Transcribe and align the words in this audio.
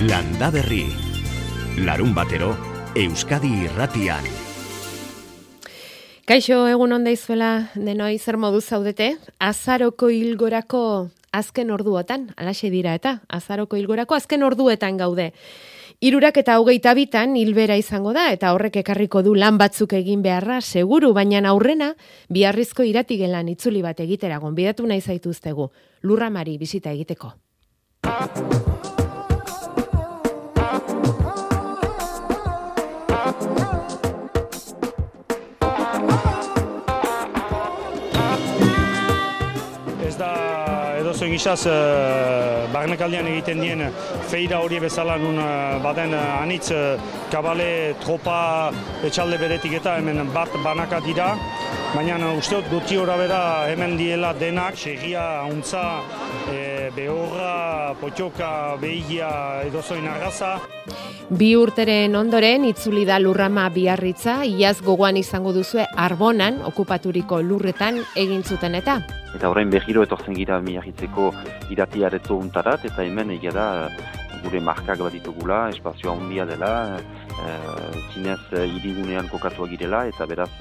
Landa 0.00 0.52
Berri. 0.52 0.84
Larun 1.82 2.12
batero, 2.14 2.52
Euskadi 2.94 3.48
irratian. 3.64 4.22
Kaixo 6.22 6.58
egun 6.70 6.94
onda 6.94 7.10
izuela 7.10 7.72
denoi 7.74 8.20
zer 8.22 8.38
modu 8.38 8.60
zaudete? 8.62 9.16
Azaroko 9.42 10.06
hilgorako 10.14 11.08
azken 11.34 11.74
orduotan, 11.74 12.28
alaxe 12.36 12.70
dira 12.70 12.94
eta 12.94 13.16
azaroko 13.26 13.74
hilgorako 13.74 14.14
azken 14.14 14.46
orduetan 14.46 15.02
gaude. 15.02 15.32
Irurak 15.98 16.38
eta 16.44 16.60
hogeita 16.62 16.94
bitan 16.94 17.34
hilbera 17.34 17.74
izango 17.74 18.14
da 18.14 18.30
eta 18.30 18.54
horrek 18.54 18.78
ekarriko 18.84 19.26
du 19.26 19.34
lan 19.34 19.58
batzuk 19.58 19.98
egin 19.98 20.22
beharra 20.22 20.60
seguru, 20.60 21.10
baina 21.12 21.42
aurrena 21.50 21.96
biharrizko 22.30 22.86
iratigelan 22.86 23.50
itzuli 23.50 23.82
bat 23.82 23.98
egitera 23.98 24.38
gonbidatu 24.38 24.86
nahi 24.86 25.02
zaituztegu. 25.02 25.72
Lurramari 26.02 26.54
bisita 26.56 26.94
egiteko. 26.94 27.34
Edozoin 41.28 41.32
gizaz 41.32 41.66
e, 41.66 42.72
barnekaldian 42.72 43.26
egiten 43.26 43.60
dien 43.60 43.82
feira 44.30 44.60
hori 44.60 44.80
bezala 44.80 45.16
nun 45.18 45.38
eh, 45.38 45.82
baden 45.82 46.14
eh, 46.14 46.42
anitz 46.42 46.72
kabale 47.30 47.94
tropa 48.00 48.72
etxalde 49.04 49.38
beretik 49.38 49.72
eta 49.80 49.98
hemen 49.98 50.32
bat 50.32 50.48
banaka 50.64 51.00
dira. 51.00 51.36
Baina 51.88 52.18
usteot 52.36 52.66
guti 52.68 52.98
bera 53.00 53.66
hemen 53.70 53.96
diela 53.96 54.34
denak, 54.34 54.76
segia, 54.76 55.40
hauntza, 55.40 56.02
e, 56.52 56.90
behorra, 56.94 57.94
potioka, 58.00 58.76
behigia 58.76 59.62
edozoin 59.64 60.06
arraza. 60.06 60.58
Bi 61.30 61.54
urteren 61.56 62.14
ondoren 62.14 62.64
itzuli 62.64 63.06
da 63.06 63.18
lurrama 63.18 63.68
biarritza, 63.70 64.44
iaz 64.44 64.82
gogoan 64.82 65.16
izango 65.16 65.52
duzue 65.52 65.86
arbonan 65.96 66.60
okupaturiko 66.68 67.40
lurretan 67.40 68.02
egin 68.14 68.44
zuten 68.44 68.74
eta. 68.74 69.00
Eta 69.34 69.48
orain 69.48 69.70
behiro 69.70 70.04
etortzen 70.04 70.36
gira 70.36 70.60
miarritzeko 70.60 71.32
iratiareto 71.70 72.36
untarat, 72.36 72.84
eta 72.84 73.02
hemen 73.02 73.30
egia 73.30 73.52
da 73.52 73.88
gure 74.44 74.60
markak 74.60 75.00
bat 75.00 75.12
ditugula, 75.12 75.70
espazioa 75.72 76.14
handia 76.14 76.44
dela, 76.46 77.00
e, 77.32 77.56
zinez 78.12 78.40
irigunean 78.52 79.28
kokatua 79.32 79.66
girela, 79.72 80.04
eta 80.06 80.26
beraz 80.26 80.52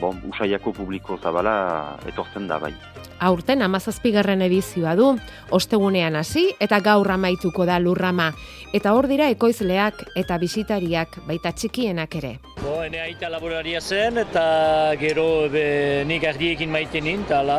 bon, 0.00 0.20
usaiako 0.28 0.72
publiko 0.72 1.18
zabala 1.22 1.98
etortzen 2.08 2.48
da 2.48 2.58
bai. 2.58 2.72
Aurten 3.20 3.62
amazazpigarren 3.66 4.42
edizioa 4.46 4.94
du, 4.98 5.08
ostegunean 5.50 6.16
hasi 6.16 6.44
eta 6.62 6.78
gaur 6.84 7.10
amaituko 7.10 7.66
da 7.66 7.78
lurrama. 7.82 8.30
Eta 8.72 8.92
hor 8.94 9.08
dira 9.10 9.28
ekoizleak 9.34 10.04
eta 10.16 10.38
bisitariak 10.38 11.18
baita 11.26 11.52
txikienak 11.52 12.14
ere. 12.20 12.32
Bo, 12.62 12.78
ene 12.84 13.00
aita 13.02 13.30
laboraria 13.32 13.80
zen 13.80 14.22
eta 14.22 14.94
gero 15.00 15.48
be, 15.50 16.04
nik 16.06 16.24
ardiekin 16.30 16.70
maiten 16.70 17.08
nintala. 17.10 17.58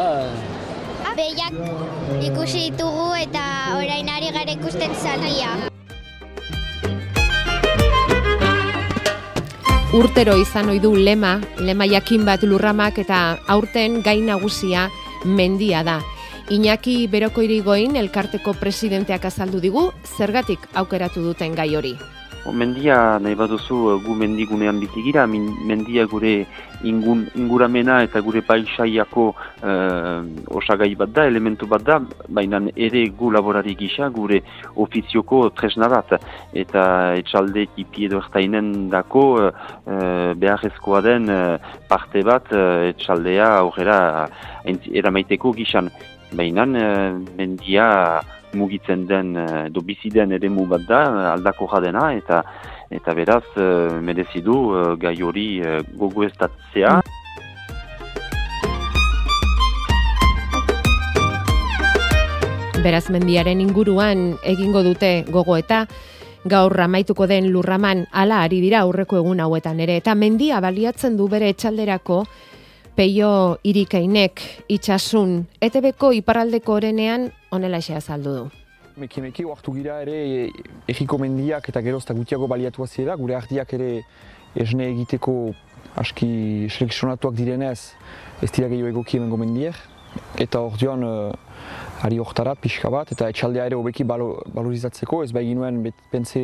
Behiak 1.20 2.24
ikusi 2.24 2.70
ditugu 2.70 3.10
eta 3.20 3.44
orain 3.76 4.08
ari 4.08 4.32
gara 4.32 4.56
ikusten 4.56 4.96
zalia. 4.96 5.70
Urtero 9.90 10.36
izan 10.38 10.68
ohi 10.70 10.78
du 10.78 10.92
lema, 10.94 11.40
lema 11.58 11.88
jakin 11.90 12.22
bat 12.28 12.44
lurramak 12.46 13.00
eta 13.02 13.40
aurten 13.50 14.04
gai 14.06 14.20
nagusia 14.22 14.84
mendia 15.26 15.82
da. 15.82 15.96
Iñaki 16.54 17.08
Beroko 17.10 17.42
Irigoin 17.42 17.98
elkarteko 17.98 18.54
presidenteak 18.62 19.26
azaldu 19.26 19.58
digu 19.58 19.88
zergatik 20.06 20.70
aukeratu 20.78 21.26
duten 21.26 21.58
gai 21.58 21.74
hori. 21.74 21.96
Mendia 22.54 23.20
nahi 23.20 23.36
baduzu 23.36 23.78
eh, 23.92 23.98
gu 24.04 24.14
mendigunean 24.16 24.80
bitigira, 24.80 25.26
mendia 25.28 26.06
gure 26.06 26.46
ingun, 26.84 27.26
inguramena 27.36 28.00
eta 28.06 28.22
gure 28.24 28.42
paisaiako 28.42 29.26
uh, 29.34 30.22
osagai 30.56 30.94
bat 30.96 31.12
da, 31.12 31.26
elementu 31.28 31.68
bat 31.68 31.84
da, 31.84 32.00
baina 32.30 32.62
ere 32.76 33.04
gu 33.10 33.32
laborari 33.36 33.76
gisa, 33.76 34.10
gure 34.10 34.42
ofizioko 34.76 35.50
tresna 35.52 35.90
bat. 35.92 36.16
Eta 36.54 36.86
etxalde 37.20 37.68
tipi 37.76 38.08
edo 38.08 38.24
ertainen 38.24 38.90
dako 38.90 39.26
uh, 39.44 39.52
beharrezkoa 40.40 41.04
den 41.04 41.30
parte 41.90 42.24
bat 42.24 42.48
etxaldea 42.54 43.52
aurrera 43.60 44.00
eramaiteko 44.66 45.54
gisan. 45.58 45.92
Baina 46.32 46.66
mendia 46.66 47.88
mugitzen 48.54 49.06
den 49.08 49.36
eh, 49.38 49.68
edo 49.68 49.82
bizi 49.82 50.10
den 50.10 50.32
ere 50.32 50.50
bat 50.50 50.82
da 50.88 51.34
aldako 51.34 51.68
jadena 51.72 52.14
eta 52.14 52.44
eta 52.90 53.14
beraz 53.14 53.46
uh, 53.56 54.02
merezi 54.02 54.42
du 54.42 54.74
uh, 54.74 54.96
gai 54.98 55.22
hori 55.22 55.62
gogo 55.94 56.24
estatzea. 56.24 57.02
Beraz 62.84 63.10
mendiaren 63.10 63.62
inguruan 63.62 64.38
egingo 64.44 64.82
dute 64.82 65.24
gogo 65.30 65.58
eta 65.58 65.86
gaur 66.46 66.74
ramaituko 66.74 67.28
den 67.28 67.52
lurraman 67.52 68.06
ala 68.12 68.44
ari 68.44 68.62
dira 68.62 68.82
aurreko 68.82 69.18
egun 69.18 69.40
hauetan 69.40 69.80
ere 69.80 69.98
eta 69.98 70.16
mendia 70.16 70.62
baliatzen 70.62 71.18
du 71.18 71.28
bere 71.28 71.50
etxalderako 71.50 72.24
peio 72.96 73.60
irikainek 73.64 74.42
itxasun 74.70 75.46
etebeko 75.62 76.12
iparraldeko 76.16 76.74
orenean 76.74 77.30
onela 77.52 77.80
xe 77.82 77.96
azaldu 77.96 78.36
du. 78.38 78.46
Meki 78.98 79.22
meki 79.22 79.46
oartu 79.46 79.74
gira 79.74 80.02
ere 80.04 80.50
egiko 80.88 81.18
mendiak 81.18 81.70
eta 81.70 81.82
gerozta 81.82 82.14
gutiago 82.14 82.48
baliatu 82.48 82.86
zira, 82.88 83.16
gure 83.16 83.36
ardiak 83.36 83.74
ere 83.74 84.04
esne 84.56 84.90
egiteko 84.92 85.54
aski 85.96 86.68
seleksionatuak 86.70 87.36
direnez 87.36 87.94
ez 88.42 88.52
dira 88.52 88.68
gehiago 88.68 88.90
egoki 88.90 89.18
emengo 89.18 89.38
mendiek. 89.38 89.76
Eta 90.42 90.60
hor 90.66 90.76
dion 90.78 91.04
uh, 91.06 91.32
ari 92.04 92.18
hortarat 92.20 92.60
pixka 92.60 92.90
bat 92.90 93.12
eta 93.14 93.30
etxaldea 93.30 93.68
ere 93.70 93.78
hobeki 93.78 94.04
balorizatzeko 94.04 95.24
ez 95.24 95.32
behin 95.32 95.60
nuen 95.60 95.82
pentze 96.12 96.42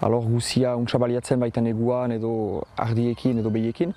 alor 0.00 0.28
guzia 0.30 0.76
untsa 0.78 0.98
baliatzen 1.02 1.40
baita 1.40 1.60
neguan 1.60 2.12
edo 2.14 2.64
ardiekin 2.76 3.40
edo 3.42 3.50
behiekin. 3.50 3.94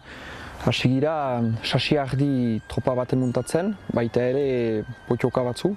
Hasi 0.61 0.89
gira, 0.89 1.41
sasi 1.63 1.97
ardi 1.97 2.61
tropa 2.69 2.93
baten 2.93 3.17
muntatzen, 3.17 3.71
baita 3.97 4.21
ere 4.21 4.83
potioka 5.07 5.41
batzu. 5.41 5.71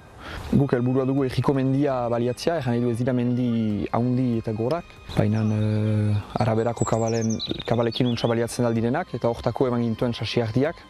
Guk 0.53 0.75
helburua 0.77 1.07
dugu 1.09 1.25
egiko 1.25 1.55
mendia 1.57 1.95
baliatzea, 2.13 2.59
egan 2.61 2.77
edu 2.77 2.91
ez 2.91 2.99
dira 2.99 3.13
mendi 3.17 3.87
haundi 3.91 4.27
eta 4.43 4.53
gorak. 4.53 4.93
Baina 5.15 5.41
uh, 5.41 6.21
araberako 6.37 6.85
kabalen, 6.85 7.33
kabalekin 7.65 8.11
untsa 8.11 8.29
baliatzen 8.29 8.69
aldirenak, 8.69 9.15
eta 9.17 9.33
hortako 9.33 9.71
eman 9.71 9.81
gintuen 9.87 10.13
sasi 10.13 10.45
ardiak. 10.45 10.85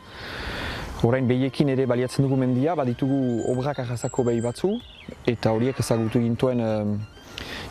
Horain 1.06 1.28
behiekin 1.32 1.72
ere 1.72 1.88
baliatzen 1.88 2.28
dugu 2.28 2.36
mendia, 2.36 2.76
baditugu 2.76 3.46
obrak 3.54 3.80
arrasako 3.80 4.28
behi 4.28 4.44
batzu, 4.44 4.76
eta 5.24 5.56
horiek 5.56 5.80
ezagutu 5.80 6.20
gintuen 6.20 6.64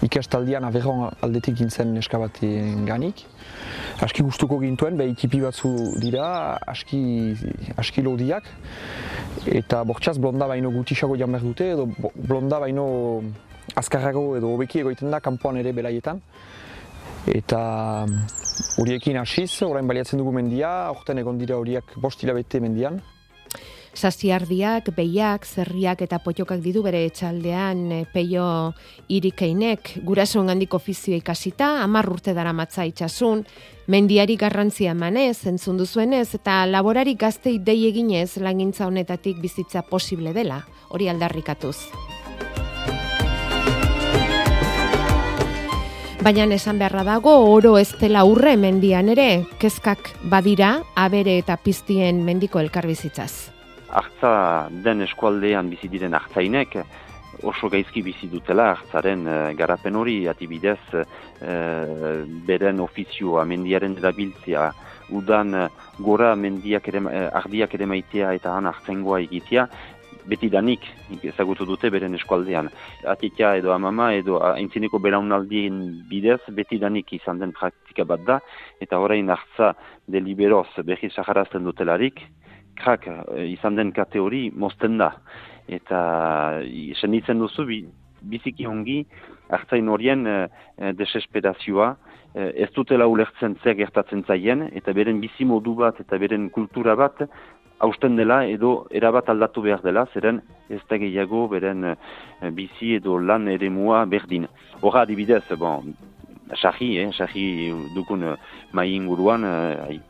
ikastaldian 0.05 0.65
averron 0.65 1.09
aldetik 1.23 1.57
gintzen 1.61 1.95
neska 1.95 2.19
bat 2.19 2.41
ganik. 2.87 3.25
Aski 4.05 4.25
gustuko 4.27 4.59
gintuen, 4.61 4.99
behi 4.99 5.15
tipi 5.15 5.41
batzu 5.41 5.71
dira, 6.03 6.59
aski, 6.67 7.35
aski 7.77 8.03
lodiak. 8.03 8.49
Eta 9.47 9.83
bortxaz 9.85 10.19
blonda 10.19 10.49
baino 10.51 10.71
gutisago 10.75 11.17
jan 11.17 11.33
behar 11.33 11.47
dute, 11.47 11.71
edo 11.77 11.89
blonda 12.15 12.61
baino 12.63 12.87
azkarrago 13.77 14.37
edo 14.37 14.53
hobeki 14.55 14.83
egoiten 14.85 15.11
da 15.15 15.21
kanpoan 15.25 15.59
ere 15.63 15.73
belaietan. 15.73 16.21
Eta 17.25 17.61
horiekin 18.83 19.17
hasiz, 19.17 19.51
orain 19.65 19.89
baliatzen 19.89 20.21
dugu 20.21 20.35
mendia, 20.37 20.71
aurten 20.91 21.19
egon 21.23 21.39
dira 21.41 21.57
horiek 21.57 21.97
bost 22.03 22.23
hilabete 22.23 22.61
mendian. 22.61 23.01
Saziardiak, 23.95 24.91
behiak, 24.97 25.47
zerriak 25.47 26.03
eta 26.03 26.19
potokak 26.19 26.59
ditu 26.63 26.83
bere 26.83 27.05
etxaldean 27.07 27.85
e, 27.95 27.99
peio 28.11 28.47
irikeinek, 29.09 29.93
guraso 30.03 30.43
engandik 30.43 30.75
ofizioa 30.75 31.21
ikasita, 31.21 31.77
amar 31.85 32.11
urte 32.11 32.35
dara 32.35 32.53
matza 32.53 32.85
itxasun, 32.91 33.45
mendiari 33.87 34.37
garrantzia 34.37 34.97
emanez, 34.97 35.47
entzun 35.47 35.79
duzuenez, 35.79 36.27
eta 36.35 36.65
laborari 36.67 37.15
gaztei 37.15 37.61
dei 37.63 37.87
eginez 37.87 38.37
langintza 38.43 38.89
honetatik 38.91 39.39
bizitza 39.39 39.85
posible 39.87 40.35
dela, 40.35 40.65
hori 40.91 41.09
aldarrikatuz. 41.09 41.77
Baina 46.25 46.47
esan 46.57 46.79
beharra 46.81 47.05
dago, 47.05 47.37
oro 47.53 47.77
ez 47.79 47.93
dela 48.01 48.25
urre 48.25 48.57
mendian 48.57 49.13
ere, 49.13 49.45
kezkak 49.61 50.15
badira, 50.33 50.79
abere 50.97 51.37
eta 51.39 51.61
piztien 51.61 52.25
mendiko 52.25 52.65
elkarbizitzaz 52.65 53.54
hartza 53.95 54.35
den 54.85 55.03
eskualdean 55.07 55.71
bizi 55.73 55.89
diren 55.93 56.15
hartzainek 56.19 56.79
oso 57.43 57.69
gaizki 57.69 58.03
bizi 58.03 58.29
dutela 58.31 58.71
hartzaren 58.75 59.27
uh, 59.27 59.53
garapen 59.59 59.97
hori 59.97 60.17
atibidez 60.31 60.81
uh, 60.95 61.05
beren 62.47 62.81
ofizioa 62.81 63.45
mendiaren 63.45 63.97
erabiltzea 63.99 64.69
udan 65.15 65.55
uh, 65.55 65.67
gora 65.99 66.35
mendiak 66.35 66.89
ere, 66.89 67.03
ardiak 67.43 67.75
ere 67.75 67.91
maitea 67.91 68.33
eta 68.39 68.55
han 68.57 68.71
hartzengoa 68.71 69.21
egitea 69.27 69.67
beti 70.25 70.49
danik 70.49 70.87
ezagutu 71.23 71.67
dute 71.69 71.91
beren 71.93 72.15
eskualdean. 72.17 72.71
Atitia 73.13 73.55
edo 73.61 73.75
amama 73.75 74.11
edo 74.17 74.39
aintzineko 74.47 74.99
belaunaldien 75.05 75.83
bidez 76.09 76.41
beti 76.57 76.79
danik 76.81 77.13
izan 77.13 77.43
den 77.43 77.53
praktika 77.53 78.07
bat 78.09 78.25
da, 78.25 78.39
eta 78.81 79.01
horrein 79.03 79.29
hartza 79.35 79.75
deliberoz 80.09 80.71
behi 80.89 81.11
saharazten 81.13 81.69
dutelarik, 81.69 82.25
krak 82.79 83.09
izan 83.47 83.77
den 83.77 83.93
kate 83.93 84.21
hori 84.21 84.51
mozten 84.51 84.99
da. 84.99 85.13
Eta 85.69 86.61
senditzen 87.01 87.39
duzu 87.41 87.65
biziki 88.25 88.67
ongi 88.67 89.05
hartzain 89.49 89.89
horien 89.89 90.27
desesperazioa, 90.99 91.95
ez 92.35 92.69
dutela 92.75 93.07
ulertzen 93.07 93.55
zer 93.63 93.77
gertatzen 93.79 94.25
zaien, 94.27 94.67
eta 94.75 94.93
beren 94.93 95.21
bizimodu 95.23 95.75
bat 95.79 96.01
eta 96.03 96.19
beren 96.19 96.49
kultura 96.51 96.97
bat 96.99 97.23
hausten 97.85 98.17
dela 98.17 98.43
edo 98.49 98.87
erabat 98.95 99.29
aldatu 99.33 99.63
behar 99.65 99.83
dela, 99.85 100.07
zeren 100.15 100.41
ez 100.73 100.81
da 100.91 100.99
gehiago 101.01 101.47
beren 101.53 101.85
eh, 101.91 101.97
bizi 102.55 102.95
edo 102.99 103.19
lan 103.19 103.49
ere 103.53 103.71
mua 103.71 104.05
berdin. 104.07 104.47
Horra 104.81 105.05
adibidez, 105.05 105.45
bon, 105.59 105.95
sahi, 106.61 106.95
eh, 107.03 107.11
sahi 107.13 107.47
dukun 107.95 108.27
mai 108.73 108.89
inguruan, 108.95 109.47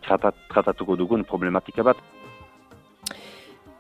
tratat, 0.07 0.37
tratatuko 0.53 0.97
dukun 1.01 1.25
problematika 1.25 1.87
bat. 1.87 2.01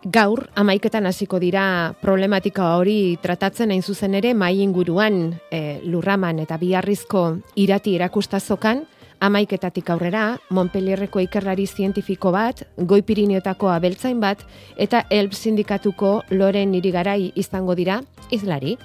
Gaur, 0.05 0.51
amaiketan 0.61 1.06
hasiko 1.09 1.39
dira 1.41 1.95
problematika 2.03 2.75
hori 2.77 3.17
tratatzen 3.23 3.71
hain 3.73 3.81
zuzen 3.81 4.12
ere 4.19 4.35
mai 4.37 4.59
inguruan 4.61 5.33
e, 5.49 5.81
lurraman 5.81 6.43
eta 6.43 6.59
biharrizko 6.61 7.23
irati 7.56 7.95
erakustazokan, 7.97 8.83
amaiketatik 9.25 9.89
aurrera, 9.89 10.37
Montpellierreko 10.51 11.25
ikerlari 11.25 11.65
zientifiko 11.67 12.35
bat, 12.37 12.67
Goi 12.77 13.01
Pirineotako 13.01 13.73
abeltzain 13.73 14.21
bat, 14.21 14.45
eta 14.77 15.06
Elb 15.09 15.33
sindikatuko 15.33 16.19
loren 16.37 16.75
irigarai 16.77 17.33
izango 17.35 17.73
dira, 17.75 18.03
izlari. 18.31 18.77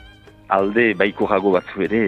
Alde 0.48 0.94
baiko 0.96 1.28
jago 1.28 1.52
batzu 1.52 1.84
ere, 1.84 2.04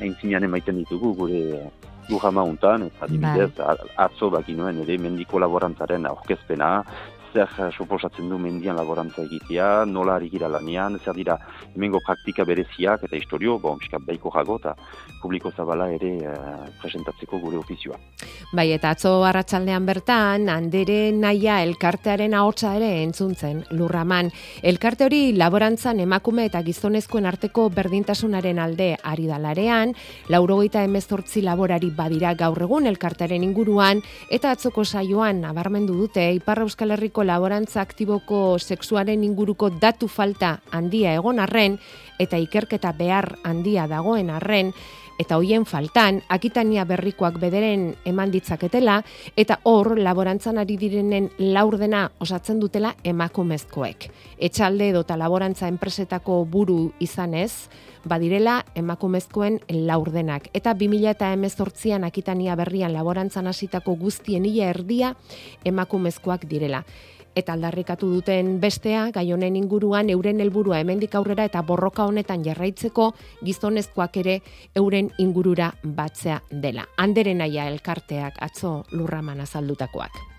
hain 0.00 0.16
emaiten 0.40 0.80
ditugu, 0.80 1.12
gure 1.20 1.70
Luja 2.08 2.30
mauntan, 2.30 2.82
eta 2.84 3.06
dibidez, 3.08 3.50
bai. 3.56 3.76
atzo 3.96 4.28
bakinoen 4.30 4.82
ere 4.82 4.98
mendiko 5.00 5.38
laborantzaren 5.40 6.04
aurkezpena, 6.06 6.84
zer 7.34 7.50
eh, 7.58 7.70
suposatzen 7.76 8.28
du 8.30 8.38
mendian 8.38 8.76
laborantza 8.78 9.24
egitea, 9.24 9.84
nola 9.90 10.16
ari 10.18 10.30
gira 10.30 10.48
lanian, 10.48 10.98
zer 11.02 11.16
dira 11.18 11.36
emengo 11.74 12.00
praktika 12.04 12.46
bereziak 12.46 13.04
eta 13.08 13.18
historio, 13.18 13.58
bon, 13.58 13.78
miskat 13.80 14.04
behiko 14.06 14.30
jago 14.34 14.58
eta 14.60 14.74
publiko 15.24 15.50
zabala 15.50 15.88
ere 15.88 16.10
uh, 16.28 16.66
presentatzeko 16.82 17.38
gure 17.40 17.56
ofizioa. 17.56 17.96
Bai, 18.52 18.66
eta 18.76 18.90
atzo 18.92 19.12
arratsaldean 19.24 19.86
bertan, 19.88 20.50
handere 20.52 21.10
naia 21.16 21.62
elkartearen 21.64 22.34
ahotsa 22.36 22.74
ere 22.76 22.90
entzuntzen, 23.02 23.62
lurraman. 23.72 24.28
Elkarte 24.62 25.08
hori 25.08 25.22
laborantzan 25.32 26.02
emakume 26.04 26.44
eta 26.50 26.60
gizonezkoen 26.66 27.26
arteko 27.26 27.70
berdintasunaren 27.74 28.60
alde 28.60 28.90
ari 29.02 29.26
dalarean, 29.30 29.94
laurogeita 30.28 30.84
emezortzi 30.84 31.42
laborari 31.42 31.90
badira 31.90 32.34
gaur 32.38 32.60
egun 32.68 32.86
elkartearen 32.92 33.42
inguruan, 33.48 34.04
eta 34.30 34.52
atzoko 34.54 34.84
saioan 34.84 35.40
nabarmendu 35.46 35.96
dute, 36.04 36.28
Iparra 36.36 36.68
Euskal 36.68 36.92
Herriko 36.94 37.23
laborantza 37.24 37.80
aktiboko 37.82 38.58
sexuaren 38.58 39.24
inguruko 39.24 39.70
datu 39.80 40.08
falta 40.08 40.58
handia 40.70 41.14
egon 41.18 41.40
arren 41.40 41.78
eta 42.20 42.38
ikerketa 42.38 42.92
behar 42.98 43.34
handia 43.44 43.88
dagoen 43.90 44.30
arren 44.30 44.72
eta 45.18 45.36
hoien 45.38 45.64
faltan 45.64 46.20
akitania 46.28 46.84
berrikoak 46.88 47.38
bederen 47.40 47.94
eman 48.04 48.32
ditzaketela 48.34 49.00
eta 49.36 49.58
hor 49.64 49.94
laborantzan 49.98 50.58
ari 50.58 50.76
direnen 50.80 51.30
laurdena 51.38 52.08
osatzen 52.20 52.60
dutela 52.60 52.94
emakumezkoek. 53.04 54.08
Etxalde 54.38 54.90
edota 54.90 55.16
laborantza 55.16 55.68
enpresetako 55.68 56.44
buru 56.50 56.78
izanez, 57.00 57.68
badirela 58.04 58.58
emakumezkoen 58.74 59.60
laurdenak. 59.88 60.50
Eta 60.52 60.74
2000 60.74 61.10
eta 61.14 61.32
emezortzian 61.32 62.04
akitania 62.04 62.56
berrian 62.56 62.92
laborantzan 62.92 63.46
hasitako 63.46 63.96
guztien 63.96 64.46
ia 64.46 64.70
erdia 64.74 65.14
emakumezkoak 65.64 66.48
direla 66.50 66.84
eta 67.34 67.54
aldarrikatu 67.54 68.10
duten 68.10 68.58
bestea, 68.60 69.08
gai 69.14 69.26
honen 69.32 69.56
inguruan 69.56 70.10
euren 70.10 70.40
helburua 70.40 70.80
hemendik 70.80 71.14
aurrera 71.14 71.44
eta 71.44 71.62
borroka 71.62 72.06
honetan 72.10 72.44
jarraitzeko 72.44 73.12
gizonezkoak 73.44 74.16
ere 74.24 74.40
euren 74.74 75.10
ingurura 75.18 75.72
batzea 75.82 76.42
dela. 76.50 76.86
Anderen 76.96 77.42
aia 77.42 77.68
elkarteak 77.70 78.38
atzo 78.42 78.84
lurraman 78.92 79.40
azaldutakoak. 79.40 80.33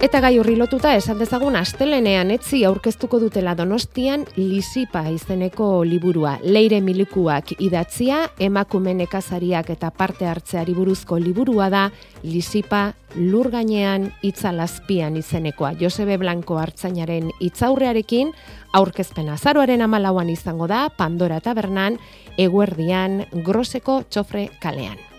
Eta 0.00 0.22
gai 0.24 0.38
horri 0.40 0.54
lotuta 0.56 0.94
esan 0.96 1.18
dezagun 1.20 1.58
astelenean 1.60 2.30
etzi 2.32 2.62
aurkeztuko 2.64 3.18
dutela 3.20 3.52
Donostian 3.52 4.22
Lisipa 4.38 5.02
izeneko 5.12 5.82
liburua. 5.84 6.38
Leire 6.40 6.78
milikuak 6.80 7.52
idatzia, 7.60 8.22
emakume 8.40 8.94
nekazariak 8.96 9.68
eta 9.74 9.90
parte 9.92 10.24
hartzeari 10.24 10.72
buruzko 10.72 11.18
liburua 11.20 11.68
da 11.68 11.82
Lisipa 12.22 12.94
lur 13.18 13.50
gainean 13.52 14.08
itzalazpian 14.24 15.20
izenekoa. 15.20 15.74
Josebe 15.76 16.16
Blanco 16.16 16.56
hartzainaren 16.56 17.28
itzaurrearekin 17.44 18.32
aurkezpen 18.72 19.28
azaroaren 19.36 19.84
amalauan 19.84 20.32
izango 20.32 20.64
da 20.64 20.86
Pandora 20.96 21.42
Tabernan 21.44 22.00
eguerdian 22.40 23.26
groseko 23.44 24.00
txofre 24.08 24.48
kalean. 24.64 25.09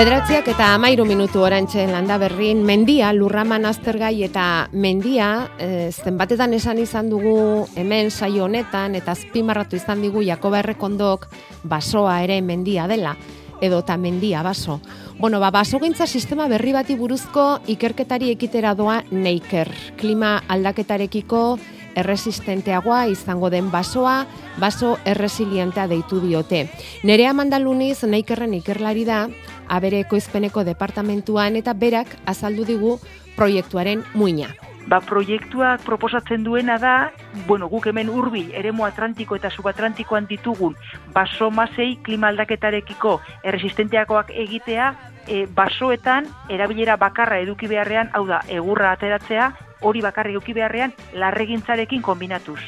Bederatziak 0.00 0.46
eta 0.48 0.66
amairu 0.72 1.04
minutu 1.04 1.42
orantxen 1.44 1.90
landa 1.92 2.14
berrin, 2.16 2.62
mendia, 2.64 3.10
lurraman 3.12 3.66
aztergai 3.68 4.22
eta 4.24 4.44
mendia, 4.72 5.26
e, 5.60 5.90
zenbatetan 5.92 6.54
esan 6.56 6.78
izan 6.80 7.10
dugu 7.12 7.66
hemen 7.76 8.08
saio 8.08 8.46
honetan, 8.46 8.96
eta 8.96 9.12
azpimarratu 9.12 9.76
izan 9.76 10.00
digu 10.00 10.22
Jakoba 10.24 10.62
Errekondok 10.62 11.26
basoa 11.68 12.14
ere 12.24 12.38
mendia 12.40 12.86
dela, 12.88 13.12
edo 13.60 13.82
eta 13.84 13.98
mendia 14.00 14.40
baso. 14.40 14.78
Bueno, 15.18 15.38
ba, 15.38 15.50
baso 15.50 15.78
sistema 16.06 16.48
berri 16.48 16.72
bati 16.72 16.94
buruzko 16.96 17.60
ikerketari 17.66 18.30
ekitera 18.30 18.74
doa 18.74 19.02
neiker. 19.10 19.68
Klima 19.98 20.44
aldaketarekiko 20.48 21.58
erresistenteagoa 21.94 23.06
izango 23.06 23.50
den 23.50 23.70
basoa, 23.70 24.26
baso 24.60 24.96
erresilientea 25.04 25.86
deitu 25.90 26.20
diote. 26.20 26.68
Nerea 27.02 27.32
Mandaluniz 27.32 28.02
neikerren 28.04 28.54
ikerlari 28.54 29.04
da, 29.04 29.26
abere 29.70 30.02
ekoizpeneko 30.04 30.64
departamentuan 30.66 31.56
eta 31.56 31.72
berak 31.72 32.16
azaldu 32.26 32.66
digu 32.68 32.98
proiektuaren 33.36 34.02
muina. 34.14 34.50
Ba, 34.90 34.98
proiektuak 35.04 35.84
proposatzen 35.86 36.42
duena 36.42 36.78
da, 36.82 37.12
bueno, 37.46 37.68
guk 37.70 37.86
hemen 37.86 38.08
urbil, 38.10 38.50
eremu 38.56 38.86
atlantiko 38.88 39.36
eta 39.36 39.50
subatlantikoan 39.52 40.26
ditugun, 40.26 40.74
baso 41.14 41.50
masei 41.54 41.94
klima 42.02 42.32
aldaketarekiko 42.32 43.20
erresistenteakoak 43.44 44.32
egitea, 44.46 44.90
e, 45.28 45.44
basoetan 45.46 46.26
erabilera 46.48 46.96
bakarra 46.98 47.38
eduki 47.44 47.70
beharrean, 47.70 48.10
hau 48.14 48.26
da, 48.26 48.42
egurra 48.48 48.94
ateratzea, 48.96 49.52
hori 49.80 50.02
bakarri 50.02 50.34
eduki 50.34 50.56
beharrean, 50.56 50.96
larregintzarekin 51.14 52.02
kombinatuz. 52.02 52.60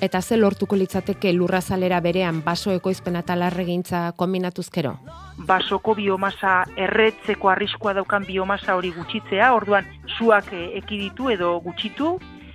Eta 0.00 0.20
ze 0.22 0.36
lortuko 0.36 0.76
litzateke 0.76 1.32
lurrazalera 1.34 1.98
berean 2.00 2.42
baso 2.44 2.70
ekoizpena 2.70 3.24
eta 3.24 3.34
larregintza 3.34 4.12
kombinatuzkero? 4.16 4.92
Basoko 5.48 5.94
biomasa 5.98 6.52
erretzeko 6.76 7.50
arriskoa 7.50 7.96
daukan 7.98 8.26
biomasa 8.26 8.76
hori 8.78 8.92
gutxitzea, 8.94 9.52
orduan 9.54 9.86
zuak 10.16 10.52
eh, 10.52 10.68
ekiditu 10.78 11.30
edo 11.34 11.56
gutxitu, 11.64 12.12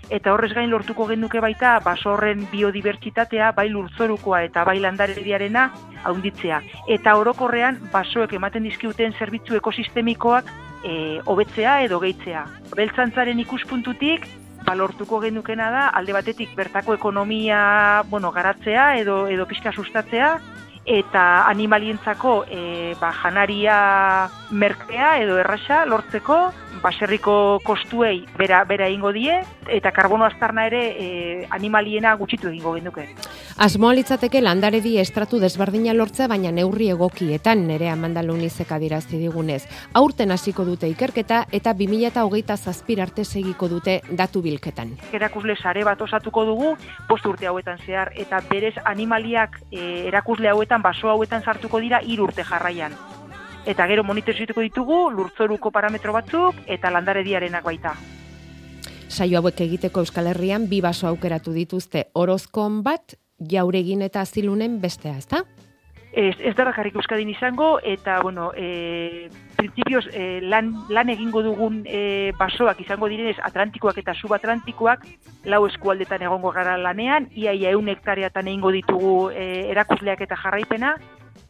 eta 0.09 0.31
horrez 0.33 0.53
gain 0.55 0.71
lortuko 0.71 1.07
genuke 1.09 1.41
baita 1.43 1.73
baso 1.83 2.13
horren 2.13 2.45
biodibertsitatea, 2.51 3.51
bai 3.57 3.67
lurzorukoa 3.69 4.43
eta 4.47 4.63
bai 4.63 4.77
landarediarena 4.79 5.65
haunditzea. 6.03 6.61
Eta 6.95 7.15
orokorrean 7.19 7.81
basoek 7.91 8.33
ematen 8.39 8.63
dizkiuten 8.69 9.15
zerbitzu 9.19 9.59
ekosistemikoak 9.59 10.47
e, 10.83 11.19
hobetzea 11.25 11.81
edo 11.87 11.99
gehitzea. 12.03 12.45
Beltzantzaren 12.75 13.39
ikuspuntutik, 13.43 14.27
balortuko 14.65 15.19
genukena 15.23 15.69
da, 15.71 15.87
alde 15.89 16.13
batetik 16.15 16.55
bertako 16.55 16.95
ekonomia 16.97 18.03
bueno, 18.09 18.31
garatzea 18.31 18.95
edo 18.99 19.27
edo 19.27 19.45
pixka 19.45 19.71
sustatzea, 19.71 20.37
eta 20.85 21.47
animalientzako 21.47 22.43
e, 22.51 22.95
ba, 22.99 23.13
janaria 23.21 23.77
merkea 24.51 25.17
edo 25.23 25.37
errasa 25.39 25.85
lortzeko 25.85 26.39
baserriko 26.81 27.59
kostuei 27.63 28.25
bera, 28.37 28.63
bera 28.65 28.87
egingo 28.87 29.11
die 29.13 29.35
eta 29.71 29.91
karbono 29.91 30.25
aztarna 30.25 30.65
ere 30.67 30.81
e, 30.97 31.07
animaliena 31.51 32.13
gutxitu 32.19 32.49
egingo 32.49 32.73
genduke. 32.77 33.07
Asmoa 33.63 33.93
litzateke 33.93 34.41
landaredi 34.41 34.97
estratu 34.99 35.39
desberdina 35.39 35.93
lortzea 35.93 36.27
baina 36.27 36.51
neurri 36.51 36.89
egokietan 36.93 37.67
nere 37.67 37.89
amandalunizek 37.91 38.71
adirazi 38.71 39.19
digunez. 39.21 39.63
Aurten 39.93 40.31
hasiko 40.31 40.65
dute 40.65 40.89
ikerketa 40.89 41.43
eta 41.51 41.73
2008 41.77 42.57
zazpir 42.57 43.01
arte 43.01 43.25
segiko 43.25 43.69
dute 43.69 43.99
datu 44.09 44.41
bilketan. 44.41 44.95
Erakusle 45.13 45.55
sare 45.55 45.83
bat 45.83 46.01
osatuko 46.01 46.45
dugu, 46.45 46.75
post 47.07 47.25
urte 47.25 47.47
hauetan 47.47 47.79
zehar, 47.85 48.13
eta 48.15 48.41
berez 48.49 48.75
animaliak 48.85 49.59
e, 49.71 50.07
erakusle 50.07 50.49
hauetan, 50.49 50.81
baso 50.81 51.09
hauetan 51.09 51.43
sartuko 51.43 51.79
dira 51.83 52.01
hiru 52.03 52.29
urte 52.29 52.43
jarraian. 52.43 52.97
Eta 53.65 53.87
gero 53.87 54.03
monitorizituko 54.03 54.61
ditugu 54.61 54.97
lurtzoruko 55.09 55.71
parametro 55.71 56.13
batzuk 56.13 56.57
eta 56.67 56.91
landarediarenak 56.91 57.63
baita. 57.63 57.93
Saio 59.07 59.39
hauek 59.39 59.61
egiteko 59.61 60.01
Euskal 60.03 60.27
Herrian 60.27 60.67
bi 60.69 60.81
baso 60.81 61.07
aukeratu 61.07 61.53
dituzte 61.53 62.07
orozkon 62.13 62.81
bat, 62.83 63.15
jauregin 63.39 64.01
eta 64.01 64.21
azilunen 64.21 64.81
bestea, 64.81 65.17
ezta? 65.17 65.43
Ez, 66.13 66.35
ez 66.45 66.53
dara 66.53 66.73
jarrik 66.75 66.97
euskadin 66.99 67.29
izango, 67.31 67.79
eta, 67.81 68.19
bueno, 68.21 68.51
e, 68.53 69.29
prinsipioz, 69.57 70.03
e, 70.13 70.41
lan, 70.45 70.69
lan 70.93 71.09
egingo 71.09 71.41
dugun 71.41 71.79
e, 71.89 72.31
basoak 72.37 72.83
izango 72.83 73.09
direnez 73.09 73.39
Atlantikoak 73.41 73.97
eta 73.97 74.13
subatlantikoak, 74.13 75.07
lau 75.49 75.63
eskualdetan 75.65 76.21
egongo 76.21 76.51
gara 76.53 76.75
lanean, 76.77 77.31
iaia 77.33 77.73
eun 77.73 77.89
hektareatan 77.89 78.51
egingo 78.51 78.69
ditugu 78.75 79.15
e, 79.31 79.47
erakusleak 79.73 80.21
eta 80.27 80.37
jarraipena, 80.37 80.93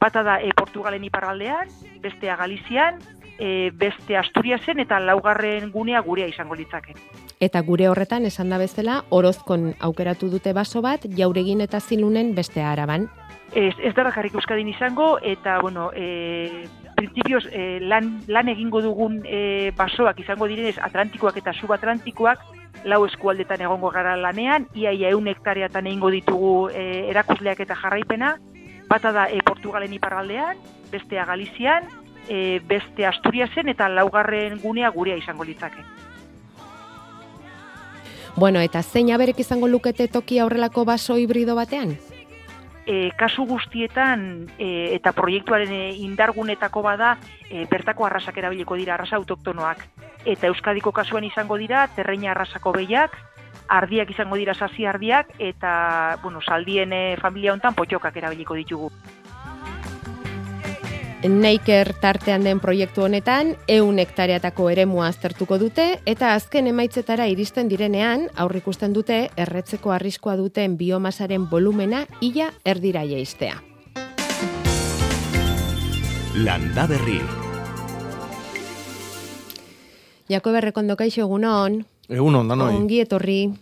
bata 0.04 0.24
da 0.24 0.40
e, 0.42 0.52
Portugalen 0.52 1.04
iparraldean, 1.08 1.70
bestea 2.04 2.36
Galizian, 2.36 3.00
e, 3.40 3.72
beste 3.72 4.18
Asturiasen 4.20 4.82
eta 4.84 5.00
laugarren 5.00 5.72
gunea 5.72 6.02
gurea 6.04 6.28
izango 6.28 6.58
litzake. 6.60 6.96
Eta 7.40 7.62
gure 7.64 7.88
horretan 7.88 8.28
esan 8.28 8.52
da 8.52 8.60
bezala, 8.60 9.04
orozkon 9.16 9.72
aukeratu 9.80 10.28
dute 10.34 10.52
baso 10.54 10.84
bat, 10.84 11.08
jauregin 11.08 11.64
eta 11.64 11.80
zilunen 11.80 12.36
bestea 12.36 12.72
araban. 12.72 13.08
Ez, 13.54 13.76
ez 13.80 13.94
dara 13.96 14.12
jarrik 14.12 14.36
euskadin 14.36 14.68
izango, 14.68 15.20
eta, 15.22 15.60
bueno, 15.62 15.92
e, 15.96 16.66
prinsipioz, 16.98 17.46
e, 17.52 17.80
lan, 17.80 18.18
lan 18.28 18.50
egingo 18.50 18.82
dugun 18.82 19.22
e, 19.24 19.72
basoak 19.78 20.20
izango 20.20 20.50
direnez 20.50 20.80
Atlantikoak 20.82 21.38
eta 21.40 21.54
subatlantikoak, 21.54 22.42
lau 22.90 23.06
eskualdetan 23.06 23.62
egongo 23.64 23.92
gara 23.94 24.18
lanean, 24.20 24.66
iaia 24.76 25.14
eun 25.14 25.30
hektareatan 25.32 25.88
egingo 25.88 26.10
ditugu 26.12 26.56
e, 26.74 27.06
erakusleak 27.14 27.62
eta 27.64 27.78
jarraipena, 27.80 28.34
bata 28.94 29.12
da 29.16 29.26
e, 29.30 29.42
Portugalen 29.42 29.94
iparraldean, 29.98 30.62
bestea 30.94 31.26
Galizian, 31.26 31.90
e, 32.30 32.62
beste 32.70 33.08
Asturiasen 33.10 33.74
eta 33.74 33.90
laugarren 33.90 34.60
gunea 34.62 34.94
gurea 34.94 35.18
izango 35.18 35.44
litzake. 35.44 35.82
Bueno, 38.36 38.62
eta 38.62 38.82
zein 38.82 39.12
aberek 39.14 39.44
izango 39.44 39.68
lukete 39.68 40.08
toki 40.08 40.40
aurrelako 40.42 40.86
baso 40.90 41.18
hibrido 41.22 41.56
batean? 41.58 41.98
e, 42.86 43.12
kasu 43.18 43.46
guztietan 43.48 44.48
e, 44.58 44.94
eta 44.96 45.14
proiektuaren 45.16 45.72
indargunetako 46.04 46.84
bada 46.84 47.16
e, 47.50 47.66
bertako 47.72 48.08
arrasak 48.08 48.38
erabiliko 48.38 48.76
dira 48.80 48.96
arrasa 48.96 49.18
autoktonoak. 49.18 49.86
Eta 50.26 50.48
Euskadiko 50.48 50.92
kasuan 50.96 51.24
izango 51.28 51.58
dira 51.60 51.88
terreina 51.96 52.32
arrasako 52.32 52.74
behiak, 52.76 53.16
ardiak 53.68 54.12
izango 54.12 54.36
dira 54.36 54.54
sasi 54.54 54.86
ardiak 54.86 55.34
eta 55.40 56.20
bueno, 56.24 56.42
saldien 56.42 56.94
e, 56.94 57.18
familia 57.22 57.54
hontan 57.54 57.76
potxokak 57.76 58.18
erabiliko 58.18 58.56
ditugu. 58.56 58.92
Neiker 61.24 61.94
tartean 62.04 62.44
den 62.44 62.60
proiektu 62.60 63.06
honetan, 63.06 63.54
eun 63.72 64.00
hektareatako 64.02 64.66
eremua 64.74 65.06
aztertuko 65.08 65.56
dute, 65.58 66.02
eta 66.06 66.34
azken 66.36 66.68
emaitzetara 66.68 67.30
iristen 67.32 67.70
direnean, 67.72 68.26
aurrikusten 68.36 68.92
dute, 68.92 69.30
erretzeko 69.40 69.94
arriskoa 69.96 70.36
duten 70.36 70.76
biomasaren 70.76 71.48
volumena 71.50 72.04
ia 72.20 72.50
erdira 72.66 73.06
jaistea. 73.08 73.62
Landa 76.36 76.88
Berri. 76.92 77.22
Jako 80.28 80.52
berrekondo 80.52 80.96
kaixo 81.00 81.22
egunon, 81.24 81.86
Egun 82.10 82.36
ondan 82.36 82.62
hoi. 82.62 82.74
ongi 82.76 83.00
etorri, 83.04 83.54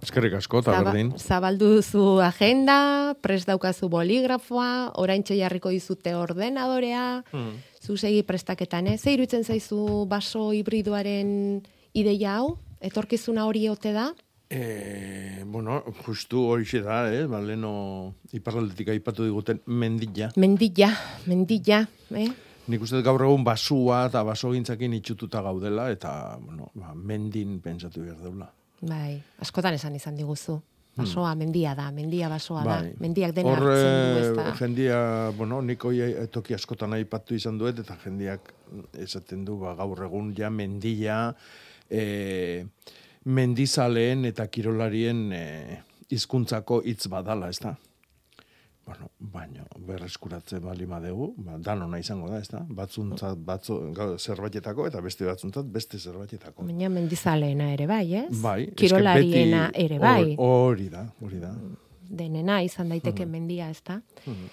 Eskerrik 0.00 0.32
asko, 0.38 0.60
eta 0.62 0.72
Zaba- 0.72 0.92
berdin. 0.94 1.10
zabaldu 1.18 1.66
duzu 1.74 2.20
agenda, 2.24 3.14
prest 3.20 3.46
daukazu 3.46 3.90
boligrafoa, 3.92 4.92
oraintxe 4.96 5.36
jarriko 5.36 5.68
dizute 5.68 6.14
ordenadorea, 6.16 7.22
Hmm. 7.32 7.58
zu 7.82 7.98
segi 7.98 8.22
prestaketan, 8.22 8.86
eh? 8.86 8.96
Ze 8.96 9.12
iruditzen 9.12 9.44
zaizu 9.44 10.06
baso 10.08 10.52
hibridoaren 10.54 11.62
ideia 11.92 12.36
hau? 12.38 12.56
Etorkizuna 12.80 13.44
hori 13.46 13.68
ote 13.68 13.92
da? 13.92 14.14
E, 14.48 15.42
bueno, 15.46 15.82
justu 16.06 16.46
hori 16.48 16.64
da, 16.82 17.12
eh? 17.12 17.26
Ba, 17.26 17.40
leno 17.40 18.14
iparraldetik 18.32 18.88
aipatu 18.88 19.24
diguten 19.24 19.60
mendilla. 19.66 20.32
Mendilla, 20.36 20.96
mendilla, 21.26 21.86
eh? 22.14 22.28
Nik 22.70 22.82
uste 22.86 23.00
gaur 23.02 23.24
egun 23.26 23.42
basua 23.46 24.04
eta 24.06 24.22
baso 24.26 24.52
gintzakin 24.54 24.94
itxututa 25.00 25.42
gaudela, 25.42 25.88
eta, 25.90 26.12
bueno, 26.38 26.70
ba, 26.78 26.94
mendin 26.94 27.58
pentsatu 27.64 28.04
behar 28.04 28.20
deula. 28.22 28.50
Bai, 28.86 29.18
askotan 29.42 29.74
esan 29.74 29.96
izan 29.98 30.18
diguzu. 30.18 30.60
Basoa 31.00 31.34
mendia 31.38 31.72
da, 31.78 31.86
mendia 31.94 32.28
basoa 32.28 32.62
da. 32.66 32.78
Bai. 32.82 32.94
Mendiak 33.00 33.34
dena 33.34 33.52
Hor, 33.52 33.62
hartzen 33.62 34.00
du, 34.14 34.20
ez 34.20 34.30
da. 34.36 34.46
jendia, 34.58 34.96
bueno, 35.38 35.60
nik 35.62 35.84
hoi 35.86 36.00
toki 36.34 36.56
askotan 36.56 36.96
aipatu 36.98 37.36
izan 37.38 37.60
duet, 37.60 37.78
eta 37.84 37.96
jendiak 38.04 38.50
esaten 38.98 39.44
du, 39.46 39.56
ba, 39.62 39.74
gaur 39.78 40.02
egun 40.06 40.32
ja 40.36 40.50
mendia, 40.50 41.20
e, 41.90 42.64
mendizaleen 43.24 44.26
eta 44.30 44.46
kirolarien 44.50 45.22
e, 45.32 45.44
hizkuntzako 46.10 46.82
hitz 46.90 47.06
badala, 47.12 47.50
ez 47.54 47.62
da? 47.62 47.76
Bueno, 48.90 49.08
baino, 49.20 49.64
berreskuratze 49.86 50.58
bali 50.58 50.86
madegu, 50.86 51.28
ba, 51.38 51.58
danona 51.62 51.98
izango 52.02 52.26
da, 52.28 52.40
ez 52.42 52.48
da? 52.50 52.64
Batzuntzat, 52.68 53.38
batzu, 53.46 53.76
gau, 53.94 54.08
zerbaitetako, 54.18 54.88
eta 54.90 55.00
beste 55.04 55.28
batzuntzat, 55.28 55.68
beste 55.70 55.98
zerbaitetako. 56.00 56.64
Baina 56.66 56.88
mendizaleena 56.90 57.68
ere 57.72 57.86
bai, 57.86 58.02
ez? 58.24 58.26
Bai, 58.42 58.64
Kirolariena 58.74 59.68
ere 59.74 59.98
bai. 60.02 60.34
hor- 60.34 60.72
Hori 60.72 60.88
da, 60.90 61.04
hori 61.22 61.38
da. 61.38 61.52
denena 62.10 62.62
izan 62.66 62.88
daiteke 62.90 63.26
mendia, 63.26 63.70
ez 63.70 63.78
da? 63.86 64.00
Mhm. 64.26 64.50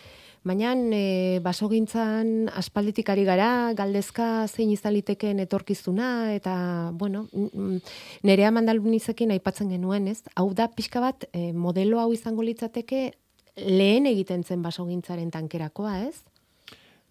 Baina 0.48 0.76
e, 0.96 1.40
basogintzan 1.44 2.48
aspalditik 2.56 3.10
ari 3.10 3.24
gara, 3.28 3.74
galdezka 3.76 4.46
zein 4.48 4.70
izan 4.72 4.94
litekeen 4.94 5.40
etorkizuna, 5.44 6.34
eta, 6.36 6.92
bueno, 6.94 7.26
n- 7.34 7.50
n- 7.54 7.82
nerea 8.24 8.52
mandalunizekin 8.52 9.32
aipatzen 9.36 9.70
genuen, 9.74 10.08
ez? 10.08 10.22
Hau 10.36 10.54
da, 10.54 10.70
pixka 10.72 11.02
bat, 11.04 11.26
e, 11.34 11.52
modelo 11.54 12.00
hau 12.00 12.14
izango 12.14 12.44
litzateke 12.44 13.12
lehen 13.58 14.06
egiten 14.06 14.44
zen 14.44 14.62
basogintzaren 14.62 15.32
tankerakoa, 15.34 16.00
ez? 16.08 16.22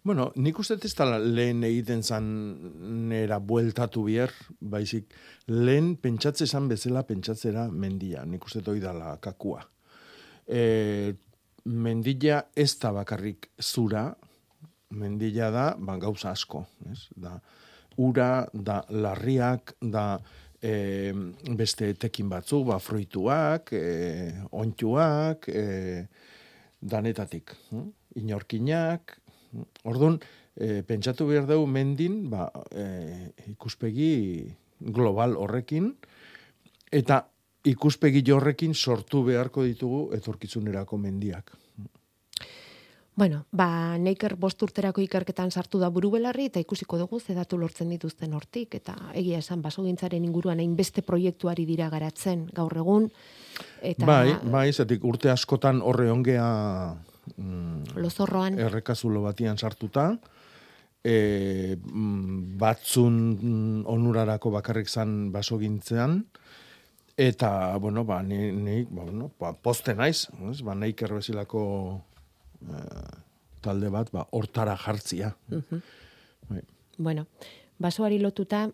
Bueno, 0.07 0.29
nik 0.39 0.59
uste 0.61 0.77
ez 0.87 0.93
dela 0.95 1.17
lehen 1.19 1.65
egiten 1.67 2.03
zan 2.03 2.27
nera 3.09 3.41
bueltatu 3.43 4.05
bier, 4.07 4.31
baizik 4.61 5.11
lehen 5.51 5.95
pentsatze 5.99 6.45
esan 6.47 6.69
bezala 6.71 7.03
pentsatzera 7.03 7.65
mendia, 7.67 8.23
nik 8.25 8.45
uste 8.47 8.61
hori 8.63 8.79
dala 8.79 9.17
kakua. 9.19 9.65
E, 10.47 11.13
mendila 11.67 12.39
ez 12.55 12.69
da 12.79 12.93
bakarrik 12.95 13.49
zura, 13.59 14.05
mendila 14.95 15.51
da 15.51 15.67
ba, 15.75 15.97
gauza 15.99 16.31
asko, 16.31 16.63
ez? 16.87 17.09
Da, 17.11 17.35
ura, 17.97 18.47
da 18.53 18.79
larriak, 18.93 19.75
da 19.81 20.13
e, 20.61 21.11
beste 21.59 21.91
etekin 21.97 22.31
batzuk, 22.31 22.69
ba, 22.71 22.79
fruituak, 22.79 23.73
e, 23.75 24.31
ontxuak, 24.55 25.51
e, 25.51 25.67
danetatik. 26.81 27.55
hm? 27.69 27.87
Inorkinak, 28.21 29.17
Orduan, 29.87 30.19
e, 30.55 30.81
pentsatu 30.87 31.27
behar 31.29 31.47
dugu 31.49 31.67
mendin, 31.71 32.29
ba, 32.31 32.49
e, 32.71 33.31
ikuspegi 33.53 34.11
global 34.79 35.37
horrekin, 35.39 35.93
eta 36.91 37.21
ikuspegi 37.67 38.23
horrekin 38.31 38.73
sortu 38.73 39.23
beharko 39.27 39.63
ditugu 39.67 40.01
etorkizunerako 40.17 40.99
mendiak. 41.01 41.55
Bueno, 43.17 43.47
ba, 43.49 43.97
neiker 43.97 44.35
bost 44.37 44.61
urterako 44.61 45.01
ikerketan 45.01 45.49
sartu 45.49 45.79
da 45.81 45.87
buru 45.89 46.11
belarri, 46.13 46.51
eta 46.51 46.61
ikusiko 46.61 46.99
dugu 47.01 47.17
ze 47.17 47.33
datu 47.33 47.57
lortzen 47.57 47.89
dituzten 47.89 48.33
hortik, 48.37 48.75
eta 48.77 48.93
egia 49.17 49.39
esan 49.41 49.63
basogintzaren 49.63 50.25
inguruan 50.27 50.59
hainbeste 50.61 51.01
proiektuari 51.01 51.63
dira 51.65 51.87
garatzen 51.89 52.43
gaur 52.53 52.75
egun, 52.77 53.07
eta 53.81 54.05
Bai, 54.05 54.35
bai, 54.53 54.67
zetik 54.71 55.07
urte 55.09 55.31
askotan 55.33 55.81
horre 55.81 56.11
ongea 56.13 56.45
mm, 57.33 57.95
lozorroan, 57.97 58.59
errekazulo 58.61 59.23
batian 59.25 59.57
sartuta, 59.57 60.11
e, 61.01 61.73
mm, 61.73 62.43
batzun 62.61 63.15
mm, 63.33 63.79
onurarako 63.95 64.51
bakarrik 64.59 64.93
zan 64.93 65.31
basogintzean, 65.33 66.19
eta, 67.17 67.49
bueno, 67.81 68.05
ba, 68.05 68.21
ni, 68.21 68.51
ni 68.51 68.83
ba, 68.83 69.01
bueno, 69.09 69.31
ba, 69.41 69.55
poste 69.57 69.97
naiz, 69.97 70.27
ez? 70.51 70.61
ba, 70.61 70.77
neik 70.77 71.01
erbezilako 71.01 71.65
eh, 71.95 72.06
talde 73.61 73.89
bat, 73.89 74.09
ba, 74.11 74.27
hortara 74.31 74.75
jartzia. 74.77 75.33
Bai. 76.49 76.61
Bueno, 76.97 77.27
basoari 77.79 78.19
lotuta, 78.19 78.67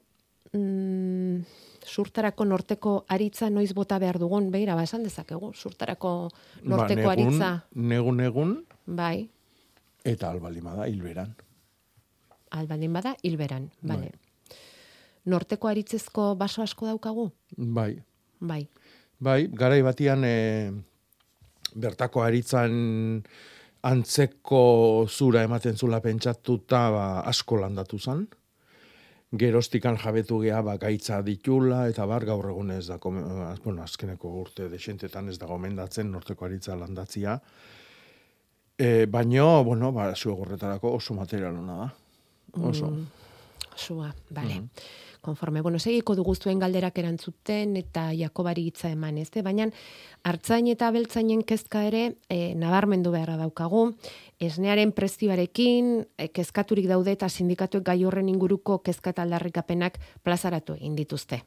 mm, 0.53 1.37
surtarako 1.85 2.45
norteko 2.45 2.93
aritza 3.11 3.49
noiz 3.49 3.73
bota 3.75 3.97
behar 3.99 4.19
dugun, 4.21 4.51
behira, 4.51 4.75
ba, 4.75 4.83
esan 4.83 5.03
dezakegu, 5.03 5.53
surtarako 5.53 6.29
norteko 6.63 7.07
ba, 7.09 7.15
negun, 7.15 7.33
aritza, 7.33 7.51
Negun, 7.75 8.17
negun, 8.17 8.53
bai, 8.85 9.29
eta 10.05 10.29
albalimada, 10.31 10.87
hilberan. 10.87 11.35
albaldin 12.53 12.93
bada, 12.93 13.15
hilberan, 13.23 13.71
Bai. 13.81 13.97
bale. 13.97 14.11
Norteko 15.25 15.67
aritzezko 15.67 16.35
baso 16.35 16.61
asko 16.61 16.85
daukagu? 16.85 17.31
Bai, 17.57 17.95
Bai. 18.39 18.67
bai, 19.19 19.47
garai 19.47 19.81
batian 19.81 20.23
e, 20.27 20.71
bertako 21.73 22.21
aritzan 22.21 23.23
antzeko 23.83 25.05
zura 25.09 25.43
ematen 25.43 25.77
zula 25.77 25.99
pentsatuta 26.03 26.85
ba, 26.93 27.05
asko 27.27 27.59
landatu 27.59 27.99
zan. 27.99 28.25
Gerostikan 29.33 29.97
jabetu 29.97 30.37
gea 30.43 30.61
ba, 30.61 30.77
gaitza 30.77 31.21
ditula, 31.25 31.87
eta 31.89 32.05
bar 32.05 32.25
gaur 32.25 32.51
egun 32.51 32.71
ez 32.75 32.85
da, 32.87 32.99
bueno, 33.01 33.81
azkeneko 33.81 34.29
urte 34.43 34.69
desentetan 34.69 35.29
ez 35.29 35.39
da 35.41 35.49
gomendatzen 35.49 36.11
norteko 36.11 36.45
aritza 36.45 36.77
landatzia. 36.77 37.39
E, 38.77 39.05
baino, 39.09 39.63
bueno, 39.65 39.91
ba, 39.91 40.11
zuegorretarako 40.13 40.93
oso 40.99 41.17
material 41.17 41.57
hona 41.57 41.79
da. 41.81 41.89
Oso. 42.69 42.91
Mm, 42.91 43.07
Sua, 43.75 44.11
bale. 44.29 44.59
Konforme, 45.23 45.61
bueno, 45.61 45.79
segiko 45.79 46.17
dugu 46.19 46.33
zuen 46.35 46.59
galderak 46.59 46.97
erantzuten 46.99 47.77
eta 47.79 48.09
Jakobari 48.11 48.65
hitza 48.67 48.89
eman, 48.91 49.21
ezte? 49.21 49.39
Baina 49.41 49.69
hartzain 50.27 50.67
eta 50.67 50.89
beltzainen 50.91 51.45
kezka 51.47 51.85
ere 51.87 52.03
e, 52.27 52.51
nabarmendu 52.59 53.15
beharra 53.15 53.37
daukagu. 53.39 53.85
Esnearen 54.43 54.91
prezioarekin 54.91 55.95
e, 56.17 56.27
kezkaturik 56.27 56.91
daude 56.91 57.15
eta 57.15 57.31
sindikatuek 57.31 57.87
gai 57.87 58.01
horren 58.03 58.27
inguruko 58.35 58.81
kezka 58.83 59.15
eta 59.15 59.23
aldarrikapenak 59.23 60.01
plazaratu 60.27 60.75
egin 60.75 60.99
dituzte. 60.99 61.45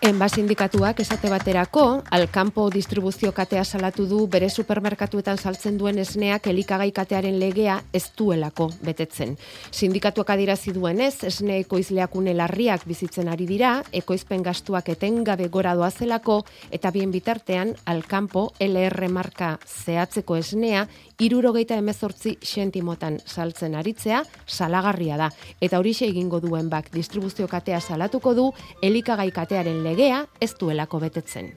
Enba 0.00 0.30
sindikatuak 0.32 1.02
esate 1.02 1.28
baterako, 1.28 1.82
Alkampo 2.16 2.62
distribuzio 2.72 3.34
katea 3.36 3.66
salatu 3.68 4.06
du 4.08 4.22
bere 4.32 4.46
supermerkatuetan 4.48 5.36
saltzen 5.36 5.76
duen 5.76 5.98
esneak 6.00 6.46
elikagai 6.48 6.88
katearen 6.96 7.36
legea 7.36 7.74
ez 7.92 8.06
duelako 8.16 8.70
betetzen. 8.80 9.34
Sindikatuak 9.70 10.32
adirazi 10.32 10.72
duenez, 10.72 11.22
esne 11.28 11.58
ekoizleak 11.60 12.16
larriak 12.16 12.86
bizitzen 12.86 13.28
ari 13.28 13.44
dira, 13.44 13.82
ekoizpen 13.92 14.42
gastuak 14.42 14.88
etengabe 14.88 15.48
gora 15.48 15.74
doazelako, 15.74 16.46
eta 16.70 16.90
bien 16.90 17.12
bitartean, 17.12 17.76
Alkampo 17.84 18.54
LR 18.58 19.06
marka 19.10 19.58
zehatzeko 19.66 20.36
esnea, 20.36 20.88
irurogeita 21.20 21.76
emezortzi 21.76 22.36
sentimotan 22.42 23.20
saltzen 23.26 23.76
aritzea, 23.76 24.22
salagarria 24.46 25.18
da. 25.20 25.30
Eta 25.60 25.78
horixe 25.78 26.08
egingo 26.08 26.40
duen 26.40 26.70
bak 26.72 26.90
distribuzio 26.94 27.48
katea 27.48 27.80
salatuko 27.80 28.34
du, 28.34 28.50
elikagai 28.82 29.30
katearen 29.30 29.84
legea 29.84 30.24
ez 30.40 30.54
duelako 30.58 31.00
betetzen. 31.04 31.52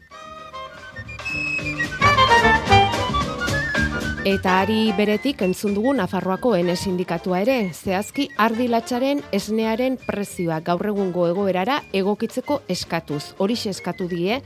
Eta 4.24 4.54
ari 4.62 4.94
beretik 4.96 5.42
entzun 5.44 5.74
dugu 5.76 5.92
Nafarroako 5.98 6.54
ene 6.56 6.78
sindikatua 6.80 7.42
ere, 7.44 7.58
zehazki 7.76 8.30
ardilatxaren 8.40 9.20
esnearen 9.36 9.98
prezioa 10.00 10.62
gaur 10.64 10.88
egungo 10.94 11.26
egoerara 11.28 11.82
egokitzeko 11.92 12.62
eskatuz. 12.72 13.34
Horixe 13.44 13.74
eskatu 13.74 14.08
die, 14.08 14.40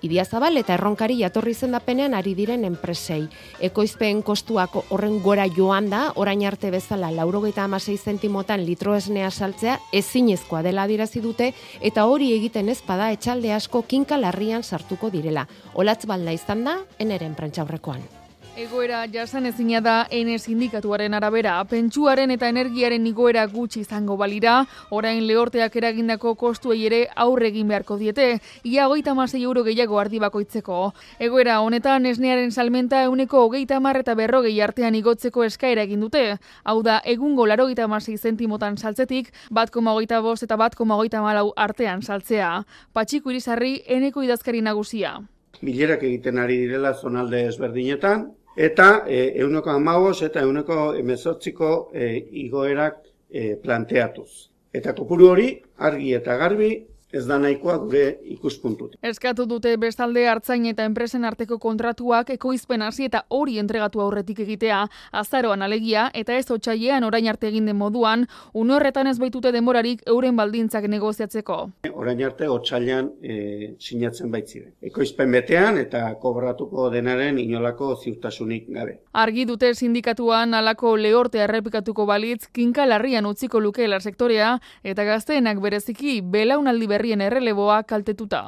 Idiazabal 0.00 0.56
eta 0.56 0.74
erronkari 0.78 1.18
jatorri 1.20 1.52
izendapenean 1.52 2.14
ari 2.16 2.32
diren 2.38 2.64
enpresei. 2.64 3.26
Ekoizpen 3.60 4.22
kostuak 4.24 4.78
horren 4.88 5.18
gora 5.24 5.44
joan 5.56 5.90
da, 5.92 6.06
orain 6.16 6.46
arte 6.48 6.70
bezala 6.72 7.10
laurogeita 7.12 7.66
amasei 7.68 7.98
zentimotan 7.98 8.64
litro 8.64 8.94
esnea 8.96 9.30
saltzea 9.30 9.78
ezinezkoa 9.92 10.62
dela 10.64 10.88
adirazi 10.88 11.20
dute, 11.20 11.52
eta 11.80 12.06
hori 12.06 12.32
egiten 12.36 12.72
ezpada 12.72 13.10
etxalde 13.12 13.52
asko 13.52 13.82
kinka 13.82 14.16
larrian 14.16 14.64
sartuko 14.64 15.10
direla. 15.10 15.46
Olatz 15.74 16.06
balda 16.06 16.32
izan 16.32 16.64
da, 16.64 16.80
eneren 16.98 17.36
prentxaurrekoan. 17.36 18.19
Egoera 18.60 19.06
jasan 19.08 19.46
ezina 19.48 19.78
da 19.80 19.92
ene 20.12 20.34
sindikatuaren 20.38 21.14
arabera, 21.16 21.54
pentsuaren 21.64 22.34
eta 22.34 22.48
energiaren 22.52 23.06
igoera 23.08 23.46
gutxi 23.48 23.80
izango 23.80 24.18
balira, 24.20 24.56
orain 24.92 25.22
lehorteak 25.24 25.78
eragindako 25.80 26.34
kostuei 26.42 26.82
ere 26.84 26.98
aurre 27.24 27.48
egin 27.48 27.70
beharko 27.72 27.96
diete, 27.96 28.26
ia 28.62 28.84
hogeita 28.90 29.14
masei 29.16 29.40
euro 29.46 29.62
gehiago 29.64 29.96
ardi 30.02 30.20
bakoitzeko. 30.20 30.80
Egoera 31.18 31.54
honetan 31.64 32.04
esnearen 32.10 32.52
salmenta 32.52 33.00
euneko 33.06 33.46
hogeita 33.46 33.78
mar 33.80 33.96
eta 34.02 34.14
berrogei 34.18 34.52
artean 34.60 34.98
igotzeko 34.98 35.46
eskaera 35.46 35.86
egin 35.88 36.04
dute. 36.04 36.36
Hau 36.64 36.82
da, 36.84 36.98
egungo 37.14 37.46
larogeita 37.48 37.86
masei 37.88 38.18
zentimotan 38.18 38.76
saltzetik, 38.76 39.32
bat 39.50 39.72
koma 39.72 39.94
hogeita 39.96 40.20
bost 40.20 40.44
eta 40.44 40.60
bat 40.60 40.76
koma 40.76 41.00
hogeita 41.00 41.22
malau 41.24 41.54
artean 41.56 42.02
saltzea. 42.02 42.52
Patxiku 42.92 43.32
irizarri 43.32 43.78
eneko 43.86 44.26
idazkari 44.28 44.60
nagusia. 44.60 45.16
bilerak 45.60 46.02
egiten 46.08 46.38
ari 46.40 46.54
direla 46.56 46.94
zonalde 46.94 47.42
ezberdinetan, 47.46 48.22
eta 48.56 49.04
e, 49.06 49.20
euneko 49.42 49.70
amabos 49.70 50.22
eta 50.22 50.42
euneko 50.42 50.94
emezortziko 50.98 51.90
e, 51.94 52.12
igoerak 52.44 53.02
e, 53.30 53.56
planteatuz. 53.62 54.50
Eta 54.72 54.94
kopuru 54.94 55.30
hori, 55.32 55.50
argi 55.78 56.14
eta 56.14 56.36
garbi, 56.38 56.70
ez 57.12 57.26
da 57.26 57.38
nahikoa 57.38 57.76
gure 57.82 58.04
ikuspuntutik. 58.34 58.98
Eskatu 59.02 59.46
dute 59.50 59.72
bestalde 59.80 60.26
hartzain 60.28 60.66
eta 60.70 60.84
enpresen 60.86 61.24
arteko 61.24 61.58
kontratuak 61.58 62.30
ekoizpen 62.36 62.82
hasi 62.82 63.06
eta 63.08 63.24
hori 63.28 63.58
entregatu 63.58 64.00
aurretik 64.00 64.40
egitea, 64.46 64.80
azaroan 65.22 65.62
alegia 65.62 66.08
eta 66.14 66.36
ez 66.38 66.50
otsailean 66.50 67.04
orain 67.04 67.28
arte 67.28 67.48
egin 67.48 67.66
den 67.66 67.76
moduan, 67.76 68.26
une 68.54 68.74
horretan 68.74 69.10
ez 69.10 69.18
baitute 69.18 69.52
denborarik 69.52 70.02
euren 70.06 70.36
baldintzak 70.36 70.86
negoziatzeko. 70.88 71.58
Orain 71.92 72.22
arte 72.24 72.48
otsailean 72.48 73.10
e, 73.22 73.74
sinatzen 73.78 74.30
baitziren. 74.30 74.72
Ekoizpen 74.82 75.32
betean 75.32 75.78
eta 75.78 76.04
kobratuko 76.22 76.88
denaren 76.94 77.38
inolako 77.38 77.94
ziurtasunik 77.96 78.68
gabe. 78.70 79.00
Argi 79.12 79.44
dute 79.48 79.72
sindikatuan 79.74 80.54
alako 80.54 80.94
lehortea 80.96 81.44
errepikatuko 81.48 82.06
balitz 82.06 82.46
kinka 82.52 82.86
larrian 82.86 83.26
utziko 83.26 83.60
lukeela 83.60 84.00
sektorea 84.00 84.56
eta 84.84 85.04
gazteenak 85.04 85.60
bereziki 85.60 86.20
belaunaldi 86.20 86.86
berrien 87.00 87.22
erreleboa 87.24 87.80
kaltetuta. 87.88 88.42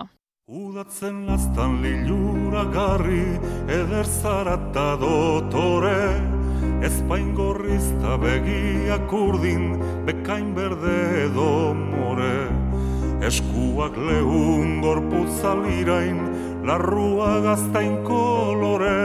Udatzen 0.52 1.22
lastan 1.24 1.78
lilura 1.80 2.66
garri, 2.68 3.38
eder 3.64 4.04
zarata 4.04 4.90
dotore, 5.00 6.12
ezpain 6.84 7.30
gorrizta 7.38 8.18
begiak 8.20 9.14
urdin, 9.16 9.64
bekain 10.04 10.50
berde 10.52 10.98
edo 11.22 11.72
more. 11.72 12.34
Eskuak 13.24 13.96
lehun 13.96 14.82
gorputzalirain, 14.84 16.20
larrua 16.68 17.32
gaztain 17.46 17.96
kolore, 18.04 19.00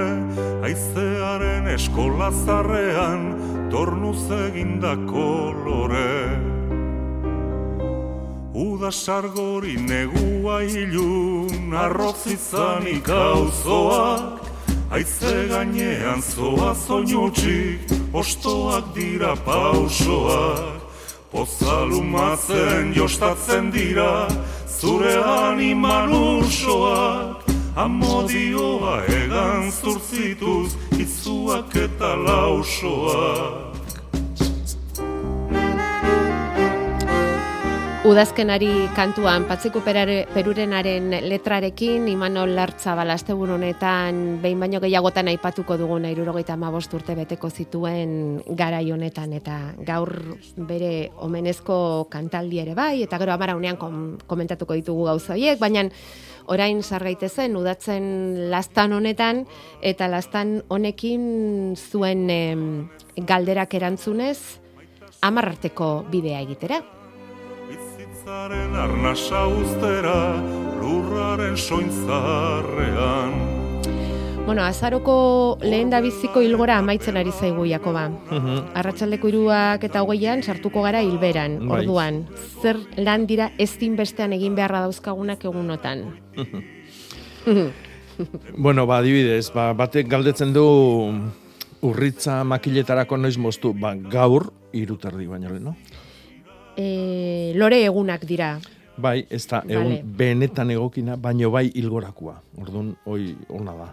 aizearen 0.67 1.71
eskola 1.77 2.33
zarrean, 2.43 3.31
tornuz 3.71 4.27
eginda 4.43 4.97
kolore. 5.07 6.66
Uda 8.57 8.91
sargori 8.91 9.75
negua 9.77 10.63
ilun, 10.63 11.73
arroz 11.77 12.25
izanik 12.25 13.09
auzoak, 13.09 14.41
Aize 14.89 15.33
gainean 15.51 16.23
zoa 16.23 16.71
zoinutxik, 16.73 17.91
ostoak 18.13 18.95
dira 18.95 19.35
pausoak. 19.45 20.81
Pozalumatzen 21.31 22.95
jostatzen 22.97 23.69
dira, 23.69 24.25
zure 24.65 25.13
animan 25.21 26.17
ursoak. 26.17 27.45
Amodioa 27.75 29.03
egan 29.21 29.69
zurtzituz, 29.69 30.73
itzuak 30.97 31.75
eta 31.75 32.15
lausoak. 32.25 33.66
Udazkenari 38.07 38.87
kantuan 38.95 39.43
perare, 39.83 40.27
perurenaren 40.31 41.11
letrarekin 41.27 42.07
Imanol 42.07 42.53
Lartza 42.55 42.95
balastebun 42.95 43.49
honetan 43.51 44.39
behin 44.39 44.61
baino 44.61 44.79
gehiagotan 44.79 45.27
aipatuko 45.27 45.75
irurogeita 45.75 46.53
amabost 46.53 46.93
urte 46.93 47.15
beteko 47.15 47.49
zituen 47.49 48.41
garai 48.47 48.89
honetan 48.93 49.33
eta 49.33 49.73
gaur 49.83 50.37
bere 50.55 51.11
omenezko 51.17 52.07
kantaldi 52.09 52.59
ere 52.59 52.75
bai 52.75 53.03
eta 53.03 53.17
gero 53.17 53.33
amaraunean 53.33 53.75
kom, 53.75 54.17
komentatuko 54.25 54.73
ditugu 54.73 55.03
gauza 55.03 55.33
horiek, 55.33 55.59
baina 55.59 55.83
orain 56.47 56.81
sargaitezen 56.81 57.57
udatzen 57.57 58.49
lastan 58.49 58.93
honetan 58.93 59.45
eta 59.81 60.07
lastan 60.07 60.63
honekin 60.69 61.75
zuen 61.75 62.29
em, 62.29 62.87
galderak 63.17 63.73
erantzunez 63.73 64.61
amarrarteko 65.19 66.05
bidea 66.09 66.39
egitera. 66.39 66.96
Zaren 68.27 68.73
arnasa 68.75 69.45
ustera, 69.47 70.35
lurraren 70.81 71.53
sointzarrean. 71.55 73.37
Bueno, 74.43 74.65
azaroko 74.65 75.13
lehen 75.63 75.93
da 75.93 76.01
biziko 76.03 76.43
hilgora 76.43 76.75
amaitzen 76.81 77.15
ari 77.21 77.31
zaigu 77.31 77.63
Jakoba. 77.69 78.09
Arratsaldeko 78.81 79.31
hiruak 79.31 79.87
eta 79.87 80.01
hogeian 80.03 80.43
sartuko 80.43 80.83
gara 80.83 80.99
hilberan. 81.07 81.55
Bai. 81.69 81.77
Orduan, 81.77 82.19
zer 82.59 82.81
lan 82.99 83.23
dira 83.31 83.47
ezin 83.63 83.95
bestean 83.95 84.35
egin 84.35 84.59
beharra 84.59 84.83
dauzkagunak 84.89 85.47
egunotan. 85.47 86.03
Bueno, 88.57 88.87
ba, 88.89 88.97
adibidez, 88.97 89.51
ba, 89.53 89.69
batek 89.77 90.07
galdetzen 90.09 90.49
du 90.49 90.63
urritza 91.85 92.39
makiletarako 92.49 93.19
noiz 93.21 93.37
moztu, 93.37 93.75
ba, 93.77 93.91
gaur, 93.93 94.49
irutardi 94.73 95.27
baino 95.29 95.51
lehen, 95.53 95.69
no? 95.69 95.75
E, 96.77 97.53
lore 97.55 97.83
egunak 97.85 98.25
dira. 98.29 98.59
Bai, 98.97 99.25
ez 99.29 99.43
da, 99.49 99.63
egun 99.67 99.91
Vale. 99.91 100.03
benetan 100.17 100.71
egokina, 100.73 101.15
baino 101.21 101.49
bai 101.53 101.67
hilgorakoa. 101.73 102.35
Orduan, 102.61 102.95
hoi 103.05 103.35
ona 103.53 103.73
da. 103.77 103.87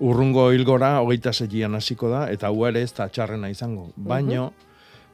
Urrungo 0.00 0.46
hilgora, 0.52 0.94
hogeita 1.04 1.32
zeian 1.32 1.74
hasiko 1.76 2.08
da, 2.12 2.26
eta 2.32 2.48
hau 2.48 2.64
ere 2.68 2.82
ez 2.82 2.92
da 2.96 3.08
txarrena 3.08 3.50
izango. 3.52 3.90
Baino, 3.96 4.52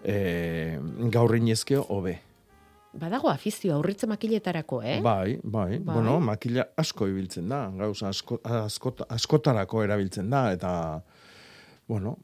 eh, 0.04 0.78
gaur 1.10 1.34
inezkeo, 1.36 1.82
hobe. 1.90 2.18
Badago 2.96 3.28
afizio 3.28 3.74
aurritze 3.74 4.06
makiletarako, 4.06 4.80
eh? 4.82 5.00
Bai, 5.02 5.38
bai, 5.42 5.78
Bai. 5.78 5.94
bueno, 5.94 6.20
makila 6.20 6.64
asko 6.78 7.08
ibiltzen 7.10 7.48
da, 7.48 7.66
gauza 7.76 8.08
asko, 8.08 8.38
askot, 8.44 9.02
askotarako 9.10 9.82
erabiltzen 9.84 10.30
da, 10.30 10.52
eta, 10.54 11.02
bueno, 11.88 12.16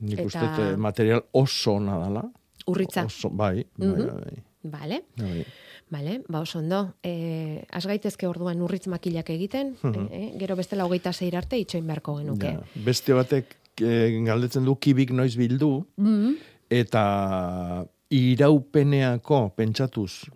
nik 0.00 0.18
Eta- 0.20 0.26
uste 0.26 0.72
eh, 0.72 0.76
material 0.76 1.24
oso 1.32 1.72
ona 1.80 1.98
dela. 2.04 2.22
Urritza. 2.66 3.04
Oso, 3.06 3.30
bai, 3.30 3.66
bai, 3.76 3.88
Mhm. 3.88 4.06
bai, 4.06 4.42
Vale. 4.62 5.02
bai. 5.16 5.44
Bale, 5.88 6.22
ba 6.28 6.40
oso 6.40 6.58
ondo. 6.58 6.94
E, 7.02 7.64
az 7.70 7.86
gaitezke 7.86 8.26
orduan 8.26 8.60
urritz 8.60 8.88
makilak 8.88 9.28
egiten, 9.30 9.76
Mhm. 9.82 10.08
eh, 10.10 10.32
gero 10.38 10.56
bestela 10.56 10.84
hogeita 10.84 11.12
zeir 11.12 11.36
arte 11.36 11.56
itxoin 11.58 11.86
beharko 11.86 12.16
genuke. 12.18 12.46
Ja, 12.46 12.60
beste 12.84 13.12
batek 13.14 13.56
eh, 13.78 14.22
galdetzen 14.24 14.64
du 14.64 14.74
kibik 14.80 15.10
noiz 15.12 15.36
bildu, 15.36 15.86
Mhm. 15.96 16.34
eta 16.70 17.86
iraupeneako 18.10 19.52
pentsatuz 19.56 20.26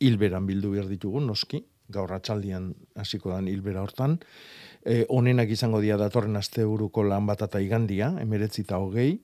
hilberan 0.00 0.46
bildu 0.46 0.70
behar 0.74 0.88
ditugu, 0.90 1.20
noski, 1.20 1.64
gaur 1.88 2.12
atxaldian 2.12 2.72
hasiko 2.96 3.30
dan 3.30 3.46
hilbera 3.48 3.82
hortan, 3.82 4.18
e, 4.84 5.04
onenak 5.08 5.50
izango 5.50 5.80
dira 5.80 5.96
datorren 6.00 6.36
asteburuko 6.36 7.02
lan 7.04 7.26
bat 7.26 7.42
eta 7.42 7.60
igandia, 7.60 8.14
emeretzi 8.20 8.62
eta 8.62 8.78
hogei, 8.78 9.20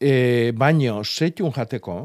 e, 0.00 0.52
baino, 0.56 1.02
setxun 1.04 1.52
jateko, 1.54 1.98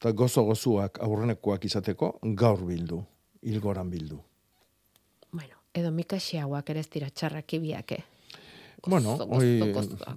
eta 0.00 0.12
gozo-gozuak 0.18 0.98
aurrenekoak 1.04 1.68
izateko, 1.68 2.16
gaur 2.38 2.64
bildu, 2.66 3.02
hilgoran 3.46 3.90
bildu. 3.90 4.18
Bueno, 5.32 5.62
edo 5.74 5.92
mikaxiauak 5.94 6.72
ere 6.74 6.82
ez 6.82 6.90
dira 6.90 7.10
txarrak 7.10 7.58
ibiak, 7.60 7.92
eh? 7.98 8.04
Bueno, 8.82 9.14
hoi 9.14 9.60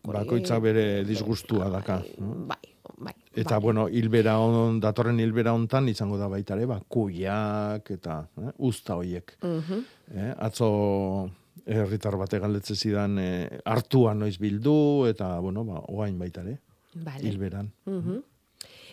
bakoitza 0.01 0.58
bere 0.60 1.03
disgustua 1.05 1.69
daka. 1.69 1.99
no? 2.17 2.47
Bai, 2.49 2.73
bai. 2.97 3.13
Eta, 3.36 3.60
bueno, 3.62 3.86
hilbera 3.88 4.39
on, 4.41 4.79
datorren 4.81 5.19
hilbera 5.19 5.53
hontan 5.53 5.89
izango 5.91 6.17
da 6.17 6.27
baita 6.31 6.55
ere, 6.55 6.65
ba, 6.65 6.79
kuiak 6.81 7.91
eta 7.93 8.23
eh, 8.41 8.53
usta 8.65 8.97
hoiek. 8.97 9.36
Mhm. 9.43 9.84
Eh, 10.15 10.31
atzo 10.47 11.29
herritar 11.65 12.17
bate 12.17 12.39
galdetze 12.39 12.75
zidan 12.75 13.19
eh, 13.21 13.60
hartua 13.65 14.15
noiz 14.17 14.39
bildu, 14.41 15.05
eta, 15.12 15.36
bueno, 15.45 15.65
ba, 15.67 15.84
oain 15.93 16.17
baita 16.17 16.41
ere, 16.41 16.58
Vale. 16.95 17.21
hilberan. 17.27 17.71
Mhm. 17.86 18.21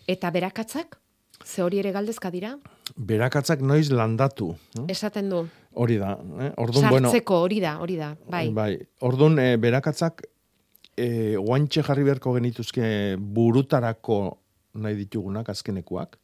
Eta 0.07 0.31
berakatzak? 0.31 0.99
Ze 1.45 1.63
hori 1.63 1.79
ere 1.79 1.91
galdezka 1.93 2.31
dira? 2.31 2.57
Berakatzak 2.97 3.61
noiz 3.61 3.91
landatu. 3.91 4.55
eh? 4.79 4.85
Esaten 4.89 5.29
du. 5.31 5.49
Hori 5.75 5.97
da. 5.99 6.13
Eh? 6.41 6.53
Bueno, 6.57 7.09
Sartzeko 7.11 7.41
hori 7.43 7.61
da, 7.61 7.79
hori 7.81 7.97
da. 7.97 8.17
Bai. 8.29 8.51
Bai, 8.53 8.79
orduan 9.01 9.39
e, 9.39 9.57
berakatzak 9.57 10.23
e, 10.97 11.37
oantxe 11.37 11.83
jarri 11.83 12.05
beharko 12.05 12.35
genituzke 12.35 13.17
burutarako 13.19 14.39
nahi 14.75 14.95
ditugunak 14.97 15.49
azkenekuak. 15.49 16.19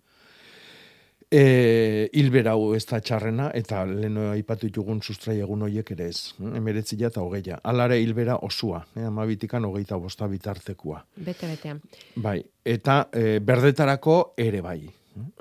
E, 1.29 2.09
hilbera 2.17 2.55
hau 2.57 2.71
ez 2.73 2.87
da 2.89 3.03
txarrena, 3.05 3.51
eta 3.57 3.83
leheno 3.85 4.31
aipatu 4.33 4.65
ditugun 4.71 5.03
sustrai 5.05 5.37
egun 5.45 5.67
horiek 5.67 5.91
ere 5.93 6.07
ez. 6.09 6.33
Emeretzila 6.41 7.11
eta 7.11 7.21
hogeia. 7.21 7.59
Alare 7.69 7.99
hilbera 8.01 8.39
osua, 8.47 8.81
eh, 8.97 9.05
amabitikan 9.05 9.67
hogeita 9.69 9.99
bosta 10.01 10.29
bitartekoa. 10.29 11.03
Bete 11.27 11.51
betean. 11.51 11.83
Bai, 12.17 12.39
eta 12.65 13.03
e, 13.13 13.41
berdetarako 13.41 14.23
ere 14.37 14.63
bai. 14.65 14.81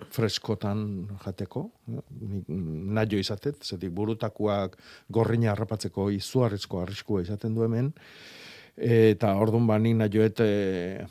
freskotan 0.09 0.79
jateko, 1.21 1.61
eh, 1.93 1.99
naio 2.49 3.19
izatet, 3.21 3.59
zetik 3.61 3.91
burutakoak 3.93 4.73
gorrina 5.07 5.51
harrapatzeko 5.51 6.09
izuarrizko 6.09 6.81
arriskua 6.81 7.21
izaten 7.21 7.53
du 7.53 7.61
hemen, 7.61 7.91
eta 8.77 9.35
ordun 9.37 9.67
ba 9.67 9.77
nik 9.77 9.95
naioet 9.97 10.41
e, 10.41 11.05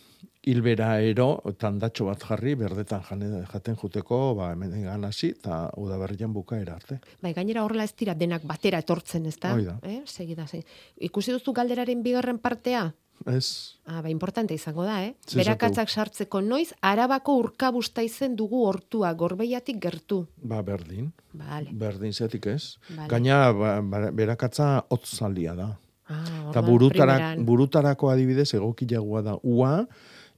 hilbera 0.46 1.00
ero, 1.02 1.40
tandatxo 1.58 2.06
bat 2.06 2.22
jarri, 2.22 2.54
berdetan 2.58 3.02
jane, 3.08 3.42
jaten 3.50 3.76
juteko, 3.80 4.34
ba, 4.38 4.52
hemen 4.54 4.86
hasi, 5.04 5.32
eta 5.34 5.70
udaberrian 5.76 6.32
bukaera 6.32 6.76
arte. 6.78 7.00
Bai, 7.22 7.32
gainera 7.34 7.64
horrela 7.66 7.84
ez 7.84 7.94
dira 7.98 8.14
denak 8.14 8.44
batera 8.46 8.78
etortzen, 8.78 9.26
ez 9.26 9.36
da? 9.42 9.54
Hoi 9.56 9.64
da. 9.66 9.74
Eh? 9.82 10.02
Segida, 10.06 10.46
segida. 10.46 10.68
Ikusi 11.10 11.34
duzu 11.34 11.52
galderaren 11.52 12.02
bigarren 12.06 12.38
partea? 12.38 12.92
Ez, 13.26 13.72
Ah, 13.88 14.02
ba, 14.02 14.10
importante 14.10 14.52
izango 14.54 14.84
da, 14.84 14.98
eh? 15.06 15.14
Ze 15.26 15.38
Berakatzak 15.38 15.88
sartzeko 15.88 16.40
noiz, 16.42 16.72
arabako 16.84 17.36
urkabusta 17.40 18.02
izen 18.04 18.34
dugu 18.36 18.64
hortua, 18.66 19.12
gorbeiatik 19.14 19.78
gertu. 19.80 20.26
ba 20.36 20.60
berdin, 20.62 21.12
Vale. 21.32 21.70
berdin 21.72 22.12
zetik 22.12 22.46
ez. 22.46 22.76
Vale. 22.90 23.08
Gaina 23.08 23.52
ba, 23.52 23.80
ba, 23.80 24.10
berakatza 24.10 24.84
hotzaldia 24.90 25.54
da. 25.54 25.78
Ah, 26.08 26.14
Eta 26.50 26.60
orduan, 26.60 26.66
burutara, 26.66 27.14
primeran. 27.16 27.46
burutarako 27.46 28.10
adibidez 28.10 28.52
egokiagoa 28.54 29.22
da 29.22 29.38
ua, 29.42 29.86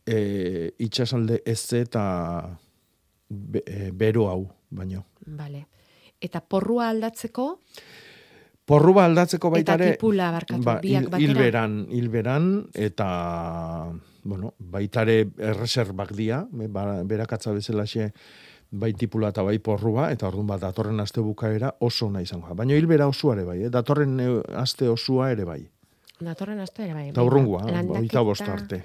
e, 0.09 0.73
itxasalde 0.81 1.43
ez 1.45 1.61
eta 1.77 2.05
be, 3.29 3.63
e, 3.67 3.91
bero 3.93 4.29
hau, 4.33 4.47
baino. 4.71 5.05
Vale. 5.27 5.67
Eta 6.21 6.41
porrua 6.41 6.89
aldatzeko, 6.89 7.59
Porruba 8.69 9.07
aldatzeko 9.09 9.49
baita 9.49 9.79
Eta 9.79 9.85
ere... 9.85 9.93
tipula, 9.97 10.27
barkatu, 10.35 10.61
biak 10.61 10.83
hil- 10.85 11.07
batera. 11.09 11.25
Hilberan, 11.25 11.77
hilberan, 11.89 12.49
eta, 12.77 13.07
bueno, 14.29 14.51
baita 14.59 15.07
ere 15.07 15.23
erreserbak 15.41 16.13
dia, 16.13 16.43
ba- 16.53 17.01
berakatza 17.09 17.55
bezalaxe 17.57 18.11
bai 18.71 18.93
tipula 18.93 19.31
eta 19.33 19.41
bai 19.47 19.57
porrua, 19.65 20.11
eta 20.13 20.29
orduan 20.29 20.51
bat 20.51 20.61
datorren 20.61 21.01
aste 21.01 21.25
bukaera 21.25 21.73
oso 21.81 22.11
ona 22.11 22.21
izango. 22.21 22.53
Baina 22.55 22.77
hilbera 22.77 23.09
osua 23.09 23.39
ere 23.39 23.47
bai, 23.49 23.63
eh? 23.65 23.71
datorren 23.73 24.21
eh, 24.21 24.29
aste 24.61 24.89
osua 24.93 25.31
ere 25.33 25.49
bai. 25.49 25.63
datorren 26.21 26.61
aste 26.61 26.85
ere 26.85 26.93
bai. 26.93 27.09
Eta 27.15 27.25
urrungua, 27.25 27.65
oita 28.03 28.21
bost 28.21 28.43
arte. 28.45 28.83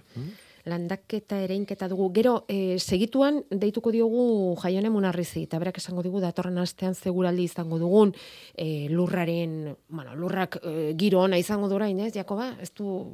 Landaketa 0.65 1.41
ereinketa 1.43 1.89
dugu. 1.91 2.10
Gero, 2.15 2.45
e, 2.47 2.78
segituan 2.80 3.41
deituko 3.52 3.91
diogu 3.91 4.56
jaione 4.62 4.89
munarrizi, 4.89 5.43
eta 5.47 5.60
berak 5.60 5.82
esango 5.82 6.04
digu 6.06 6.21
datorren 6.23 6.58
astean 6.62 6.95
seguraldi 6.95 7.49
izango 7.49 7.80
dugun 7.82 8.13
e, 8.56 8.88
lurraren, 8.89 9.76
bueno, 9.89 10.15
lurrak 10.15 10.62
e, 10.63 10.93
giro 10.99 11.21
ona 11.26 11.38
izango 11.38 11.67
du 11.67 11.76
orain, 11.76 11.99
ez, 11.99 12.13
Jakoba? 12.15 12.54
Ez 12.63 12.71
du 12.78 13.10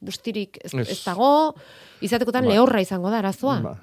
bustirik 0.00 0.60
ez, 0.62 0.74
Ez. 0.74 1.00
dago, 1.04 1.54
izatekotan 2.04 2.44
Ba. 2.44 2.52
lehorra 2.52 2.80
izango 2.84 3.10
da 3.10 3.18
arazoa. 3.18 3.58
Ba. 3.64 3.74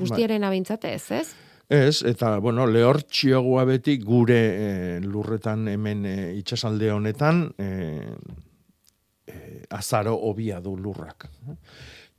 Bustiaren 0.00 0.44
abintzate, 0.44 0.94
ez, 0.94 1.10
ez? 1.10 1.28
Ez, 1.70 2.02
eta, 2.02 2.38
bueno, 2.42 2.64
lehor 2.66 3.02
txiogoa 3.06 3.62
beti 3.68 3.98
gure 4.02 4.40
e, 4.40 4.70
lurretan 5.04 5.68
hemen 5.70 6.02
e, 6.08 6.16
itxasalde 6.40 6.90
honetan 6.90 7.44
e, 7.62 7.68
e, 9.30 9.36
azaro 9.70 10.16
hobia 10.18 10.58
du 10.64 10.74
lurrak. 10.74 11.28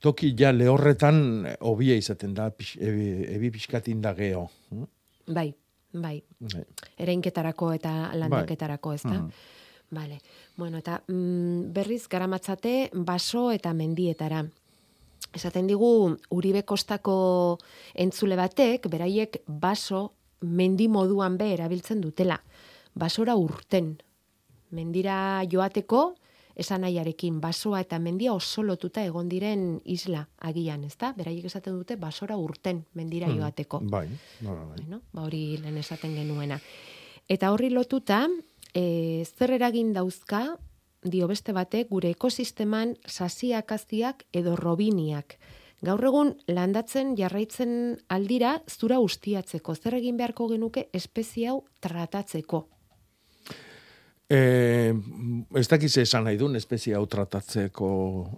Toki 0.02 0.32
ja 0.38 0.50
lehorretan 0.52 1.18
eh, 1.46 1.56
hobia 1.60 1.96
izaten 1.98 2.34
da, 2.34 2.48
pix, 2.50 2.74
ebi, 2.80 3.08
ebi 3.36 3.52
pixkatin 3.54 4.00
da 4.02 4.14
geho. 4.18 4.48
Bai, 5.28 5.52
bai. 5.92 6.16
Bai. 6.42 6.64
Ereinketarako 6.98 7.72
eta 7.76 7.92
landaketarako, 8.18 8.94
ez 8.98 9.02
da? 9.04 9.18
Mhm. 9.18 9.30
Vale. 9.92 10.18
Bueno, 10.56 10.78
eta 10.80 11.02
mm, 11.06 11.72
berriz 11.76 12.06
garamatzate 12.08 12.90
baso 12.94 13.50
eta 13.52 13.74
mendietara. 13.76 14.40
Esaten 15.36 15.68
digu 15.68 16.16
Uribe 16.32 16.62
Kostako 16.64 17.58
entzule 17.94 18.36
batek 18.36 18.88
beraiek 18.88 19.42
baso 19.46 20.12
mendi 20.40 20.88
moduan 20.88 21.36
be 21.38 21.52
erabiltzen 21.52 22.00
dutela. 22.00 22.40
Basora 22.94 23.36
urten. 23.36 23.94
Mendira 24.72 25.44
joateko 25.48 26.14
esan 26.56 26.82
nahiarekin 26.84 27.40
basoa 27.40 27.80
eta 27.80 27.98
mendia 27.98 28.32
oso 28.32 28.62
lotuta 28.62 29.04
egon 29.04 29.28
diren 29.28 29.80
isla 29.84 30.26
agian, 30.40 30.84
ezta? 30.84 31.12
Beraiek 31.16 31.46
esaten 31.48 31.76
dute 31.78 31.96
basora 31.96 32.36
urten 32.36 32.84
mendira 32.94 33.28
Mm, 33.28 33.38
joateko. 33.38 33.80
Bai, 33.80 34.08
bai, 34.40 34.54
bai. 34.54 34.76
Bueno, 34.76 35.00
ba 35.12 35.22
hori 35.22 35.56
lehen 35.58 35.78
esaten 35.78 36.14
genuena. 36.14 36.60
Eta 37.28 37.52
horri 37.52 37.70
lotuta, 37.70 38.28
e, 38.74 39.24
zer 39.24 39.52
eragin 39.52 39.92
dauzka, 39.92 40.58
dio 41.02 41.26
beste 41.26 41.52
batek, 41.52 41.88
gure 41.88 42.10
ekosisteman 42.10 42.96
sasiak 43.06 43.72
aziak 43.72 44.26
edo 44.32 44.56
robiniak 44.56 45.38
Gaur 45.82 46.04
egun 46.06 46.28
landatzen 46.46 47.16
jarraitzen 47.18 47.72
aldira 48.14 48.52
zura 48.70 49.00
ustiatzeko. 49.02 49.74
Zer 49.74 49.96
egin 49.98 50.20
beharko 50.20 50.46
genuke 50.52 50.84
espezie 50.94 51.48
hau 51.50 51.56
tratatzeko? 51.82 52.60
E, 54.32 54.94
ez 55.60 55.66
dakiz 55.68 55.92
esan 56.00 56.24
nahi 56.24 56.38
duen 56.40 56.56
espezie 56.56 56.94
hau 56.96 57.04
tratatzeko 57.10 57.88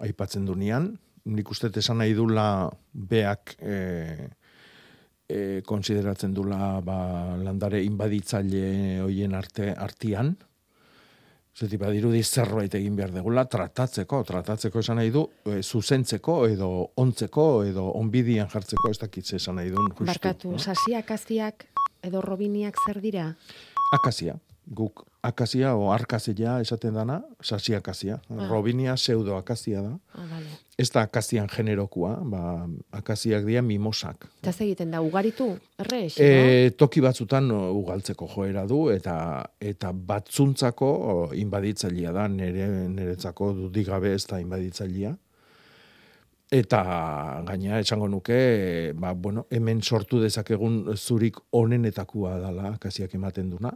aipatzen 0.02 0.46
dunean. 0.48 0.88
Nik 1.30 1.50
uste 1.54 1.70
esan 1.78 2.00
nahi 2.02 2.16
dula 2.18 2.46
beak 2.92 3.54
e, 3.60 3.76
e, 5.28 5.38
konsideratzen 5.66 6.34
dula 6.34 6.80
ba, 6.84 6.96
landare 7.38 7.82
inbaditzaile 7.84 8.64
hoien 9.04 9.36
arte 9.38 9.70
artian. 9.70 10.34
Zeti 11.54 11.78
badirudi 11.78 12.24
zerbait 12.24 12.74
egin 12.74 12.96
behar 12.98 13.12
degula 13.14 13.44
tratatzeko, 13.46 14.24
tratatzeko 14.26 14.82
esan 14.82 14.98
nahi 14.98 15.12
du, 15.14 15.22
e, 15.46 15.60
zuzentzeko 15.62 16.40
edo 16.50 16.70
ontzeko 17.04 17.46
edo 17.68 17.84
onbidian 18.00 18.50
jartzeko 18.50 18.90
ez 18.90 18.98
dakitze 19.04 19.38
esan 19.38 19.60
nahi 19.60 19.70
duen. 19.70 19.94
Barkatu, 20.00 20.56
no? 20.56 20.58
sasiak 20.58 21.14
aziak 21.14 21.68
edo 22.02 22.24
robiniak 22.24 22.82
zer 22.82 22.98
dira? 23.04 23.28
Akazia 23.94 24.34
guk 24.66 25.04
akazia 25.22 25.74
o 25.76 25.90
arkazia 25.92 26.58
esaten 26.60 26.94
dana, 26.94 27.22
sasi 27.42 27.74
akazia. 27.74 28.20
Ah. 28.28 28.48
Robinia 28.48 28.94
pseudo 28.94 29.36
akazia 29.36 29.82
da. 29.82 29.98
Ah, 30.14 30.26
vale. 30.30 30.52
Ez 30.78 30.90
da 30.90 31.04
akazian 31.06 31.48
generokua, 31.48 32.16
ba, 32.24 32.66
akaziak 32.92 33.44
dira 33.46 33.62
mimosak. 33.62 34.26
Eta 34.42 34.52
egiten 34.64 34.90
da, 34.90 35.00
ugaritu, 35.00 35.52
erre, 35.78 36.00
e, 36.18 36.70
Toki 36.76 37.00
batzutan 37.00 37.50
ugaltzeko 37.50 38.28
joera 38.34 38.66
du, 38.66 38.88
eta 38.90 39.16
eta 39.60 39.92
batzuntzako 39.92 40.90
inbaditzailea 41.38 42.12
da, 42.12 42.26
nere, 42.28 42.68
neretzako 42.90 43.52
dudigabe 43.60 44.14
ez 44.14 44.26
da 44.26 44.40
inbaditzailea. 44.42 45.14
Eta 46.54 46.82
gaina 47.46 47.78
esango 47.80 48.06
nuke, 48.08 48.92
ba, 48.98 49.14
bueno, 49.14 49.46
hemen 49.50 49.80
sortu 49.82 50.20
dezakegun 50.22 50.96
zurik 50.96 51.38
onenetakua 51.52 52.36
dala 52.42 52.74
akaziak 52.74 53.14
ematen 53.14 53.48
duna 53.54 53.72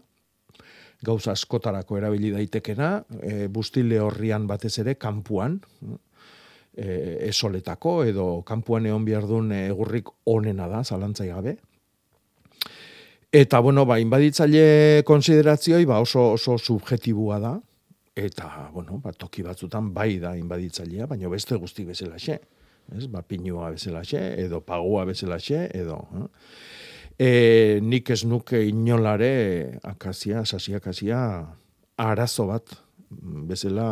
gauza 1.05 1.33
askotarako 1.33 1.99
erabili 1.99 2.33
daitekena, 2.35 2.91
e, 3.23 3.47
bustile 3.53 4.01
horrian 4.03 4.47
batez 4.47 4.79
ere 4.83 4.97
kanpuan, 4.99 5.59
e, 6.75 6.89
esoletako 7.29 8.03
edo 8.09 8.27
kanpuan 8.47 8.87
egon 8.87 9.05
behar 9.07 9.27
duen 9.27 9.53
egurrik 9.53 10.11
onena 10.27 10.69
da, 10.71 10.83
zalantzai 10.85 11.29
gabe. 11.31 11.57
Eta, 13.29 13.61
bueno, 13.61 13.85
ba, 13.85 13.99
inbaditzaile 14.01 15.03
konsideratzioi 15.07 15.85
ba, 15.87 16.01
oso, 16.01 16.33
oso 16.39 16.57
subjetibua 16.59 17.39
da, 17.43 17.55
eta, 18.17 18.71
bueno, 18.73 18.99
ba, 19.05 19.13
toki 19.13 19.45
batzutan 19.45 19.93
bai 19.95 20.17
da 20.23 20.33
inbaditzailea, 20.39 21.07
baina 21.07 21.29
beste 21.29 21.59
guzti 21.61 21.85
bezala 21.85 22.19
xe. 22.19 22.39
Ez, 22.97 23.05
ba, 23.13 23.21
pinua 23.21 23.69
bezala 23.75 24.01
xe, 24.01 24.23
edo 24.47 24.63
pagua 24.65 25.05
bezala 25.09 25.39
xe, 25.39 25.69
edo... 25.77 26.01
Eh? 26.17 26.29
E, 27.19 27.81
nik 27.83 28.11
ez 28.15 28.23
nuke 28.25 28.61
inolare 28.69 29.79
akazia, 29.83 30.45
sasi 30.47 30.75
akazia, 30.79 31.21
arazo 31.99 32.47
bat 32.47 32.77
bezala 33.11 33.89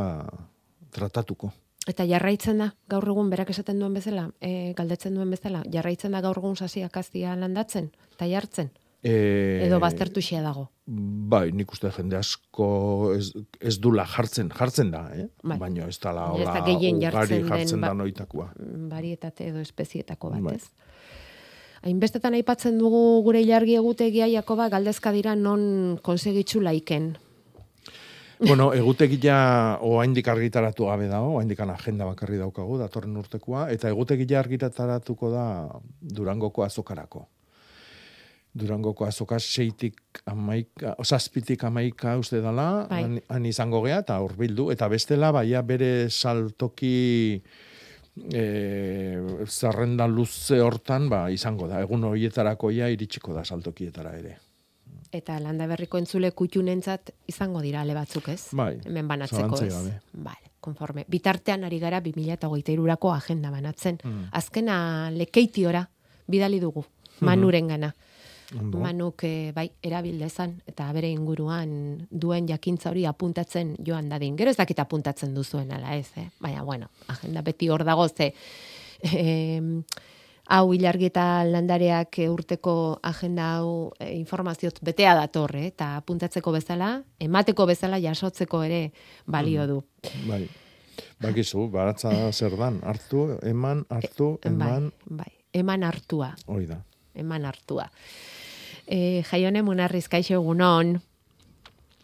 tratatuko. 0.95 1.51
Eta 1.87 2.07
jarraitzen 2.07 2.59
da, 2.63 2.71
gaur 2.91 3.07
egun 3.13 3.29
berak 3.31 3.51
esaten 3.51 3.79
duen 3.83 3.95
bezala, 3.95 4.29
e, 4.43 4.73
galdetzen 4.79 5.15
duen 5.15 5.31
bezala, 5.31 5.63
jarraitzen 5.71 6.15
da 6.15 6.23
gaur 6.23 6.39
egun 6.39 6.57
sasi 6.59 6.83
akazia 6.87 7.35
landatzen, 7.39 7.91
eta 8.15 8.27
jartzen? 8.31 8.71
E, 9.07 9.63
Edo 9.67 9.79
baztertu 9.79 10.21
dago? 10.43 10.71
Bai, 10.87 11.53
nik 11.53 11.71
uste 11.73 11.91
jende 11.91 12.17
asko 12.17 13.13
ez, 13.15 13.33
ez 13.61 13.79
dula 13.79 14.05
jartzen, 14.07 14.49
jartzen 14.51 14.91
da, 14.91 15.11
eh? 15.15 15.29
Bai. 15.43 15.59
baina 15.59 15.87
ez 15.87 15.99
dala 15.99 16.31
hola, 16.33 16.57
ugari 16.63 17.43
jartzen 17.43 17.81
da 17.81 17.89
ba- 17.89 17.95
noitakua. 17.95 18.53
Barietate 18.91 19.49
edo 19.49 19.61
espezietako 19.61 20.31
bat, 20.31 20.55
ez? 20.55 20.71
Hainbestetan 21.87 22.35
aipatzen 22.35 22.81
dugu 22.81 23.23
gure 23.23 23.39
ilargi 23.45 23.77
egutegia 23.79 24.27
Jakoba 24.27 24.67
galdezka 24.73 25.13
dira 25.15 25.37
non 25.39 26.01
konsegitzu 26.03 26.59
laiken. 26.65 27.13
Bueno, 28.41 28.73
egutegia 28.75 29.37
oraindik 29.87 30.27
argitaratu 30.29 30.91
gabe 30.91 31.07
dago, 31.09 31.37
oraindik 31.39 31.61
agenda 31.63 32.05
bakarri 32.05 32.41
daukagu 32.41 32.77
datorren 32.81 33.17
urtekoa 33.17 33.71
eta 33.71 33.89
egutegia 33.89 34.41
argitaratuko 34.41 35.31
da 35.31 35.47
Durangoko 36.01 36.65
azokarako. 36.67 37.29
Durangoko 38.57 39.07
azoka 39.07 39.39
seitik 39.39 40.21
amaika, 40.27 40.97
osazpitik 40.99 41.63
amaika 41.65 42.17
uste 42.19 42.41
dela, 42.41 42.87
bai. 42.91 43.21
han, 43.29 43.47
izango 43.47 43.83
gea, 43.85 44.01
eta 44.01 44.19
urbildu, 44.25 44.71
eta 44.73 44.89
bestela, 44.89 45.31
baia 45.31 45.63
bere 45.63 46.09
saltoki 46.11 47.43
e, 48.33 49.21
zerrenda 49.47 50.07
luze 50.07 50.61
hortan 50.61 51.09
ba, 51.09 51.27
izango 51.31 51.69
da. 51.69 51.81
Egun 51.85 52.05
horietarako 52.11 52.71
ja 52.75 52.89
iritsiko 52.93 53.35
da 53.37 53.45
saltokietara 53.45 54.17
ere. 54.19 54.37
Eta 55.15 55.39
landa 55.41 55.69
berriko 55.71 56.01
entzule 56.01 56.33
kutxunentzat 56.37 57.13
izango 57.31 57.63
dira 57.65 57.81
ale 57.85 57.95
batzuk 57.95 58.29
ez? 58.33 58.41
Bai, 58.59 58.75
Hemen 58.85 59.09
banatzeko 59.09 59.61
ez. 59.65 59.75
Vale, 60.13 60.53
konforme. 60.61 61.07
Bitartean 61.09 61.65
ari 61.65 61.79
gara 61.81 62.01
2008 62.05 63.13
agenda 63.15 63.53
banatzen. 63.55 64.01
Mm. 64.03 64.27
Azkena 64.33 64.77
lekeitiora 65.15 65.87
bidali 66.27 66.61
dugu, 66.61 66.83
mm-hmm. 66.83 67.27
manuren 67.27 67.69
gana. 67.71 67.93
Ondo. 68.55 68.79
manuk 68.79 69.25
e, 69.27 69.53
bai 69.55 69.67
erabildezan 69.83 70.53
eta 70.71 70.87
bere 70.95 71.11
inguruan 71.11 72.07
duen 72.11 72.47
jakintza 72.47 72.91
hori 72.93 73.07
apuntatzen 73.07 73.75
joan 73.85 74.09
dadin. 74.09 74.37
Gero 74.39 74.51
ez 74.51 74.57
dakit 74.57 74.79
apuntatzen 74.79 75.35
duzuen 75.35 75.73
ala 75.73 75.97
ez, 75.97 76.11
eh? 76.17 76.29
baina 76.41 76.63
bueno, 76.63 76.91
agenda 77.09 77.43
beti 77.43 77.69
hor 77.69 77.85
dago 77.85 78.09
ze 78.09 78.33
e, 79.03 79.83
hau 80.47 80.75
ilargita 80.75 81.45
landareak 81.45 82.21
urteko 82.31 82.77
agenda 83.03 83.57
hau 83.57 83.93
e, 83.99 84.13
informazioz 84.15 84.75
betea 84.81 85.15
dator, 85.19 85.57
eh? 85.57 85.67
eta 85.73 85.97
apuntatzeko 86.03 86.53
bezala, 86.55 87.01
emateko 87.19 87.67
bezala 87.67 87.99
jasotzeko 88.03 88.63
ere 88.63 88.81
balio 89.27 89.67
du. 89.67 89.81
Bai. 90.29 90.47
Bakizu, 91.21 91.67
baratza 91.73 92.13
zer 92.33 92.57
dan, 92.57 92.79
hartu, 92.85 93.27
eman, 93.43 93.85
hartu, 93.91 94.37
e, 94.43 94.49
eman. 94.53 94.91
Bai, 95.05 95.25
bai, 95.25 95.33
eman 95.63 95.85
hartua. 95.89 96.35
Hoi 96.47 96.67
da. 96.69 96.83
Eman 97.17 97.47
hartua. 97.49 97.89
E, 98.87 99.23
jaione 99.27 99.63
munarriz, 99.67 100.07
kaixo 100.09 100.39
egunon. 100.39 100.97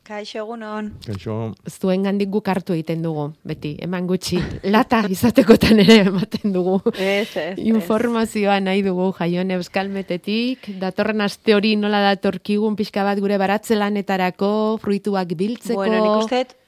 Kaixo 0.03 0.41
egunon. 0.43 0.89
Kaixo. 1.07 1.35
Zuen 1.71 2.03
gandik 2.03 2.31
guk 2.35 2.49
hartu 2.51 2.75
egiten 2.75 3.05
dugu, 3.05 3.29
beti, 3.47 3.77
eman 3.87 4.09
gutxi, 4.11 4.41
lata 4.75 5.05
izatekotan 5.15 5.79
ere 5.85 6.01
ematen 6.09 6.51
dugu. 6.57 6.81
Ez, 6.97 7.31
ez, 7.39 7.55
Informazioa 7.63 8.59
nahi 8.65 8.83
dugu 8.83 9.13
jaione 9.21 9.55
euskalmetetik, 9.61 10.73
datorren 10.83 11.23
aste 11.23 11.55
hori 11.55 11.77
nola 11.79 12.03
datorkigun 12.09 12.75
pixka 12.77 13.07
bat 13.07 13.23
gure 13.23 13.39
baratzelanetarako, 13.39 14.51
fruituak 14.83 15.37
biltzeko. 15.39 15.85
Bueno, 15.85 16.03
nik 16.27 16.59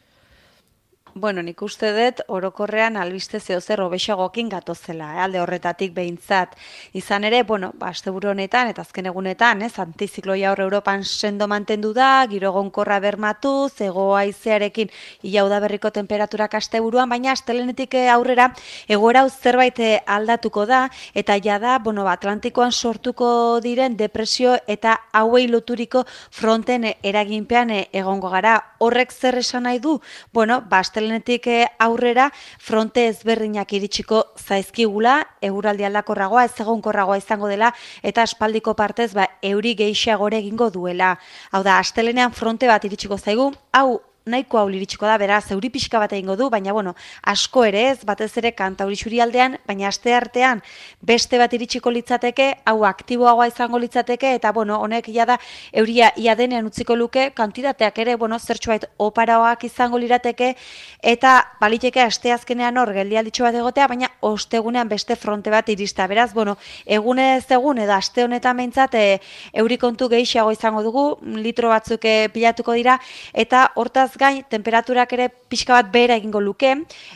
Bueno, 1.17 1.43
nik 1.47 1.61
uste 1.63 1.93
dut 1.95 2.25
orokorrean 2.27 2.97
albiste 2.99 3.39
zeo 3.39 3.61
zer 3.61 3.79
obexagokin 3.85 4.49
gatozela, 4.51 5.13
eh? 5.15 5.21
alde 5.23 5.39
horretatik 5.39 5.93
behintzat. 5.95 6.57
Izan 6.93 7.23
ere, 7.23 7.45
bueno, 7.47 7.71
ba, 7.79 7.93
honetan 8.05 8.67
eta 8.73 8.83
azken 8.83 9.07
egunetan, 9.07 9.63
ez, 9.63 9.79
antizikloia 9.79 10.51
hor 10.51 10.61
Europan 10.65 11.05
sendo 11.05 11.47
mantendu 11.47 11.93
da, 11.95 12.27
giro 12.29 12.51
gonkorra 12.51 12.99
bermatu, 12.99 13.69
zego 13.69 14.17
aizearekin 14.17 14.91
ilau 15.23 15.49
da 15.49 15.61
berriko 15.61 15.93
temperaturak 15.93 16.55
aste 16.55 16.81
buruan, 16.81 17.09
baina 17.09 17.31
astelenetik 17.31 17.95
eh, 17.95 18.11
aurrera 18.11 18.51
egoera 18.89 19.23
zerbait 19.31 19.79
eh, 19.79 20.01
aldatuko 20.07 20.67
da, 20.67 20.91
eta 21.15 21.39
ja 21.39 21.61
da, 21.61 21.79
bueno, 21.79 22.03
ba, 22.03 22.19
Atlantikoan 22.19 22.73
sortuko 22.73 23.61
diren 23.63 23.97
depresio 23.97 24.57
eta 24.67 24.99
hauei 25.13 25.47
loturiko 25.47 26.03
fronten 26.33 26.91
eraginpean 27.05 27.71
egongo 27.93 28.35
gara. 28.35 28.59
Horrek 28.81 29.13
zer 29.13 29.39
esan 29.39 29.63
nahi 29.63 29.79
du? 29.79 30.01
Bueno, 30.33 30.61
ba, 30.69 30.83
astelenetik 31.05 31.47
eh, 31.47 31.67
aurrera 31.79 32.31
fronte 32.59 33.07
ezberdinak 33.09 33.73
iritsiko 33.77 34.23
zaizkigula, 34.41 35.19
eguraldi 35.45 35.85
aldakorragoa, 35.85 36.47
ez 36.49 36.61
egonkorragoa 36.65 37.19
izango 37.21 37.49
dela, 37.49 37.73
eta 38.03 38.23
aspaldiko 38.23 38.75
partez 38.75 39.13
ba, 39.15 39.29
euri 39.43 39.75
gehiagore 39.77 40.39
egingo 40.41 40.71
duela. 40.71 41.19
Hau 41.53 41.63
da, 41.63 41.79
astelenean 41.79 42.33
fronte 42.33 42.67
bat 42.71 42.85
iritsiko 42.85 43.19
zaigu, 43.19 43.53
hau 43.73 44.01
nahiko 44.25 44.57
hau 44.57 44.69
liritsiko 44.73 45.05
da, 45.05 45.19
beraz, 45.21 45.51
euri 45.53 45.69
pixka 45.69 45.99
bat 46.01 46.13
egingo 46.17 46.33
du, 46.41 46.47
baina, 46.49 46.73
bueno, 46.73 46.95
asko 47.29 47.65
ere 47.69 47.83
ez, 47.91 47.99
batez 48.09 48.31
ere 48.41 48.55
kanta 48.57 48.87
hori 48.89 49.21
aldean, 49.21 49.59
baina 49.69 49.89
aste 49.89 50.15
artean 50.17 50.63
beste 51.03 51.37
bat 51.37 51.53
iritsiko 51.53 51.91
litzateke, 51.93 52.47
hau 52.65 52.85
aktiboagoa 52.89 53.49
izango 53.51 53.79
litzateke, 53.79 54.35
eta, 54.39 54.53
bueno, 54.53 54.79
honek 54.81 55.11
ia 55.13 55.27
da, 55.29 55.37
euria 55.73 56.11
ia 56.17 56.35
denean 56.35 56.65
utziko 56.65 56.97
luke, 56.97 57.33
kantitateak 57.37 57.99
ere, 57.99 58.15
bueno, 58.17 58.39
zertxoait 58.39 58.87
oparaoak 58.97 59.67
izango 59.69 60.01
lirateke, 60.01 60.55
eta 61.03 61.35
baliteke 61.61 62.01
aste 62.01 62.33
azkenean 62.33 62.81
hor, 62.81 62.95
geldi 62.97 63.21
alditxo 63.21 63.45
bat 63.45 63.61
egotea, 63.61 63.91
baina 63.93 64.09
ostegunean 64.23 64.89
beste 64.89 65.19
fronte 65.21 65.53
bat 65.53 65.69
irista, 65.69 66.09
beraz, 66.09 66.33
bueno, 66.33 66.57
egunez 66.87 67.45
egun, 67.51 67.83
edo 67.85 67.93
aste 67.93 68.25
honetan 68.25 68.57
behintzat, 68.57 68.97
e, 68.97 69.21
euri 69.53 69.77
kontu 69.77 70.09
gehiago 70.09 70.57
izango 70.57 70.81
dugu, 70.83 71.07
litro 71.45 71.69
batzuk 71.69 72.09
e, 72.09 72.17
pilatuko 72.33 72.73
dira, 72.73 72.97
eta 73.35 73.69
hortaz 73.77 74.14
gain, 74.19 74.43
temperaturak 74.51 75.13
ere 75.17 75.29
pixka 75.49 75.75
bat 75.77 75.91
behera 75.93 76.17
egingo 76.21 76.41
luke, 76.41 76.71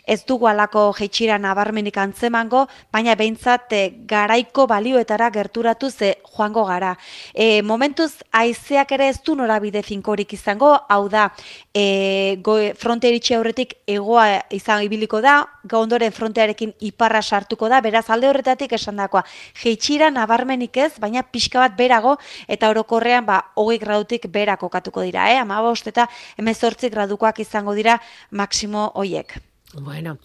ez 0.07 0.21
dugu 0.27 0.49
alako 0.49 0.93
jeitxira 0.99 1.39
nabarmenik 1.39 1.97
antzemango, 1.99 2.67
baina 2.93 3.15
behintzat 3.19 3.73
e, 3.73 3.83
garaiko 4.09 4.67
balioetara 4.71 5.31
gerturatu 5.35 5.91
ze 5.91 6.15
joango 6.35 6.65
gara. 6.69 6.97
E, 7.35 7.63
momentuz, 7.63 8.13
aizeak 8.33 8.93
ere 8.93 9.09
ez 9.09 9.21
du 9.25 9.35
norabide 9.35 9.83
finkorik 9.83 10.33
izango, 10.33 10.75
hau 10.89 11.09
da, 11.09 11.29
e, 11.75 12.37
go, 12.43 12.59
fronte 12.79 13.09
iritsi 13.09 13.35
aurretik 13.35 13.75
egoa 13.87 14.29
izan 14.51 14.85
ibiliko 14.87 15.21
da, 15.25 15.41
ondoren 15.77 16.13
frontearekin 16.13 16.73
iparra 16.81 17.21
sartuko 17.23 17.69
da, 17.69 17.83
beraz 17.85 18.07
alde 18.09 18.29
horretatik 18.31 18.73
esan 18.73 18.97
dakoa, 18.97 19.25
jeitxira 19.61 20.09
nabarmenik 20.11 20.77
ez, 20.77 20.93
baina 20.99 21.23
pixka 21.23 21.61
bat 21.61 21.77
berago, 21.77 22.17
eta 22.49 22.71
orokorrean 22.73 23.27
ba, 23.27 23.43
hogei 23.57 23.79
gradutik 23.79 24.29
bera 24.33 24.57
kokatuko 24.57 25.05
dira, 25.05 25.29
eh? 25.33 25.39
ama 25.43 25.61
bost 25.63 25.87
eta 25.87 26.09
emezortzik 26.39 26.93
gradukoak 26.95 27.41
izango 27.45 27.75
dira 27.75 27.99
maksimo 28.31 28.93
hoiek. 28.95 29.37
Bueno, 29.75 30.17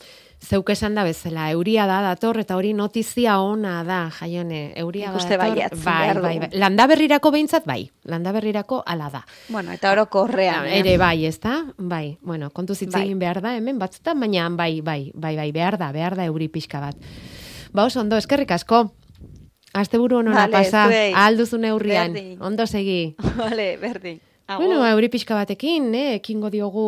zeuk 0.44 0.70
esan 0.74 0.96
da 0.96 1.04
bezala, 1.08 1.46
euria 1.52 1.86
da 1.88 2.02
dator, 2.04 2.38
eta 2.42 2.58
hori 2.60 2.74
notizia 2.76 3.38
ona 3.40 3.84
da, 3.88 4.10
jaione, 4.20 4.74
euria 4.76 5.08
da 5.12 5.14
Ikuste 5.18 5.38
dator. 5.38 5.54
baietz, 5.56 5.84
bai, 5.86 6.14
bai, 6.20 6.40
bai. 6.40 6.50
Landa 6.60 6.88
berrirako 6.88 7.32
behintzat, 7.32 7.66
bai. 7.66 7.90
Landa 8.04 8.34
berrirako 8.36 8.82
ala 8.86 9.10
da. 9.10 9.24
Bueno, 9.50 9.72
eta 9.72 9.92
orokorrean. 9.94 10.68
eh? 10.68 10.80
Ere 10.80 10.98
bai, 10.98 11.26
ezta? 11.26 11.64
Bai, 11.78 12.18
bueno, 12.22 12.50
kontu 12.52 12.74
hitz 12.76 12.92
Bai. 12.92 13.14
behar 13.16 13.42
da, 13.42 13.56
hemen 13.56 13.80
batzutan, 13.80 14.20
baina 14.20 14.50
bai, 14.50 14.82
bai, 14.82 15.12
bai, 15.16 15.36
bai, 15.38 15.52
behar 15.52 15.78
da, 15.78 15.92
behar 15.92 16.16
da 16.20 16.26
euri 16.26 16.50
pixka 16.50 16.80
bat. 16.82 16.96
Ba, 17.72 17.86
oso 17.86 18.02
ondo, 18.02 18.18
eskerrik 18.18 18.52
asko. 18.52 18.92
Asteburu 19.74 20.18
honora 20.20 20.44
Vale, 20.44 20.52
pasa, 20.52 20.84
zuei. 20.86 21.14
alduzu 21.16 21.58
neurrian. 21.58 22.14
Ondo 22.42 22.68
segi. 22.68 23.16
Vale, 23.38 23.78
berdin. 23.82 24.20
Agur. 24.46 24.66
Bueno, 24.66 24.86
euri 24.86 25.08
pixka 25.08 25.38
batekin, 25.40 25.94
eh, 25.96 26.16
ekingo 26.18 26.50
diogu 26.52 26.84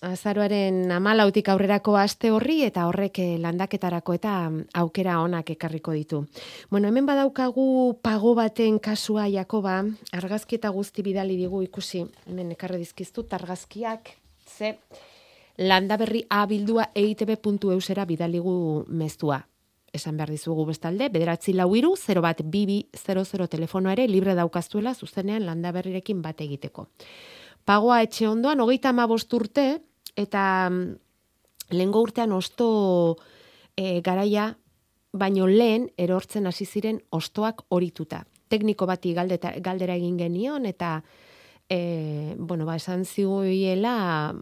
azaroaren 0.00 0.92
amalautik 0.94 1.48
aurrerako 1.50 1.96
aste 1.98 2.30
horri 2.30 2.60
eta 2.62 2.86
horrek 2.86 3.18
eh, 3.18 3.34
landaketarako 3.42 4.14
eta 4.14 4.34
aukera 4.78 5.18
onak 5.20 5.50
ekarriko 5.56 5.96
ditu. 5.96 6.22
Bueno, 6.70 6.86
hemen 6.86 7.06
badaukagu 7.06 7.98
pago 8.00 8.36
baten 8.38 8.78
kasua 8.78 9.26
Jakoba, 9.26 9.82
argazki 10.12 10.60
eta 10.62 10.70
guzti 10.70 11.02
bidali 11.02 11.36
digu 11.36 11.64
ikusi, 11.66 12.06
hemen 12.30 12.54
ekarri 12.54 12.78
dizkiztut 12.78 13.34
argazkiak, 13.34 14.14
ze 14.46 14.76
landaberri 15.58 16.22
abildua 16.30 16.90
eitb.eusera 16.94 18.04
bidaligu 18.06 18.84
meztua. 18.86 19.47
Esan 19.92 20.18
behar 20.18 20.30
dizugu 20.30 20.66
bestalde, 20.68 21.08
bederatzi 21.08 21.54
lau 21.56 21.70
iru, 21.76 21.94
0 21.96 22.20
bat 22.20 22.42
bibi 22.44 22.82
00 22.92 23.48
telefonoa 23.48 23.94
ere 23.96 24.06
libre 24.08 24.34
daukaztuela 24.36 24.94
zuzenean 24.94 25.46
landaberrirekin 25.46 26.20
bat 26.22 26.40
egiteko. 26.44 26.88
Pagoa 27.64 28.02
etxe 28.04 28.28
ondoan, 28.28 28.60
hogeita 28.60 28.90
ama 28.90 29.06
urte, 29.08 29.80
eta 30.16 30.68
mm, 30.70 30.96
lehengo 31.70 32.02
urtean 32.02 32.32
osto 32.32 33.16
e, 33.76 34.00
garaia, 34.00 34.56
baino 35.12 35.46
lehen 35.46 35.88
erortzen 35.96 36.46
hasi 36.46 36.66
ziren 36.66 37.00
ostoak 37.10 37.64
horituta. 37.68 38.24
Tekniko 38.48 38.86
bati 38.86 39.14
galdeta, 39.14 39.52
galdera 39.60 39.94
egin 39.94 40.18
genion, 40.18 40.66
eta 40.66 41.02
e, 41.68 42.34
bueno, 42.38 42.64
ba, 42.66 42.76
esan 42.76 43.04
ziguela 43.04 44.34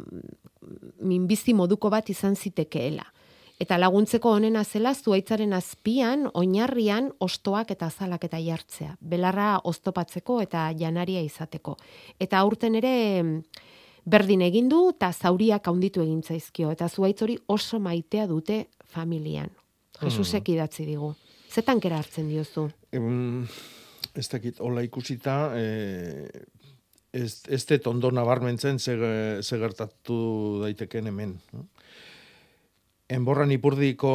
minbizi 1.00 1.54
moduko 1.54 1.90
bat 1.90 2.10
izan 2.10 2.36
zitekeela. 2.36 3.06
Eta 3.56 3.78
laguntzeko 3.80 4.34
honena 4.36 4.62
zela 4.64 4.92
zuaitzaren 4.94 5.54
azpian, 5.56 6.26
oinarrian, 6.36 7.08
ostoak 7.24 7.70
eta 7.72 7.88
azalak 7.88 8.26
eta 8.28 8.40
jartzea. 8.42 8.96
Belarra 9.00 9.54
oztopatzeko 9.64 10.42
eta 10.44 10.66
janaria 10.76 11.22
izateko. 11.24 11.76
Eta 12.20 12.42
aurten 12.44 12.76
ere 12.76 12.92
mm, 13.22 13.62
berdin 14.04 14.44
egin 14.44 14.68
du 14.68 14.90
eta 14.92 15.08
zauriak 15.12 15.70
haunditu 15.72 16.04
egin 16.04 16.20
zaizkio. 16.22 16.74
Eta 16.76 16.88
zuaitz 16.88 17.22
hori 17.24 17.38
oso 17.48 17.80
maitea 17.80 18.26
dute 18.28 18.66
familian. 18.92 19.48
Jesusek 20.02 20.52
idatzi 20.52 20.84
digu. 20.84 21.14
Zetan 21.48 21.80
kera 21.80 22.02
hartzen 22.02 22.28
diozu? 22.28 22.66
Em, 22.92 23.46
ez 24.12 24.26
dakit, 24.28 24.60
hola 24.60 24.84
ikusita, 24.84 25.38
e, 25.56 26.28
ez, 27.16 27.30
ez 27.48 27.62
dut 27.70 27.88
ondo 27.88 28.10
nabarmentzen 28.12 28.78
ze, 28.78 28.98
ze 29.40 29.58
gertatu 29.64 30.18
daiteken 30.66 31.08
hemen. 31.08 31.38
no? 31.56 31.64
Enborran 33.06 33.52
ipurdiko 33.54 34.10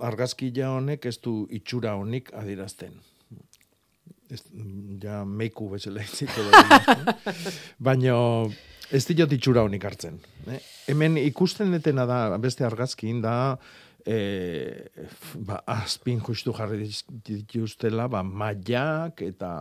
argazkia 0.00 0.70
honek 0.72 1.04
ez 1.10 1.18
du 1.20 1.44
itxura 1.52 1.94
honik 2.00 2.30
adirazten. 2.32 2.94
Ez, 4.30 4.44
ja 5.02 5.24
meiku 5.26 5.68
bezala 5.72 6.04
itziko 6.06 6.46
da. 6.48 6.62
Baina 7.90 8.14
ez 8.90 9.02
diot 9.10 9.32
itxura 9.36 9.66
honik 9.66 9.84
hartzen. 9.84 10.16
Eh? 10.48 10.60
Hemen 10.88 11.18
ikusten 11.20 11.74
detena 11.74 12.06
da, 12.08 12.22
beste 12.40 12.64
argazkin 12.64 13.20
da, 13.24 13.34
e, 14.06 14.18
ba, 15.46 15.60
azpin 15.68 16.22
justu 16.24 16.54
jarri 16.56 16.88
dituztela, 17.26 18.08
ba, 18.08 18.22
mailak 18.24 19.22
eta 19.26 19.52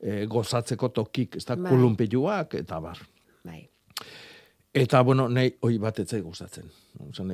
e, 0.00 0.24
gozatzeko 0.30 0.90
tokik, 0.96 1.36
ez 1.36 1.44
da, 1.44 1.58
Bai. 1.60 1.70
kolumpiluak 1.74 2.56
eta 2.62 2.80
bar. 2.80 3.04
Bai. 3.44 3.69
Eta, 4.72 5.00
bueno, 5.02 5.24
nahi, 5.28 5.50
hoi 5.66 5.78
bat 5.82 5.98
etzai 5.98 6.20
gustatzen. 6.22 6.68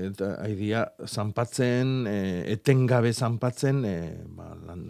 Eta 0.00 0.28
haidia, 0.40 0.86
zanpatzen, 1.04 1.90
e, 2.08 2.20
etengabe 2.54 3.10
zanpatzen, 3.12 3.82
e, 3.84 3.96
ba, 4.38 4.54
lan, 4.66 4.84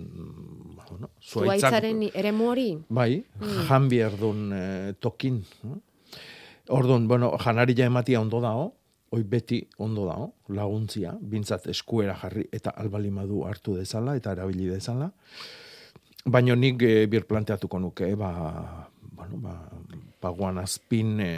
ba, 0.77 0.85
bueno, 0.91 1.11
zuaitzak- 1.19 1.59
Zuaitzaren 1.59 2.05
eremu 2.15 2.49
hori? 2.53 2.69
Bai, 2.89 3.25
Mm. 3.41 3.67
jan 3.69 3.89
bierdun 3.89 4.53
e, 4.53 4.93
tokin. 5.01 5.43
no? 5.65 5.81
Orduan, 6.69 7.09
bueno, 7.09 7.33
janaria 7.39 7.87
ematia 7.87 8.21
ondo 8.21 8.41
dao, 8.41 8.73
hoi 9.11 9.23
beti 9.25 9.67
ondo 9.79 10.07
dao, 10.07 10.33
laguntzia, 10.49 11.17
bintzat 11.21 11.67
eskuera 11.67 12.15
jarri 12.15 12.49
eta 12.53 12.71
albalimadu 12.71 13.45
hartu 13.45 13.75
dezala 13.77 14.15
eta 14.17 14.33
erabili 14.33 14.67
dezala. 14.67 15.11
Baina 16.25 16.55
nik 16.57 16.81
e, 16.83 17.07
bir 17.07 17.25
planteatuko 17.27 17.79
nuke, 17.81 18.15
ba, 18.15 18.89
bueno, 19.01 19.37
ba, 19.39 19.69
paguan 20.27 20.59
azpin 20.62 21.17
e, 21.23 21.31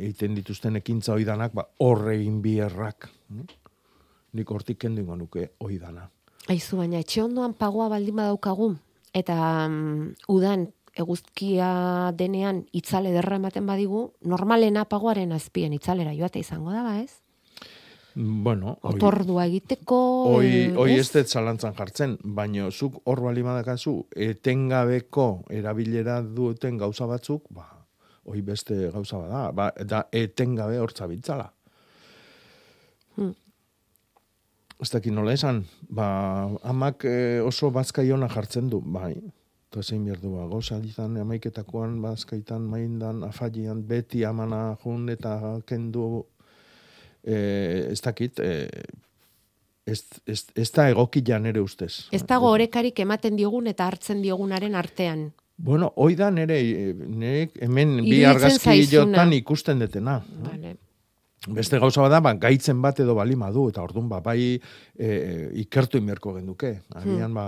egiten 0.00 0.34
dituzten 0.38 0.80
ekintza 0.80 1.12
oidanak, 1.18 1.52
ba, 1.56 1.66
horre 1.84 2.16
egin 2.16 2.40
bierrak. 2.44 3.10
Nik 4.32 4.50
hortik 4.54 4.78
kendu 4.80 5.02
ingo 5.04 5.16
nuke 5.20 5.50
oidana. 5.66 6.08
Aizu, 6.50 6.78
baina 6.80 6.98
etxe 7.02 7.22
ondoan 7.22 7.52
pagoa 7.58 7.88
baldin 7.92 8.16
badaukagu, 8.16 8.72
eta 9.14 9.36
mm, 9.68 10.28
udan 10.32 10.68
eguzkia 10.98 11.68
denean 12.18 12.64
itzale 12.74 13.12
derra 13.14 13.36
ematen 13.38 13.66
badigu, 13.68 14.08
normalena 14.26 14.86
pagoaren 14.90 15.32
azpien 15.36 15.74
itzalera 15.76 16.14
joate 16.18 16.40
izango 16.42 16.72
da, 16.74 16.82
ba, 16.86 16.96
ez? 17.02 17.20
Bueno, 18.16 18.74
hoi- 18.82 18.96
Otordua 18.96 19.44
egiteko... 19.46 20.00
Eh, 20.42 20.72
hoi 20.74 20.88
ez? 20.96 21.04
ez 21.04 21.12
dut 21.14 21.30
zalantzan 21.30 21.76
jartzen, 21.78 22.16
baino 22.24 22.70
zuk 22.74 22.98
hor 23.06 23.22
bali 23.22 23.44
badakazu, 23.46 23.94
etengabeko 24.16 25.28
erabilera 25.54 26.18
duten 26.22 26.80
gauza 26.80 27.06
batzuk, 27.06 27.46
ba, 27.54 27.68
hoi 28.24 28.42
beste 28.42 28.90
gauza 28.92 29.18
bada, 29.18 29.50
ba, 29.52 29.70
da 29.84 30.04
etengabe 30.12 30.78
hor 30.78 30.92
zabiltzala. 30.92 31.50
Hmm. 33.16 33.34
Ez 34.80 34.88
dakit 34.92 35.12
nola 35.12 35.34
esan, 35.36 35.64
ba, 35.92 36.06
amak 36.64 37.04
eh, 37.04 37.40
oso 37.44 37.70
bazkaiona 37.74 38.30
jartzen 38.32 38.70
du, 38.72 38.80
bai, 38.80 39.12
eta 39.68 39.82
zein 39.82 40.06
behar 40.06 40.22
du, 40.22 40.32
ba, 40.36 40.46
goza 40.48 40.80
amaiketakoan, 40.98 42.00
bazkaitan, 42.02 42.62
maindan, 42.62 43.24
afalian, 43.24 43.84
beti 43.86 44.24
amana 44.24 44.76
jun 44.82 45.08
eta 45.08 45.60
kendu, 45.66 46.24
eh, 47.24 47.90
ez 47.92 48.00
dakit, 48.00 48.40
eh, 48.40 48.68
ez, 49.86 50.02
ez, 50.26 50.44
ez 50.54 50.70
da 50.72 50.88
egoki 50.88 51.22
nere 51.22 51.60
ustez. 51.60 52.08
Ez 52.12 52.24
dago 52.26 52.50
orekarik 52.50 52.98
ematen 52.98 53.36
diogun 53.36 53.66
eta 53.66 53.86
hartzen 53.86 54.22
diogunaren 54.22 54.74
artean. 54.74 55.32
Bueno, 55.62 55.92
hoi 55.96 56.14
da 56.16 56.30
nere, 56.30 56.56
nire 56.94 57.50
hemen 57.60 57.98
bi 58.04 58.22
argazki 58.24 58.86
jotan 58.88 59.32
ikusten 59.36 59.78
detena. 59.78 60.22
Vale. 60.46 60.76
Beste 61.48 61.78
gauza 61.80 62.02
bada, 62.04 62.18
ba, 62.20 62.34
gaitzen 62.36 62.82
bat 62.84 62.98
edo 63.00 63.14
balima 63.16 63.48
du, 63.52 63.66
eta 63.70 63.80
orduan, 63.82 64.08
ba, 64.10 64.18
bai 64.20 64.60
e, 64.98 65.08
ikertu 65.62 65.96
inberko 66.00 66.34
genduke. 66.36 66.74
Agian, 66.94 67.32
ba, 67.34 67.46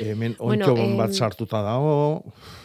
hemen 0.00 0.32
Hmm. 0.38 0.46
Bueno, 0.46 0.64
ontxo 0.66 0.74
bon 0.76 0.96
bat 0.96 1.12
sartuta 1.12 1.60
dago, 1.62 2.24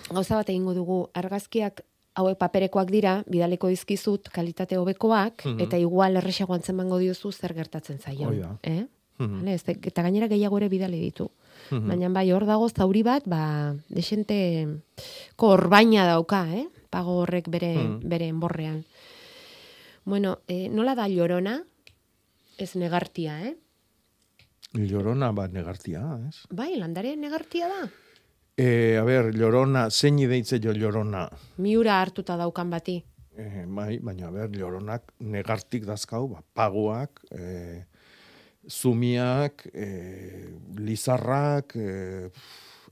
Gauza 0.10 0.36
bat 0.39 0.50
egingo 0.50 0.74
dugu, 0.74 1.10
argazkiak 1.13 1.84
hauek 2.15 2.38
paperekoak 2.39 2.89
dira, 2.89 3.24
bidaleko 3.28 3.67
dizkizut 3.67 4.30
kalitate 4.30 4.78
hobekoak, 4.78 5.45
Mhm. 5.45 5.60
eta 5.62 5.78
igual 5.78 6.15
erresago 6.17 6.53
antzemango 6.53 6.97
diozu 6.97 7.32
zer 7.32 7.53
gertatzen 7.53 7.99
da. 7.99 8.57
Eh? 8.64 8.86
Mhm. 9.20 9.38
Vale, 9.39 9.53
ez 9.53 9.64
da- 9.64 9.74
eta 9.74 10.01
gainera 10.01 10.28
gehiago 10.28 10.57
ere 10.57 10.70
bidali 10.70 10.99
ditu. 10.99 11.30
Baina 11.72 12.09
bai, 12.09 12.32
hor 12.34 12.45
dago 12.45 12.70
zauri 12.70 13.03
bat, 13.03 13.24
ba, 13.30 13.76
desente 13.89 14.67
korbaina 15.36 16.05
dauka, 16.07 16.43
eh? 16.55 16.67
Pago 16.89 17.20
horrek 17.22 17.49
bere, 17.49 17.74
Mhm. 17.78 18.09
bere 18.09 18.28
enborrean. 18.28 18.84
Bueno, 20.05 20.39
eh, 20.47 20.70
nola 20.70 20.95
da 20.95 21.07
llorona? 21.07 21.63
Ez 22.57 22.76
negartia, 22.76 23.41
eh? 23.47 23.55
llorona 24.74 25.32
bat 25.32 25.51
negartia, 25.51 26.01
ez? 26.28 26.43
Bai, 26.51 26.76
landare 26.78 27.15
negartia 27.17 27.67
da. 27.67 27.89
E, 28.57 28.97
a 28.99 29.03
ber, 29.03 29.32
llorona, 29.36 29.89
zein 29.89 30.20
ideitze 30.20 30.59
jo 30.59 30.74
llorona? 30.74 31.30
Miura 31.57 32.01
hartuta 32.01 32.36
daukan 32.38 32.70
bati. 32.70 33.03
e, 33.39 33.63
bai, 33.67 33.99
baina 34.03 34.30
ber, 34.32 34.49
lloronak 34.51 35.13
negartik 35.20 35.86
dazkau, 35.86 36.28
ba, 36.28 36.41
paguak, 36.53 37.22
e, 37.32 37.86
zumiak, 38.68 39.66
e, 39.74 39.89
lizarrak, 40.78 41.76
e, 41.76 42.30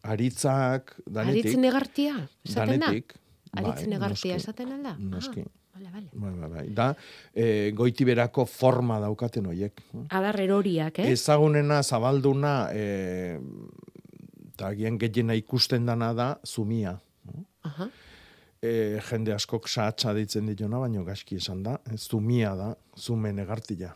aritzak, 0.08 0.96
danetik. 1.06 1.46
Aritz 1.46 1.62
negartia, 1.62 2.18
esaten 2.46 2.80
da? 2.80 2.88
Danetik. 2.88 3.18
Aritz 3.58 3.82
bai, 3.82 3.88
negartia 3.92 4.36
noski, 4.36 4.44
esaten 4.44 4.74
alda? 4.76 4.96
Noski. 5.00 5.44
Ah, 5.44 5.80
vale, 5.80 5.92
vale. 5.94 6.10
Bai, 6.14 6.32
bai, 6.32 6.50
bai. 6.50 6.66
Da, 6.76 6.88
e, 7.34 7.72
goitiberako 7.78 8.46
forma 8.50 9.00
daukaten 9.04 9.48
hoiek. 9.50 9.84
Adar 10.10 10.40
eroriak, 10.44 11.00
eh? 11.04 11.12
Ezagunena, 11.14 11.82
zabalduna, 11.84 12.56
e, 12.74 13.38
eta 14.54 14.72
agian 14.74 14.98
gehiena 15.02 15.38
ikusten 15.38 15.86
dana 15.86 16.14
da, 16.18 16.32
zumia. 16.46 16.98
Aha. 17.68 17.90
E, 18.58 18.72
jende 19.10 19.36
askok 19.36 19.68
saatsa 19.70 20.16
ditzen 20.18 20.48
dituna, 20.50 20.80
baino 20.82 21.04
gaski 21.06 21.38
esan 21.38 21.62
da, 21.66 21.78
e, 21.86 21.98
zumia 21.98 22.56
da, 22.58 22.72
zumen 22.98 23.40
egartila. 23.44 23.94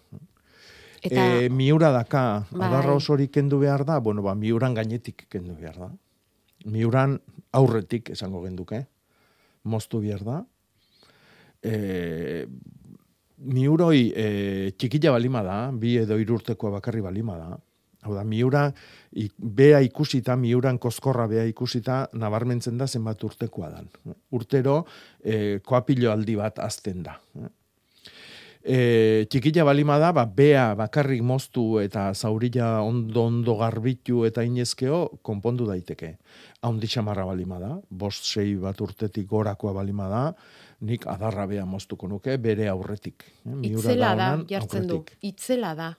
Eta, 1.01 1.41
E, 1.41 1.49
miura 1.49 1.89
daka, 1.91 2.45
Bai. 2.51 2.67
adarra 2.67 2.93
osori 2.93 3.27
kendu 3.33 3.59
behar 3.59 3.85
da, 3.85 3.97
bueno, 3.99 4.21
ba, 4.21 4.35
miuran 4.35 4.75
gainetik 4.77 5.25
kendu 5.29 5.55
behar 5.57 5.79
da. 5.79 5.89
Miuran 6.69 7.19
aurretik 7.57 8.11
esango 8.13 8.43
genduke, 8.43 8.85
moztu 9.63 10.01
behar 10.01 10.23
da. 10.23 10.37
E, 11.63 12.45
miuroi 13.41 14.11
e, 14.13 14.27
txikila 14.77 15.15
balima 15.17 15.41
da, 15.45 15.57
bi 15.73 15.97
edo 15.97 16.19
irurtekoa 16.21 16.77
bakarri 16.77 17.01
balima 17.01 17.37
da. 17.39 17.57
Hau 18.01 18.15
da, 18.17 18.23
miura, 18.25 18.67
i, 19.13 19.27
bea 19.37 19.81
ikusita, 19.85 20.35
miuran 20.35 20.77
koskorra 20.81 21.27
bea 21.29 21.45
ikusita, 21.49 22.07
nabarmentzen 22.17 22.77
da 22.77 22.87
zenbat 22.87 23.23
urtekoa 23.23 23.69
dan. 23.73 23.89
Urtero, 24.37 24.83
e, 25.21 25.59
koapilo 25.65 26.11
aldi 26.13 26.37
bat 26.37 26.61
azten 26.61 27.03
da. 27.05 27.17
E, 28.61 29.25
txikila 29.25 29.63
balima 29.65 29.97
da, 29.97 30.11
ba, 30.13 30.27
bea 30.29 30.75
bakarrik 30.77 31.23
moztu 31.25 31.79
eta 31.81 32.11
zaurila 32.13 32.83
ondo 32.85 33.23
ondo 33.25 33.55
garbitu 33.57 34.25
eta 34.27 34.43
inezkeo, 34.45 35.19
konpondu 35.25 35.65
daiteke. 35.65 36.17
Haundi 36.61 36.85
xamarra 36.87 37.25
balima 37.25 37.57
da, 37.59 37.71
bost 37.89 38.27
sei 38.29 38.53
bat 38.61 38.77
urtetik 38.81 39.25
gorakoa 39.27 39.73
balima 39.73 40.07
da, 40.11 40.21
nik 40.85 41.07
adarra 41.09 41.47
bea 41.49 41.65
moztuko 41.65 42.07
nuke, 42.07 42.37
bere 42.37 42.69
aurretik. 42.69 43.25
Eh, 43.45 43.71
itzela 43.71 44.13
da, 44.13 44.29
honan 44.35 44.45
jartzen 44.49 44.87
du. 44.87 45.01
aurretik. 45.01 45.17
Itzela 45.33 45.73
da, 45.75 45.91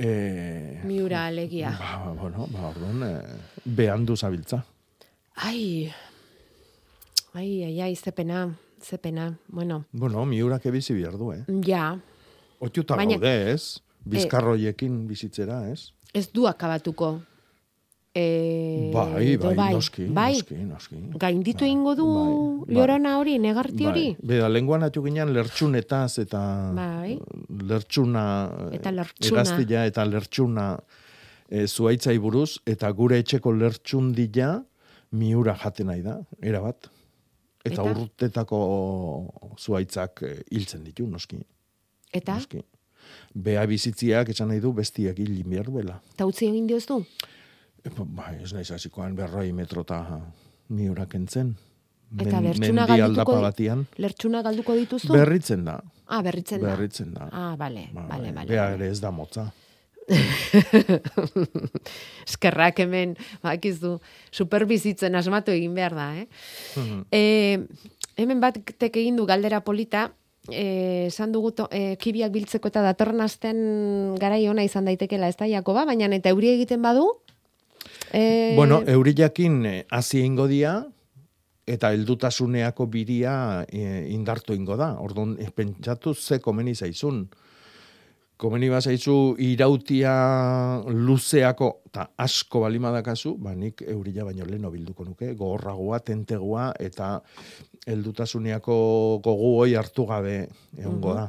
E, 0.00 0.80
miura 0.88 1.26
alegia. 1.26 1.74
ba, 1.76 1.98
ba, 2.06 2.12
bueno, 2.16 2.46
ba, 2.48 2.70
orduan, 2.70 3.02
e, 3.04 3.64
behandu 3.66 4.16
zabiltza. 4.16 4.64
Ai, 5.34 5.92
ai, 7.34 7.64
ai, 7.64 7.80
ai, 7.82 7.92
zepena, 8.82 9.28
zepena. 9.30 9.38
Bueno, 9.48 9.84
Bueno, 9.92 10.24
miurak 10.26 10.64
ebizi 10.66 10.94
behar 10.94 11.16
du, 11.18 11.32
eh? 11.32 11.44
ja, 11.66 11.98
Otiuta 12.60 12.96
Baina- 12.96 13.16
gaude, 13.18 13.52
ez? 13.52 13.80
Bizkarroiekin 14.04 15.06
bizitzera, 15.08 15.68
ez? 15.70 15.92
ez 16.12 16.30
du 16.32 16.46
akabatuko. 16.46 17.20
E, 18.12 18.90
bai, 18.92 19.34
edo 19.34 19.52
bai, 19.54 19.72
noski, 19.72 20.06
bai. 20.10 20.32
noski, 20.34 20.54
noski. 20.66 20.96
Gainditu 21.22 21.62
egingo 21.64 21.94
du 21.94 22.06
bai. 22.66 22.74
llorona 22.74 23.18
hori, 23.20 23.38
negarti 23.38 23.86
hori? 23.86 24.06
Bai. 24.18 24.26
Beda, 24.32 24.48
lenguan 24.48 24.82
atu 24.82 25.04
ginen 25.04 25.30
lertxunetaz 25.32 26.18
eta 26.18 26.40
Bai. 26.74 27.20
lertxuna, 27.68 28.24
Eta 28.72 28.90
lertxuna. 28.90 29.40
eraztila 29.40 29.84
eta 29.86 30.04
lertxuna 30.04 30.66
e, 31.48 31.66
zuaitzai 31.68 32.18
buruz, 32.18 32.58
eta 32.66 32.90
gure 32.90 33.18
etxeko 33.22 33.52
lertxundila 33.52 34.64
miura 35.12 35.54
jaten 35.54 35.86
nahi 35.86 36.02
da, 36.02 36.18
erabat. 36.42 36.90
Eta, 37.64 37.82
Eta? 37.82 38.00
urtetako 38.00 38.58
zuaitzak 39.60 40.22
e, 40.24 40.34
hiltzen 40.50 40.84
ditu, 40.84 41.06
noski. 41.06 41.40
Eta, 42.12 42.38
noski. 42.38 42.62
Bea 43.34 43.64
bizitziak 43.66 44.30
esan 44.32 44.48
nahi 44.48 44.60
du 44.60 44.72
bestiak 44.72 45.18
hil 45.18 45.42
behar 45.44 45.66
duela. 45.66 46.00
eta 46.14 46.26
utzi 46.26 46.46
egin 46.48 46.66
dioztu? 46.66 47.04
E, 47.84 47.90
Bai, 47.98 48.42
ez 48.42 48.52
naiz 48.52 48.70
hasikoan 48.70 49.14
berroi 49.16 49.52
metrota 49.52 50.20
miura 50.68 51.06
kentzen. 51.06 51.54
Eta 52.18 52.40
mendi 52.40 52.72
galduko 52.74 53.40
batian. 53.40 53.86
Lertxuna 53.98 54.42
galduko 54.42 54.74
dituzu? 54.74 55.12
Berritzen 55.12 55.64
da. 55.64 55.80
Ah, 56.08 56.22
berritzen 56.26 56.60
da. 56.60 56.72
Berritzen 56.72 57.12
da. 57.14 57.28
Ah, 57.30 57.56
bale, 57.56 57.88
bale, 57.94 58.32
bale. 58.32 58.48
Bea 58.48 58.70
ere 58.74 58.88
ez 58.90 58.98
da 59.00 59.12
motza. 59.14 59.46
Eskerrak 62.28 62.80
hemen, 62.84 63.16
bakizu, 63.44 63.98
superbizitzen 64.30 65.14
asmatu 65.18 65.54
egin 65.54 65.74
behar 65.74 65.94
da, 65.96 66.08
eh? 66.18 66.26
Mhm. 66.76 67.04
E, 67.10 67.22
hemen 68.20 68.42
bat 68.42 68.58
tek 68.78 68.96
egin 68.96 69.16
du 69.16 69.26
galdera 69.28 69.62
polita, 69.66 70.10
eh, 70.50 71.06
esan 71.08 71.32
dugu 71.32 71.52
to, 71.56 71.68
e, 71.70 71.96
kibiak 72.00 72.32
biltzeko 72.34 72.68
eta 72.68 72.82
datorren 72.82 73.20
astean 73.24 74.16
garai 74.20 74.46
ona 74.48 74.64
izan 74.66 74.88
daitekela 74.88 75.28
ez 75.28 75.36
da, 75.36 75.48
Jakoba, 75.48 75.84
baina 75.84 76.10
eta 76.14 76.30
euri 76.30 76.54
egiten 76.54 76.82
badu? 76.82 77.06
E, 78.12 78.54
Bueno, 78.56 78.82
eurillakin 78.86 79.66
eh, 79.66 79.84
hasi 79.90 80.24
ingo 80.26 80.46
dia, 80.50 80.84
eta 81.70 81.92
heldutasuneako 81.94 82.86
biria 82.90 83.64
eh, 83.68 84.08
indartu 84.10 84.56
ingo 84.56 84.76
da. 84.80 84.94
Orduan, 85.00 85.36
pentsatu 85.54 86.14
ze 86.14 86.40
komeni 86.40 86.74
zaizun. 86.74 87.28
Komeni 88.40 88.70
bazaizu 88.72 89.14
irautia 89.44 90.12
luzeako, 90.88 91.66
eta 91.90 92.06
asko 92.24 92.62
balimadakazu, 92.62 93.34
ba 93.36 93.52
nik 93.52 93.82
eurila 93.84 94.24
baino 94.30 94.46
leno 94.48 94.70
bilduko 94.72 95.04
nuke, 95.04 95.34
gogorragoa, 95.34 95.98
tentegoa, 96.06 96.70
eta 96.80 97.10
heldutasuneako 97.90 98.78
gogu 99.26 99.50
hoi 99.58 99.74
hartu 99.76 100.06
gabe 100.08 100.38
egongo 100.78 101.18
da. 101.18 101.26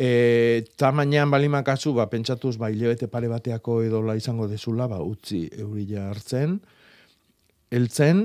E, 0.00 0.64
tamainan 0.80 1.28
balimakazu, 1.36 1.92
ba, 1.98 2.08
pentsatuz, 2.08 2.54
ba, 2.56 2.72
hilabete 2.72 3.10
pare 3.12 3.28
bateako 3.28 3.82
edola 3.84 4.16
izango 4.16 4.48
dezula, 4.48 4.88
ba, 4.88 5.02
utzi 5.04 5.42
eurila 5.60 6.08
hartzen, 6.14 6.56
heltzen, 7.76 8.24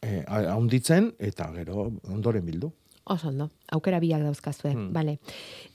e, 0.00 0.22
haunditzen, 0.24 1.12
eta 1.20 1.52
gero 1.58 1.90
ondoren 2.08 2.48
bildu. 2.48 2.72
Oso 3.10 3.28
ondo, 3.28 3.48
aukera 3.74 3.98
biak 3.98 4.22
dauzkazue, 4.22 4.72
Hmm. 4.72 4.92
bale. 4.92 5.18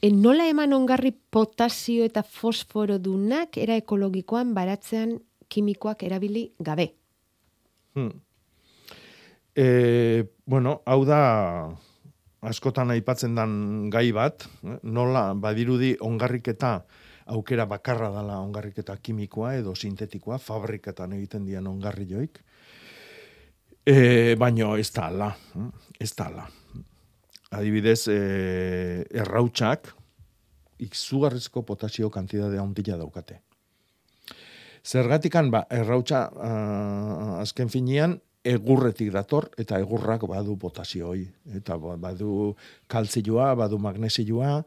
E, 0.01 0.09
nola 0.09 0.47
eman 0.47 0.73
ongarri 0.73 1.11
potasio 1.11 2.05
eta 2.05 2.23
fosforo 2.23 2.97
dunak 2.97 3.57
era 3.57 3.75
ekologikoan 3.75 4.53
baratzean 4.53 5.19
kimikoak 5.49 6.03
erabili 6.03 6.53
gabe? 6.59 6.93
Hmm. 7.95 8.21
E, 9.55 10.25
bueno, 10.45 10.81
hau 10.85 11.05
da 11.05 11.75
askotan 12.41 12.91
aipatzen 12.91 13.35
dan 13.35 13.89
gai 13.89 14.11
bat, 14.11 14.47
eh, 14.63 14.79
nola 14.83 15.33
badirudi 15.33 15.95
ongarriketa 15.99 16.85
aukera 17.25 17.65
bakarra 17.65 18.11
dala 18.13 18.39
ongarriketa 18.39 18.97
kimikoa 19.01 19.55
edo 19.55 19.75
sintetikoa, 19.75 20.37
fabriketan 20.37 21.13
egiten 21.13 21.45
dian 21.45 21.67
ongarri 21.67 22.05
joik. 22.05 22.43
E, 23.85 24.35
baino 24.35 24.75
ez 24.77 24.91
da 24.93 25.07
ala, 25.07 25.35
eh, 25.55 25.71
ez 25.99 26.13
da 26.15 26.25
ala. 26.25 26.47
Adibidez, 27.55 28.07
e, 28.11 29.05
errautsak 29.15 29.93
izugarrizko 30.83 31.63
potasio 31.63 32.09
kantidade 32.11 32.59
handia 32.59 32.97
daukate. 32.99 33.39
Zergatikan, 34.85 35.49
ba, 35.49 35.63
errautsa 35.73 36.27
uh, 36.29 37.39
azken 37.41 37.71
finean, 37.73 38.19
egurretik 38.45 39.09
dator, 39.15 39.47
eta 39.57 39.79
egurrak 39.81 40.27
badu 40.29 40.59
potasioi. 40.61 41.23
Eta 41.57 41.79
ba- 41.81 41.95
badu 41.97 42.51
kaltzioa, 42.91 43.55
badu 43.57 43.79
magnesioa, 43.81 44.59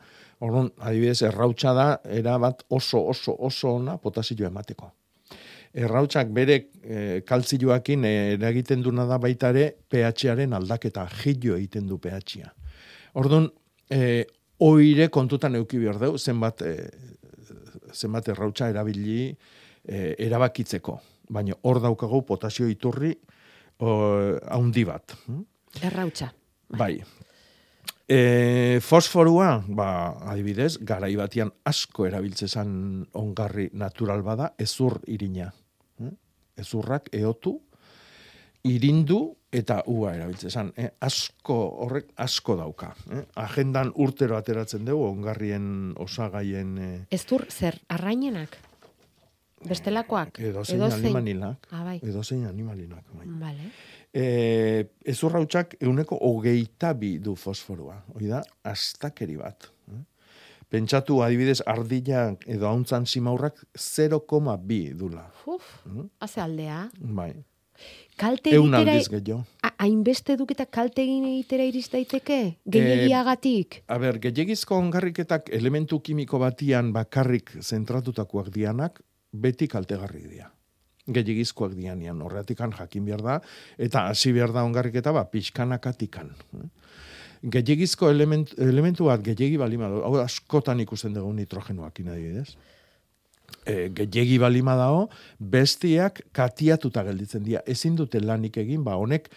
orduan, 0.43 0.73
adibidez, 0.83 1.21
errautsa 1.29 1.75
da, 1.77 1.89
era 2.11 2.35
bat 2.43 2.65
oso, 2.69 3.05
oso, 3.13 3.37
oso 3.39 3.77
ona 3.79 3.95
potasioa 4.03 4.51
emateko. 4.51 4.91
Errautsak 5.79 6.33
bere 6.35 6.63
e, 6.83 7.21
kaltzioakin 7.29 8.07
eh, 8.09 8.33
eragiten 8.35 8.83
duna 8.83 9.05
da 9.07 9.21
baita 9.23 9.53
ere 9.55 9.69
pH-aren 9.87 10.57
aldaketa, 10.57 11.07
jillo 11.21 11.61
egiten 11.61 11.87
du 11.87 12.01
pH-a. 12.03 12.58
Orduan, 13.19 13.49
e, 13.91 14.27
oire 14.63 15.09
kontutan 15.11 15.57
euki 15.59 15.81
behar 15.83 15.99
deu, 15.99 16.17
zenbat, 16.19 16.63
e, 16.63 16.89
zenbat 17.95 18.29
errautsa 18.31 18.69
erabili 18.71 19.29
e, 19.29 20.15
erabakitzeko. 20.27 20.99
Baina 21.35 21.57
hor 21.69 21.83
daukagu 21.83 22.23
potasio 22.27 22.69
iturri 22.71 23.13
haundi 23.79 24.83
bat. 24.87 25.15
Errautsa. 25.87 26.33
Bai. 26.79 26.97
E, 28.09 28.81
fosforua, 28.81 29.59
ba, 29.69 29.89
adibidez, 30.33 30.79
garai 30.81 31.13
batian 31.19 31.51
asko 31.69 32.07
erabiltzezan 32.09 32.71
ongarri 33.21 33.69
natural 33.77 34.23
bada, 34.25 34.55
ezur 34.59 34.97
irina. 35.07 35.51
Eh? 36.01 36.15
Ezurrak 36.65 37.11
eotu, 37.13 37.59
irindu 38.65 39.21
eta 39.53 39.83
ua 39.87 40.15
erabiltzezan. 40.17 40.73
Eh? 40.77 40.91
Asko, 41.01 41.57
horrek 41.85 42.13
asko 42.21 42.57
dauka. 42.59 42.93
Eh? 43.13 43.23
Agendan 43.41 43.93
urtero 43.97 44.37
ateratzen 44.37 44.85
dugu 44.85 45.07
ongarrien 45.09 45.95
osagaien... 45.97 46.75
Eh? 46.79 46.99
Ez 47.11 47.25
dur, 47.29 47.47
zer, 47.49 47.81
arrainenak? 47.89 48.59
Bestelakoak? 49.69 50.39
Edo 50.39 50.63
zein 50.65 50.85
animalinak. 50.87 51.67
Ah, 51.73 51.83
bai. 51.83 51.97
Edo 52.03 52.23
zein 52.23 52.45
animalinak. 52.47 53.03
Bai. 53.17 53.27
Vale. 53.41 53.73
E, 54.15 54.85
ezurrautxak 55.11 55.75
euneko 55.83 56.19
hogeita 56.29 56.93
bi 56.95 57.17
du 57.19 57.35
fosforua. 57.37 57.99
Hoi 58.15 58.31
da, 58.31 58.43
astakeri 58.71 59.37
bat. 59.41 59.67
eh? 59.91 60.05
Pentsatu 60.69 61.23
adibidez 61.25 61.63
ardila 61.67 62.29
edo 62.47 62.69
hauntzan 62.69 63.07
simaurrak 63.09 63.65
0,2 63.75 64.93
dula. 65.01 65.25
Uf, 65.49 65.65
haze 66.21 66.43
aldea. 66.45 66.83
Bai. 67.01 67.33
Kalte 68.19 68.51
Eun 68.51 68.75
egitera... 68.75 68.93
aldiz 68.97 69.09
gehiago. 69.13 69.45
A- 69.63 69.75
Hainbeste 69.85 70.35
duk 70.37 70.51
eta 70.51 70.67
kalte 70.67 71.03
egin 71.05 71.25
egitera 71.29 71.63
iriz 71.71 71.87
daiteke? 71.93 72.39
Gehiagiagatik? 72.67 73.83
A 73.87 73.99
ber, 74.03 74.19
gehiagizko 74.25 74.75
ongarriketak 74.75 75.53
elementu 75.55 76.01
kimiko 76.03 76.41
batian 76.43 76.91
bakarrik 76.93 77.53
zentratutakoak 77.63 78.51
dianak, 78.55 78.99
beti 79.33 79.69
kaltegarri 79.71 80.25
dira. 80.27 80.51
Gehiagizkoak 81.07 81.77
dianian, 81.79 82.19
horretikan 82.21 82.75
jakin 82.75 83.05
behar 83.07 83.23
da, 83.23 83.37
eta 83.79 84.09
hasi 84.11 84.33
behar 84.35 84.53
da 84.53 84.65
ongarriketa 84.67 85.13
ba, 85.15 85.23
pixkanakatikan. 85.31 86.35
Gehiagizko 87.55 88.11
element, 88.11 88.51
elementu 88.59 89.07
bat 89.07 89.23
gehiagi 89.23 89.57
balima 89.63 89.87
hau 89.87 90.17
askotan 90.25 90.83
ikusten 90.83 91.15
dugu 91.15 91.31
nitrogenoak 91.39 92.03
inadibidez. 92.03 92.57
E, 93.69 93.91
gehiagi 93.93 94.39
balima 94.41 94.75
dago, 94.79 95.09
bestiak 95.39 96.23
katiatuta 96.33 97.05
gelditzen 97.05 97.45
dira. 97.45 97.63
Ezin 97.69 97.97
dute 97.97 98.21
lanik 98.21 98.57
egin, 98.61 98.85
ba, 98.85 98.97
honek 98.97 99.29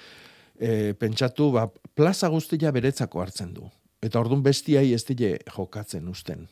e, 0.55 0.93
pentsatu, 0.99 1.51
ba, 1.55 1.68
plaza 1.95 2.30
guztia 2.32 2.72
beretzako 2.72 3.24
hartzen 3.24 3.53
du. 3.57 3.68
Eta 4.01 4.22
orduan 4.22 4.41
bestiai 4.45 4.93
ez 4.95 5.03
dile 5.05 5.36
jokatzen 5.51 6.07
usten. 6.09 6.47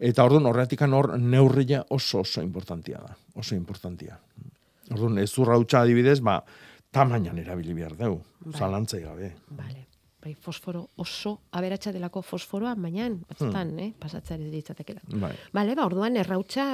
Eta 0.00 0.24
orduan 0.24 0.48
horretikan 0.48 0.96
hor 0.96 1.12
neurria 1.20 1.84
oso 1.90 2.24
oso 2.24 2.42
importantia 2.42 3.02
da. 3.04 3.14
Oso 3.36 3.54
importantia. 3.54 4.16
Orduan 4.90 5.20
ez 5.22 5.30
urrautxa 5.38 5.84
adibidez, 5.84 6.18
ba, 6.24 6.40
tamainan 6.90 7.38
erabili 7.38 7.76
behar 7.76 7.94
dugu. 7.98 8.22
Bai. 8.46 8.58
Zalantzai 8.58 9.04
gabe. 9.04 9.34
Vale. 9.58 9.89
Bai, 10.20 10.34
fosforo 10.36 10.82
oso 11.00 11.30
aberatsa 11.56 11.92
delako 11.94 12.20
fosforoa, 12.20 12.74
baina 12.76 13.06
batzutan, 13.28 13.70
eh, 13.80 13.88
pasatzea 13.98 14.36
ere 14.36 14.50
ditzatekela. 14.52 15.00
Bai. 15.22 15.32
Bale, 15.56 15.74
ba, 15.78 15.86
orduan 15.88 16.18
errautsa, 16.20 16.66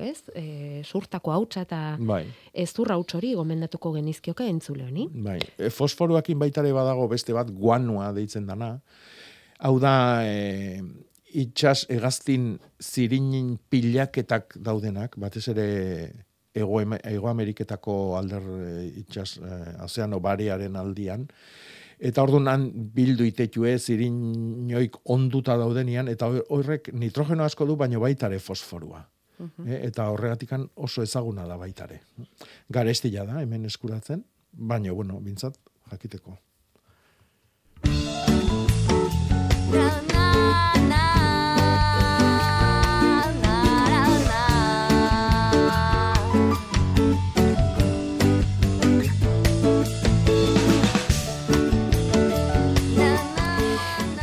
ez, 0.00 0.22
e, 0.34 0.80
zurtako 0.84 1.34
hautsa 1.34 1.66
eta 1.66 1.80
Bai. 1.98 2.24
ez 2.54 2.72
hauts 2.72 3.14
hori 3.14 3.34
gomendatuko 3.34 3.92
genizkioke 3.92 4.48
entzule 4.48 4.86
honi. 4.88 5.08
Bai, 5.12 5.38
e, 5.58 5.68
fosforoakin 5.68 6.38
baitare 6.38 6.72
badago 6.72 7.06
beste 7.08 7.36
bat 7.36 7.50
guanua 7.50 8.12
deitzen 8.16 8.46
dana. 8.46 8.80
Hau 9.58 9.78
da, 9.78 10.24
e, 10.24 10.80
itxas 11.34 11.84
egaztin 11.92 12.58
zirinin 12.80 13.58
pilaketak 13.70 14.56
daudenak, 14.56 15.16
batez 15.20 15.46
ere 15.52 15.68
Ego, 16.52 16.80
Ego 16.82 17.28
Ameriketako 17.28 18.16
alder 18.18 18.42
e, 18.42 18.86
itxas 19.04 19.36
e, 19.38 19.58
ozeano 19.84 20.18
barearen 20.20 20.74
aldian. 20.76 21.28
Eta 22.00 22.22
orduan 22.24 22.48
han 22.48 22.62
bildu 22.96 23.26
itetue 23.28 23.74
zirinoik 23.78 24.96
onduta 25.12 25.56
daudenian, 25.60 26.08
eta 26.08 26.30
hor- 26.30 26.46
horrek 26.48 26.88
nitrogeno 26.96 27.44
asko 27.44 27.66
du, 27.68 27.76
baino 27.76 28.00
baitare 28.00 28.38
fosforua. 28.40 29.02
E, 29.40 29.86
eta 29.86 30.08
horregatikan 30.12 30.66
oso 30.76 31.02
ezaguna 31.02 31.46
da 31.48 31.56
baitare. 31.60 32.00
Garestia 32.68 33.24
da, 33.24 33.40
hemen 33.40 33.64
eskuratzen, 33.68 34.24
baina, 34.52 34.92
bueno, 34.92 35.20
bintzat, 35.20 35.56
jakiteko. 35.90 36.38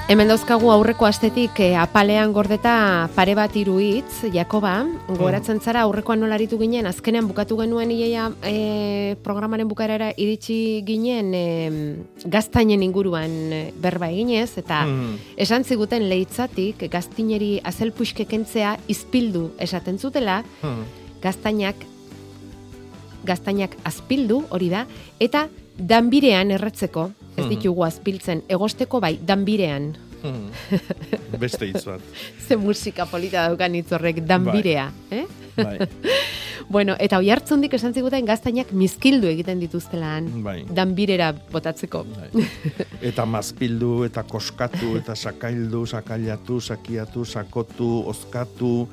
Hemen 0.07 0.29
dauzkagu 0.31 0.69
aurreko 0.71 1.03
astetik 1.03 1.57
eh, 1.59 1.73
apalean 1.75 2.31
gordeta 2.31 3.09
pare 3.11 3.33
bat 3.35 3.51
hiru 3.59 3.73
hitz, 3.83 4.29
Jakoba, 4.31 4.85
goratzen 5.19 5.59
zara 5.59 5.81
aurrekoan 5.83 6.21
nolaritu 6.23 6.55
ginen, 6.61 6.87
azkenean 6.87 7.27
bukatu 7.27 7.57
genuen 7.59 7.91
iaia 7.91 8.29
eh, 8.47 9.17
programaren 9.25 9.67
bukaerara 9.67 10.13
iritsi 10.15 10.79
ginen 10.87 11.33
eh, 11.35 11.99
gaztainen 12.23 12.87
inguruan 12.87 13.35
eh, 13.51 13.61
berba 13.75 14.07
eginez, 14.07 14.53
eta 14.63 14.85
Mm. 14.87 15.17
esan 15.43 15.65
ziguten 15.67 16.07
leitzatik 16.07 16.85
gaztineri 16.91 17.57
azelpuxke 17.65 18.23
kentzea 18.29 18.77
izpildu 18.87 19.49
esaten 19.59 19.97
zutela, 19.99 20.43
gaztainak 21.21 21.75
gaztainak 23.25 23.75
azpildu, 23.83 24.45
hori 24.49 24.69
da, 24.69 24.85
eta 25.19 25.47
danbirean 25.77 26.51
erretzeko, 26.55 27.09
ez 27.37 27.43
Hmm. 27.43 27.49
ditugu 27.53 27.83
azpiltzen, 27.85 28.43
egosteko 28.49 28.99
bai, 28.99 29.19
danbirean. 29.21 29.95
Beste 31.39 31.67
hitz 31.69 31.85
bat. 31.85 32.01
Ze 32.47 32.57
musika 32.57 33.05
polita 33.05 33.45
daukan 33.47 33.75
hitz 33.75 33.91
horrek, 33.93 34.23
danbirea, 34.27 34.89
eh? 35.11 35.25
Bai. 35.55 35.77
bueno, 36.73 36.95
eta 36.99 37.19
oi 37.21 37.29
hartzundik 37.31 37.73
esan 37.77 37.93
ziguten 37.93 38.25
gaztainak 38.25 38.71
mizkildu 38.73 39.27
egiten 39.29 39.59
dituztelan, 39.61 40.27
Bai. 40.43 40.65
danbirera 40.73 41.31
botatzeko. 41.53 42.03
Eta 43.01 43.25
mazpildu, 43.25 44.03
eta 44.09 44.23
koskatu, 44.23 44.95
eta 44.97 45.15
sakaildu, 45.15 45.85
sakailatu, 45.85 46.59
sakiatu, 46.61 47.25
sakotu, 47.25 47.91
ozkatu, 48.09 48.87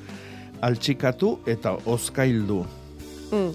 altxikatu, 0.61 1.39
eta 1.47 1.77
ozkaildu. 1.87 2.65
Mm. 3.33 3.55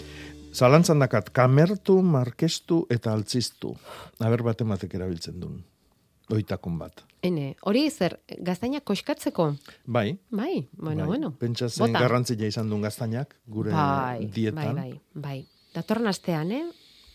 Zalantzan 0.53 0.99
dakat, 0.99 1.29
kamertu, 1.35 1.99
markestu, 2.01 2.85
eta 2.89 3.13
altziztu. 3.13 3.75
Aber 4.19 4.43
bat 4.43 4.61
ematek 4.61 4.95
erabiltzen 4.97 5.39
duen. 5.39 5.59
Oitakun 6.33 6.77
bat. 6.77 7.03
Ene, 7.25 7.55
hori 7.67 7.87
zer, 7.89 8.19
gaztainak 8.45 8.83
koskatzeko? 8.85 9.47
Bai. 9.85 10.17
Bai, 10.29 10.67
bueno, 10.71 11.03
bai. 11.03 11.07
bueno. 11.07 11.31
Pentsa 11.39 11.69
zen 11.69 11.93
garrantzia 11.93 12.47
izan 12.47 12.69
duen 12.69 12.81
gaztainak, 12.85 13.35
gure 13.47 13.73
bai, 13.73 14.27
dietan. 14.33 14.75
Bai, 14.75 14.91
bai, 14.91 15.01
bai. 15.13 15.39
Datorren 15.73 16.07
astean, 16.07 16.51
eh? 16.51 16.63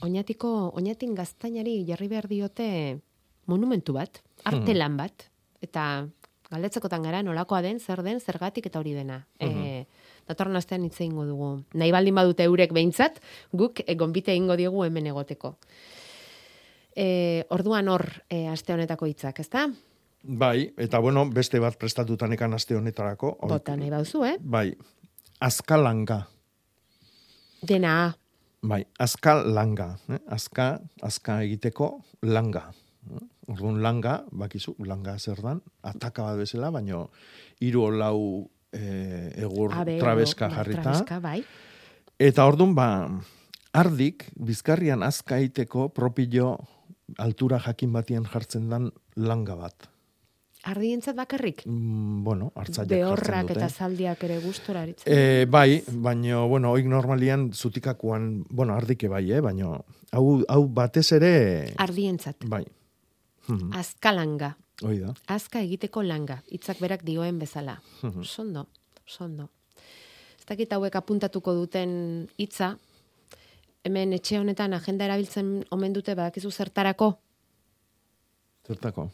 Oñatiko, 0.05 0.70
oñatin 0.74 1.14
gaztainari 1.14 1.85
jarri 1.87 2.09
behar 2.11 2.28
diote 2.28 3.01
monumentu 3.47 3.95
bat, 3.95 4.20
arte 4.45 4.74
Hmm. 4.74 4.97
bat, 4.97 5.30
eta 5.61 6.09
galdetzekotan 6.51 7.03
gara 7.03 7.22
nolakoa 7.22 7.62
den, 7.62 7.80
zer 7.80 8.03
den, 8.03 8.20
zergatik 8.20 8.66
eta 8.66 8.78
hori 8.78 8.93
dena. 8.93 9.26
E, 9.41 9.87
datorren 10.29 10.57
astean 10.57 10.85
hitz 10.85 10.97
egingo 11.01 11.25
dugu. 11.29 11.51
Nahi 11.75 11.93
baldin 11.93 12.14
badute 12.14 12.45
eurek 12.49 12.72
behintzat, 12.72 13.20
guk 13.53 13.81
e, 13.87 13.95
gonbite 13.95 14.33
egingo 14.33 14.57
diegu 14.57 14.85
hemen 14.85 15.07
egoteko. 15.12 15.57
E, 16.97 17.45
orduan 17.51 17.89
hor, 17.91 18.07
e, 18.31 18.47
aste 18.49 18.72
honetako 18.72 19.07
hitzak, 19.11 19.41
ezta? 19.43 19.66
Bai, 20.25 20.70
eta 20.81 20.99
bueno, 21.05 21.27
beste 21.29 21.59
bat 21.61 21.77
prestatutan 21.77 22.33
ekan 22.33 22.55
aste 22.57 22.77
honetarako. 22.79 23.35
Hor- 23.41 23.57
Bota 23.59 23.75
nahi 23.77 23.91
bauzu, 23.93 24.22
eh? 24.25 24.37
Bai, 24.41 24.70
azkalanga. 25.41 26.22
Dena. 27.62 28.14
Bai, 28.64 28.85
azka 28.99 29.35
langa. 29.45 29.91
Eh? 30.09 30.18
Azka, 30.33 30.79
azka 31.03 31.43
egiteko 31.45 31.99
langa. 32.22 32.70
Orduan 33.53 33.83
langa, 33.85 34.22
bakizu, 34.33 34.72
langa 34.89 35.18
zer 35.18 35.43
dan, 35.45 35.61
ataka 35.85 36.22
bat 36.31 36.39
bezala, 36.41 36.70
baino 36.72 37.11
hiru 37.61 37.91
lau 37.93 38.49
eh, 38.75 39.33
egur 39.47 39.72
Abe, 39.75 39.99
trabeska 40.03 40.51
jarrita. 40.51 40.83
Trabeska, 40.83 41.20
bai. 41.20 41.41
Eta 42.18 42.47
orduan 42.47 42.75
ba, 42.75 42.89
ardik, 43.75 44.29
bizkarrian 44.37 45.03
azka 45.03 45.39
egiteko 45.43 45.89
propio 45.95 46.59
altura 47.18 47.59
jakin 47.61 47.93
batian 47.93 48.25
jartzen 48.31 48.70
dan 48.70 48.93
langa 49.16 49.57
bat. 49.59 49.91
Ardientzat 50.64 51.16
bakarrik? 51.16 51.66
Mm, 51.68 52.22
bueno, 52.25 52.49
hartzaileak 52.57 52.89
jartzen 52.97 53.03
Behorrak 53.05 53.51
eta 53.53 53.68
zaldiak 53.68 54.22
ere 54.25 54.39
gustora 54.41 54.85
aritzen. 54.87 55.12
E, 55.12 55.45
bai, 55.45 55.83
baino, 55.93 56.47
bueno, 56.49 56.70
oik 56.72 56.89
normalian 56.89 57.51
zutikakuan, 57.53 58.47
bueno, 58.49 58.72
ardike 58.72 59.11
bai, 59.12 59.27
eh, 59.31 59.43
baino, 59.45 59.75
hau, 60.16 60.41
hau 60.49 60.62
batez 60.72 61.11
ere... 61.18 61.35
Ardientzat. 61.85 62.49
Bai. 62.49 62.64
Mhm, 63.49 63.75
Azkalanga. 63.77 64.55
Hoi 64.83 64.99
da. 64.99 65.14
Azka 65.31 65.61
egiteko 65.62 66.03
langa. 66.03 66.41
Hitzak 66.51 66.81
berak 66.83 67.05
dioen 67.07 67.39
bezala. 67.39 67.81
Mhm. 68.03 68.22
Sondo, 68.25 68.66
sondo. 69.07 69.49
Ez 70.39 70.47
dakit 70.49 70.72
hauek 70.72 70.97
apuntatuko 70.97 71.55
duten 71.55 72.29
hitza, 72.37 72.77
hemen 73.85 74.12
etxe 74.12 74.39
honetan 74.39 74.72
agenda 74.75 75.05
erabiltzen 75.05 75.64
omen 75.70 75.93
dute 75.93 76.14
badakizu 76.14 76.51
zertarako, 76.51 77.18
Zertako? 78.66 79.11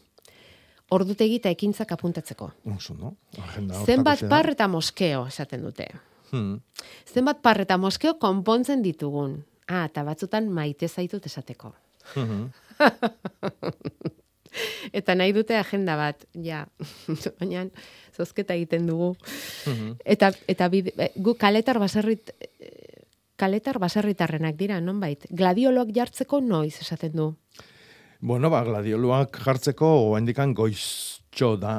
ordutegi 0.91 1.35
eta 1.39 1.49
ekintzak 1.49 1.91
apuntatzeko. 1.91 2.51
Oso, 2.75 2.93
no? 2.95 3.15
Agenda 3.37 3.83
Zenbat 3.85 4.23
par 4.29 4.49
eta 4.49 4.67
moskeo, 4.67 5.25
esaten 5.27 5.63
dute. 5.63 5.87
Hmm. 6.31 6.59
Zenbat 7.07 7.41
par 7.41 7.61
eta 7.61 7.77
moskeo 7.77 8.17
konpontzen 8.19 8.81
ditugun. 8.81 9.43
Ah, 9.67 9.85
eta 9.85 10.03
batzutan 10.03 10.49
maite 10.49 10.87
zaitut 10.87 11.25
esateko. 11.25 11.73
Mhm. 12.15 12.49
eta 14.97 15.15
nahi 15.15 15.33
dute 15.35 15.57
agenda 15.57 15.97
bat, 15.99 16.25
ja, 16.33 16.65
baina 17.39 17.67
zozketa 18.15 18.55
egiten 18.57 18.87
dugu. 18.89 19.13
Mhm. 19.67 19.97
Eta, 20.05 20.31
eta 20.51 20.69
bide, 20.69 21.11
gu 21.15 21.35
kaletar 21.39 21.79
baserrit, 21.79 22.33
kaletar 23.41 23.79
baserritarrenak 23.81 24.57
dira, 24.59 24.79
nonbait. 24.83 25.25
Gladiolok 25.31 25.93
jartzeko 25.95 26.41
noiz 26.45 26.75
esaten 26.83 27.15
du. 27.17 27.31
Bueno, 28.21 28.51
ba, 28.53 28.61
gladioluak 28.67 29.39
jartzeko 29.41 29.89
oendikan 30.11 30.53
goiztxo 30.57 31.55
da. 31.57 31.75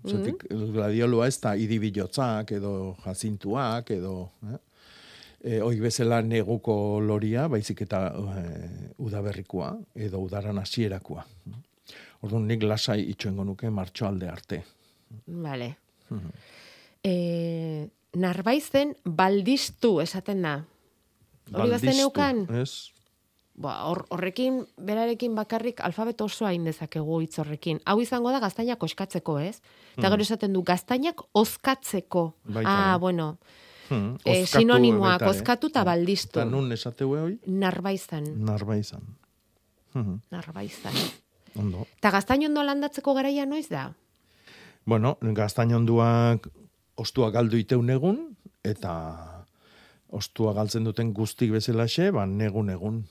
Zatik, 0.00 0.46
gladiolua 0.48 1.26
ez 1.28 1.36
da 1.42 1.56
idibilotzak 1.60 2.54
edo 2.56 2.74
jazintuak 3.04 3.90
edo... 3.98 4.16
Eh? 4.48 4.58
E, 5.40 5.58
oi 5.64 5.78
bezala 5.80 6.18
neguko 6.20 6.74
loria, 7.00 7.46
baizik 7.48 7.78
eta 7.86 8.00
e, 8.12 8.42
udaberrikoa 9.00 9.70
edo 10.06 10.20
udaran 10.20 10.60
hasierakoa. 10.60 11.24
Orduan 12.22 12.46
nik 12.48 12.62
lasai 12.62 13.00
itxoengo 13.10 13.44
nuke 13.44 13.70
martxoalde 13.70 14.28
arte. 14.28 14.62
Vale. 15.26 15.76
Mhm. 16.10 16.30
E, 17.04 17.88
narbaizen 18.20 18.94
baldistu 19.04 20.00
esaten 20.02 20.42
da. 20.42 20.56
Hori 21.52 21.70
bazten 21.70 21.96
neukan? 21.96 22.42
Ez? 22.60 22.90
Ba, 23.60 23.74
hor, 23.88 24.04
horrekin, 24.14 24.62
berarekin 24.80 25.34
bakarrik 25.36 25.80
alfabeto 25.84 26.24
osoa 26.24 26.48
hain 26.52 26.64
dezakegu 26.64 27.18
hitz 27.20 27.38
horrekin. 27.42 27.80
Hau 27.84 27.98
izango 28.00 28.30
da 28.32 28.38
gaztainak 28.40 28.82
oskatzeko, 28.82 29.38
ez? 29.40 29.56
Eta 29.96 30.06
Hmm. 30.06 30.12
gero 30.14 30.22
esaten 30.22 30.52
du, 30.52 30.62
gaztainak 30.62 31.20
oskatzeko. 31.34 32.34
Baita 32.44 32.94
ah, 32.94 32.96
bueno, 32.98 33.38
Hmm, 33.90 34.14
Eh, 34.24 34.46
sinonimoak, 34.46 35.22
oskatu 35.26 35.66
eta 35.66 35.82
baldistu. 35.82 36.38
Eta 36.38 36.44
nun 36.46 36.70
esateue 36.72 37.20
hoi? 37.20 37.38
narbaizan. 37.46 38.22
Narbaizan. 38.44 39.02
Mhm, 39.94 40.20
Narbaizan. 40.30 40.92
Ondo. 41.58 41.86
Eta 41.98 42.12
gaztain 42.14 42.44
ondo 42.46 42.62
landatzeko 42.62 43.14
garaia 43.14 43.46
noiz 43.46 43.68
da? 43.68 43.90
Bueno, 44.86 45.16
gaztainonduak 45.20 46.46
ostua 47.00 47.30
galdu 47.34 47.58
iteun 47.60 47.90
egun, 47.90 48.20
eta 48.64 48.92
ostua 50.10 50.52
galtzen 50.56 50.84
duten 50.84 51.12
guztik 51.14 51.52
bezalaxe, 51.54 52.10
ba, 52.14 52.26
negun 52.26 52.70
egun. 52.70 53.02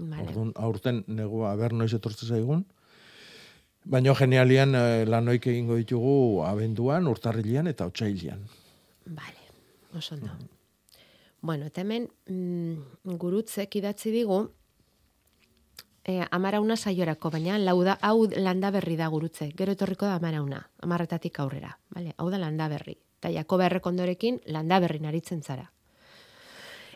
Vale. 0.00 0.28
Orduan, 0.28 0.52
aurten 0.56 1.02
negua 1.08 1.50
aber 1.52 1.74
noiz 1.76 1.92
etortze 1.94 2.26
zaigun. 2.26 2.64
Baina 3.90 4.14
genialian 4.16 4.76
eh, 4.76 5.04
lanoik 5.08 5.46
egingo 5.50 5.76
ditugu 5.76 6.44
abenduan, 6.44 7.08
urtarrilean 7.08 7.68
eta 7.68 7.88
otsailian. 7.88 8.42
Vale, 9.06 9.44
oso 9.96 10.14
ondo. 10.14 10.32
Bueno, 11.40 11.66
eta 11.66 11.80
hemen 11.80 12.08
mm, 12.28 13.16
gurutzek 13.20 13.76
idatzi 13.80 14.12
digu 14.12 14.42
e, 16.10 16.26
amarauna 16.30 16.76
saiorako, 16.76 17.30
baina 17.30 17.58
lauda, 17.58 17.96
hau 18.02 18.26
landa 18.36 18.70
berri 18.74 18.96
da 18.98 19.08
gurutze. 19.12 19.50
Gero 19.56 19.76
etorriko 19.76 20.08
da 20.08 20.16
amarauna, 20.18 20.62
amarretatik 20.82 21.38
aurrera. 21.40 21.76
Vale, 21.94 22.14
hau 22.18 22.30
da 22.30 22.40
landa 22.42 22.68
berri. 22.68 22.96
Eta 23.20 23.30
Jakoba 23.34 23.68
errekondorekin 23.68 24.40
landa 24.46 24.80
berri 24.80 25.00
naritzen 25.04 25.42
zara. 25.42 25.70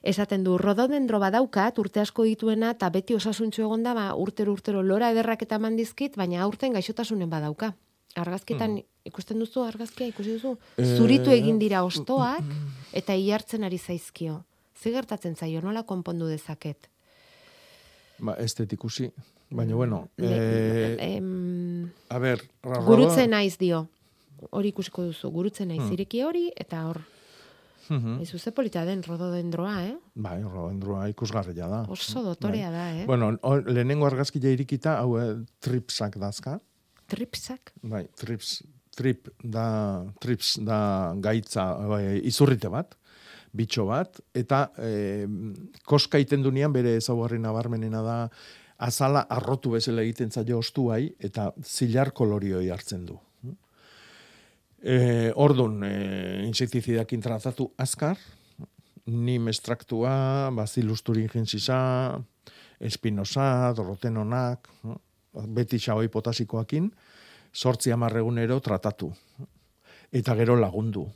Esaten 0.05 0.45
du, 0.45 0.59
rododendro 0.61 1.19
badaukat, 1.21 1.79
urte 1.81 2.03
asko 2.03 2.27
dituena, 2.29 2.75
eta 2.77 2.91
beti 2.93 3.15
osasuntxu 3.17 3.63
egonda, 3.65 3.95
ba, 3.97 4.11
urtero 4.21 4.53
urtero 4.53 4.83
lora 4.85 5.09
ederrak 5.15 5.47
eta 5.47 5.59
mandizkit, 5.59 6.19
baina 6.21 6.43
aurten 6.45 6.77
gaixotasunen 6.77 7.31
badauka. 7.31 7.73
Argazkietan, 8.21 8.77
ikusten 9.09 9.41
duzu, 9.41 9.65
argazkia 9.65 10.11
ikusi 10.13 10.37
duzu? 10.37 10.57
Eh, 10.77 10.85
Zuritu 10.99 11.33
egin 11.33 11.59
dira 11.59 11.83
ostoak, 11.89 12.45
eta 12.93 13.17
ihartzen 13.17 13.65
ari 13.65 13.79
zaizkio. 13.79 14.43
Ze 14.77 14.93
gertatzen 14.93 15.37
zaio, 15.37 15.63
nola 15.65 15.83
konpondu 15.89 16.29
dezaket? 16.29 16.91
Ba, 18.19 18.37
ez 18.39 18.55
dut 18.55 18.73
ikusi. 18.73 19.11
Baina, 19.51 19.75
bueno, 19.75 20.09
Ne- 20.17 20.27
eh, 20.31 20.97
em, 21.17 21.91
a 22.09 22.19
ber, 22.19 22.41
Rarola- 22.63 22.85
Gurutzen 22.87 23.31
naiz 23.31 23.57
dio. 23.59 23.89
Hori 24.51 24.69
ikusiko 24.69 25.05
duzu, 25.05 25.31
gurutzen 25.31 25.69
naiz 25.69 25.83
Hmm. 25.83 25.93
ireki 25.93 26.23
hori, 26.23 26.51
eta 26.57 26.85
hor, 26.87 27.01
Mhm. 27.89 28.21
ez 28.23 28.31
ze 28.41 28.51
polita 28.53 28.85
den 28.85 29.03
rododendroa, 29.03 29.85
eh? 29.87 29.97
Bai, 30.15 30.43
rodendroa 30.43 31.09
ikusgarria 31.09 31.69
da. 31.69 31.83
Oso 31.89 32.23
dotorea 32.23 32.71
da, 32.71 32.91
eh? 32.97 33.05
Bueno, 33.07 33.39
o- 33.43 33.57
lehenengo 33.61 34.07
argazkia 34.07 34.51
irikita, 34.51 34.99
hau 34.99 35.19
eh, 35.19 35.37
tripsak 35.61 36.17
dazka. 36.17 36.59
Tripsak? 37.07 37.73
Bai, 37.83 38.09
trips, 38.17 38.65
trip 38.97 39.29
da, 39.43 40.05
trips 40.21 40.59
da 40.63 41.13
gaitza, 41.17 41.75
bai, 41.87 42.21
izurrite 42.25 42.69
bat, 42.69 42.95
bitxo 43.55 43.87
bat, 43.89 44.19
eta 44.35 44.67
e, 44.83 45.27
koska 45.87 46.19
iten 46.19 46.43
dunean 46.43 46.73
bere 46.75 46.97
ezaugarri 46.99 47.39
nabarmenena 47.39 48.03
da, 48.03 48.17
azala 48.85 49.25
arrotu 49.31 49.77
bezala 49.77 50.03
egiten 50.03 50.33
zaio 50.35 50.59
ostuai, 50.59 51.07
eta 51.23 51.53
zilar 51.63 52.11
kolorioi 52.13 52.67
hartzen 52.75 53.07
du. 53.07 53.19
E, 54.85 55.31
ordun, 55.41 55.79
e, 55.87 55.95
insektizidakin 56.45 57.23
tratatu 57.25 57.71
azkar, 57.81 58.19
nim 59.07 59.49
estraktua, 59.49 60.51
bazilus 60.57 61.03
thuringiensisa, 61.05 61.79
espinosa, 62.81 63.73
rotenonak, 63.79 64.69
beti 65.55 65.79
xaoi 65.81 66.09
potasikoakin, 66.13 66.91
sortzi 67.55 67.93
amarregunero 67.95 68.59
tratatu. 68.61 69.13
Eta 70.13 70.35
gero 70.39 70.57
lagundu. 70.59 71.07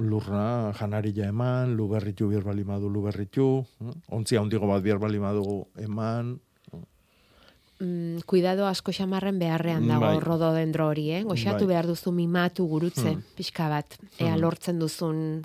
Lurra, 0.00 0.72
janarila 0.78 1.26
eman, 1.28 1.74
luberritu 1.76 2.28
bier 2.28 2.42
balimadu 2.42 2.88
luberritu, 2.88 3.64
ontzia 4.08 4.40
ondigo 4.42 4.66
bat 4.66 4.82
bier 4.82 4.98
balimadu 4.98 5.66
eman, 5.78 6.38
Mm, 7.80 8.18
kuidado 8.28 8.66
asko 8.68 8.92
xamarren 8.92 9.38
beharrean 9.40 9.86
dago 9.88 10.04
Bai. 10.04 10.18
rododendro 10.20 10.88
hori, 10.90 11.06
eh? 11.16 11.22
Goxatu 11.24 11.64
Bai. 11.64 11.68
behar 11.72 11.86
duzu 11.88 12.12
mimatu 12.12 12.66
gurutze, 12.68 13.14
Hmm. 13.14 13.22
pixka 13.34 13.70
bat. 13.70 13.96
Ea 14.18 14.34
Hmm. 14.34 14.40
lortzen 14.42 14.78
duzun 14.78 15.42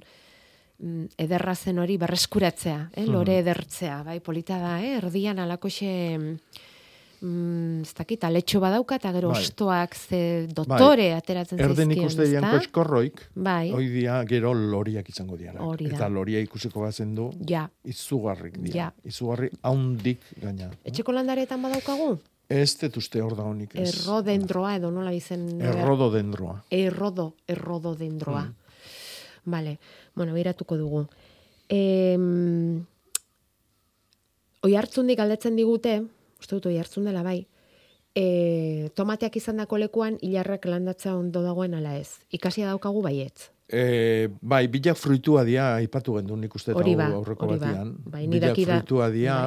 mm, 0.77 1.05
ederra 1.17 1.55
zen 1.55 1.79
hori 1.79 1.95
berreskuratzea, 1.97 2.89
eh? 2.93 3.05
Lore 3.07 3.37
edertzea, 3.39 4.03
bai, 4.03 4.19
polita 4.19 4.59
da, 4.59 4.81
eh? 4.83 4.97
erdian 4.97 5.39
alakoxe 5.39 6.19
mm, 7.21 7.81
ez 7.81 7.93
dakit, 7.97 8.23
aletxo 8.23 8.59
badauka, 8.59 8.95
eta 8.95 9.11
gero 9.15 9.29
Bai. 9.29 9.41
ostoak 9.41 9.95
ze 9.95 10.47
dotore 10.47 11.13
ateratzen 11.13 11.59
Erden 11.59 11.75
zaizkien, 11.89 12.01
ikuste 12.03 12.27
dian 12.27 12.43
ezta? 12.43 12.57
koskorroik, 12.59 13.21
Bai. 13.35 13.71
hoi 13.71 13.87
dia 13.89 14.23
gero 14.25 14.53
loriak 14.53 15.09
izango 15.09 15.37
da. 15.37 15.53
Eta 15.79 16.09
loria 16.09 16.39
ikusiko 16.39 16.81
bazen 16.81 17.15
du, 17.15 17.31
Ja. 17.47 17.69
izugarrik 17.83 18.57
dira. 18.57 18.75
Ja. 18.75 18.93
Izugarri 19.03 19.49
haundik 19.61 20.19
gaina. 20.41 20.71
Etxeko 20.83 21.11
landaretan 21.11 21.61
badaukagu? 21.61 22.19
Ez 22.47 22.77
dut 22.77 22.97
uste 22.97 23.21
hor 23.21 23.35
da 23.35 23.43
honik 23.43 23.71
ez. 23.75 23.89
Errodendroa 24.05 24.75
edo 24.75 24.91
nola 24.91 25.11
izen... 25.13 25.61
Errododendroa. 25.61 26.63
Errodo, 26.69 27.33
errododendroa. 27.47 28.43
Mm. 28.43 28.53
Vale, 29.45 29.79
bueno, 30.15 30.33
biratuko 30.33 30.77
dugu. 30.77 31.07
Em, 31.69 32.85
oi 34.65 34.75
hartzundik 34.77 35.17
galdetzen 35.17 35.55
digute, 35.57 36.03
uste 36.45 36.59
dut 36.59 36.69
hartzun 36.77 37.09
dela 37.09 37.23
bai, 37.25 37.39
e, 38.15 38.89
tomateak 38.95 39.35
izan 39.41 39.59
dako 39.61 39.79
lekuan 39.81 40.17
hilarrak 40.23 40.65
landatza 40.69 41.15
ondo 41.17 41.43
dagoen 41.43 41.75
ala 41.75 41.97
ez. 41.99 42.21
Ikasia 42.33 42.71
daukagu 42.71 43.03
baietz. 43.03 43.49
E, 43.65 44.29
bai, 44.41 44.67
bilak 44.69 44.97
fruitua 45.01 45.43
dia, 45.43 45.71
aipatu 45.81 46.19
gendu 46.19 46.37
nik 46.37 46.53
uste 46.55 46.75
Hori 46.77 46.93
ba, 46.95 47.09
aurreko 47.17 47.47
hori 47.49 47.57
ba. 47.59 47.71
batian. 47.71 47.95
Bai, 48.05 48.27
ni 48.27 48.37
bilak 48.37 48.59
fruitua 48.61 49.09
dia, 49.09 49.37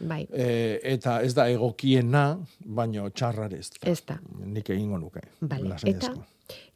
Bai. 0.00 0.24
e, 0.32 0.80
eta 0.96 1.20
ez 1.22 1.32
da 1.36 1.46
egokiena, 1.52 2.24
baino 2.66 3.08
txarrar 3.14 3.54
ez. 3.54 3.70
da. 4.06 4.18
Nik 4.44 4.70
egingo 4.74 4.98
nuke. 4.98 5.22
Vale. 5.40 5.76
Eta, 5.86 6.14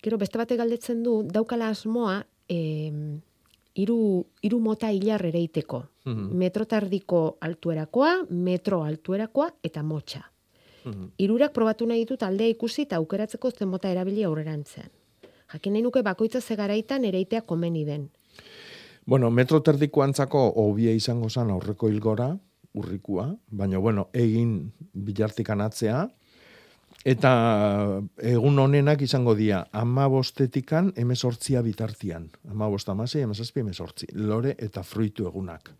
gero 0.02 0.18
beste 0.18 0.38
batek 0.38 0.58
galdetzen 0.62 1.02
du, 1.02 1.22
daukala 1.26 1.72
asmoa, 1.74 2.20
em, 2.48 3.20
hiru 3.74 4.26
hiru 4.42 4.60
mota 4.60 4.90
hilar 4.92 5.24
ereiteko. 5.26 5.84
Mhm. 6.04 6.36
Metro 6.36 6.64
tardiko 6.64 7.38
altuerakoa, 7.40 8.26
metro 8.30 8.82
altuerakoa 8.84 9.50
eta 9.62 9.82
motxa. 9.82 10.22
Mhm. 10.84 11.10
Hirurak 11.18 11.52
probatu 11.52 11.86
nahi 11.86 12.04
ditut 12.04 12.22
aldea 12.22 12.48
ikusi 12.48 12.82
eta 12.82 12.96
aukeratzeko 12.96 13.50
zen 13.50 13.68
mota 13.68 13.88
erabili 13.88 14.24
aurrerantzean. 14.24 14.90
Jakin 15.52 15.72
nahi 15.72 15.82
nuke 15.82 16.02
bakoitza 16.02 16.40
ze 16.40 16.56
garaitan 16.56 17.04
ereitea 17.04 17.42
komeni 17.42 17.84
den. 17.84 18.10
Bueno, 19.06 19.30
metro 19.30 19.60
terdiko 19.60 20.02
antzako 20.02 20.52
hobia 20.56 20.92
izango 20.92 21.28
zan 21.28 21.50
aurreko 21.50 21.88
hilgora, 21.88 22.38
urrikua, 22.74 23.36
baina 23.50 23.78
bueno, 23.78 24.08
egin 24.12 24.72
bilartikan 24.92 25.60
atzea, 25.60 26.08
eta 27.04 28.00
egun 28.24 28.58
honenak 28.58 29.02
izango 29.04 29.34
dira, 29.36 29.66
ama 29.76 30.06
bostetikan 30.08 30.90
emezortzia 30.96 31.60
bitartian. 31.62 32.30
Ama 32.50 32.68
bost 32.72 32.88
amasei, 32.88 33.22
emezazpi, 33.22 33.60
emezortzi. 33.60 34.08
Lore 34.16 34.56
eta 34.58 34.82
fruitu 34.82 35.28
egunak. 35.28 35.70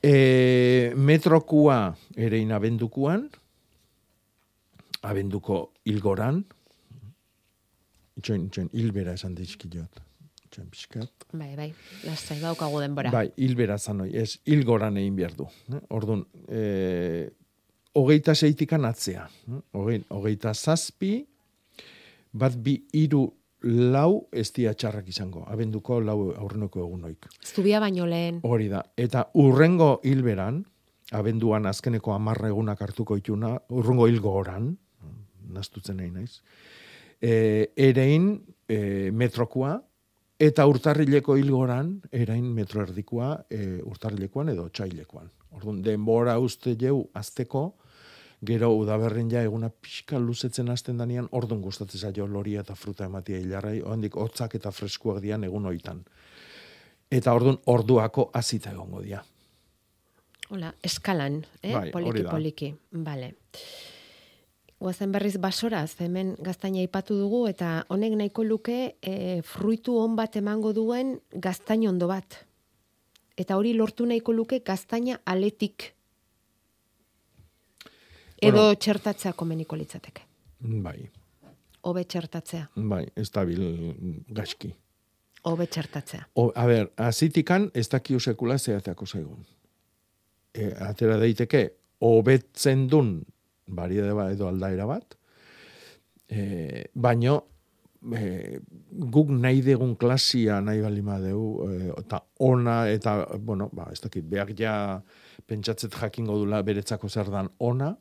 E, 0.00 0.92
metrokua 0.96 1.80
ere 2.16 2.40
abendukuan, 2.52 3.26
abenduko 5.02 5.72
hilgoran, 5.84 6.44
itxoin, 8.20 8.46
itxoin, 8.48 8.70
hilbera 8.76 9.16
esan 9.16 9.34
dizkilot. 9.36 10.00
Itxoin 10.44 10.68
pixkat. 10.72 11.26
Bai, 11.32 11.54
bai, 11.56 11.68
lastai 12.04 12.40
daukagu 12.40 12.80
denbora. 12.80 13.12
Bai, 13.12 13.28
hilbera 13.36 13.78
zanoi, 13.78 14.10
ez, 14.16 14.40
hilgoran 14.44 14.96
egin 15.00 15.16
behar 15.16 15.36
du. 15.36 15.48
Eh? 15.72 15.82
Orduan, 15.96 16.24
e, 16.48 17.30
hogeita 17.94 18.34
seitikan 18.34 18.84
atzea. 18.84 19.26
Hogei, 19.74 20.00
hogeita 20.08 20.54
zazpi, 20.54 21.20
bat 22.32 22.56
bi 22.56 22.76
iru 22.98 23.26
lau 23.62 24.26
ez 24.32 24.48
dia 24.56 24.72
txarrak 24.74 25.08
izango. 25.08 25.44
Abenduko 25.50 26.00
lau 26.00 26.30
aurrenoko 26.32 26.84
egunoik. 26.84 27.28
Zubia 27.44 27.80
baino 27.80 28.06
lehen. 28.08 28.40
Hori 28.42 28.68
da. 28.72 28.82
Eta 28.96 29.26
urrengo 29.40 29.98
hilberan, 30.04 30.62
abenduan 31.12 31.66
azkeneko 31.66 32.14
amarra 32.14 32.48
egunak 32.48 32.80
hartuko 32.80 33.18
ituna, 33.18 33.56
urrengo 33.74 34.06
hilgo 34.08 34.32
oran, 34.38 34.72
nastutzen 35.50 35.98
nahi 35.98 36.10
naiz, 36.14 36.40
e, 37.20 37.72
erein 37.76 38.32
e, 38.70 39.10
metrokua, 39.10 39.74
eta 40.40 40.64
urtarrileko 40.70 41.36
hilgoran, 41.36 41.96
erain 42.16 42.46
metro 42.54 42.84
erdikoa, 42.86 43.32
e, 43.50 43.80
urtarrilekoan 43.84 44.54
edo 44.54 44.68
txailekoan. 44.70 45.28
Orduan, 45.58 45.82
denbora 45.84 46.38
uste 46.40 46.76
jau 46.80 47.02
azteko, 47.18 47.64
gero 48.46 48.70
udaberrin 48.72 49.30
ja 49.30 49.42
eguna 49.44 49.68
pixka 49.70 50.18
luzetzen 50.18 50.70
hasten 50.70 50.98
danean, 50.98 51.28
orduan 51.30 51.60
gustatzen 51.60 52.00
zaio 52.00 52.26
loria 52.26 52.64
eta 52.64 52.74
fruta 52.74 53.04
ematia 53.04 53.38
hilarrai, 53.38 53.80
ondik 53.82 54.16
hotzak 54.16 54.54
eta 54.56 54.72
freskuak 54.72 55.20
dian 55.22 55.44
egun 55.44 55.66
oitan. 55.66 56.02
Eta 57.10 57.34
orduan 57.34 57.58
orduako 57.66 58.30
azita 58.34 58.72
egongo 58.72 59.02
dia. 59.02 59.22
Hola, 60.50 60.72
eskalan, 60.82 61.44
eh? 61.62 61.72
Bai, 61.74 61.90
poliki, 61.94 62.24
poliki. 62.26 62.74
Vale. 63.04 63.34
Guazen 64.80 65.12
berriz 65.12 65.36
basoraz, 65.38 65.92
hemen 66.00 66.32
gaztaina 66.40 66.80
aipatu 66.80 67.18
dugu, 67.20 67.44
eta 67.50 67.84
honek 67.92 68.16
nahiko 68.16 68.44
luke 68.48 68.78
e, 69.02 69.42
fruitu 69.44 69.98
on 70.00 70.16
bat 70.16 70.38
emango 70.40 70.72
duen 70.72 71.18
gaztain 71.30 71.84
ondo 71.86 72.08
bat. 72.08 72.40
Eta 73.36 73.58
hori 73.60 73.74
lortu 73.76 74.08
nahiko 74.08 74.32
luke 74.32 74.62
gaztaina 74.64 75.20
aletik. 75.26 75.92
Edo 78.40 78.56
Bueno. 78.56 78.74
txertatzea 78.78 79.32
komeniko 79.32 79.76
litzateke. 79.76 80.22
Bai, 80.60 81.08
Hobe 81.82 82.02
txertatzea, 82.04 82.66
bai, 82.76 83.06
estabil 83.16 83.60
gaizki. 84.28 84.74
hobe 85.48 85.66
txertatzea. 85.66 86.26
O, 86.36 86.50
a 86.54 86.66
ber, 86.66 86.90
azitikan 87.00 87.70
ez 87.74 87.88
dakio 87.88 88.18
sekula 88.20 88.58
zehatako 88.58 89.06
zaigun. 89.06 89.46
E, 90.52 90.66
atera 90.84 91.16
daiteke, 91.16 91.62
hobetzen 92.00 92.86
dun, 92.88 93.24
bariade 93.66 94.12
ba 94.12 94.26
edo 94.32 94.48
aldaera 94.48 94.84
bat, 94.86 95.16
e, 96.28 96.84
baino, 96.94 97.38
e, 98.12 98.60
guk 98.92 99.30
nahi 99.30 99.62
degun 99.62 99.96
klasia 99.96 100.60
nahi 100.60 100.82
bali 100.84 101.00
madeu, 101.00 101.46
e, 101.70 101.94
eta 102.02 102.20
ona, 102.40 102.82
eta, 102.90 103.16
bueno, 103.38 103.70
ba, 103.72 103.88
ez 103.92 104.00
dakit, 104.04 104.24
behar 104.28 104.52
ja 104.58 104.74
pentsatzet 105.46 105.94
jakingo 105.96 106.36
dula 106.44 106.60
beretzako 106.62 107.08
zer 107.08 107.30
dan 107.32 107.48
ona, 107.58 107.94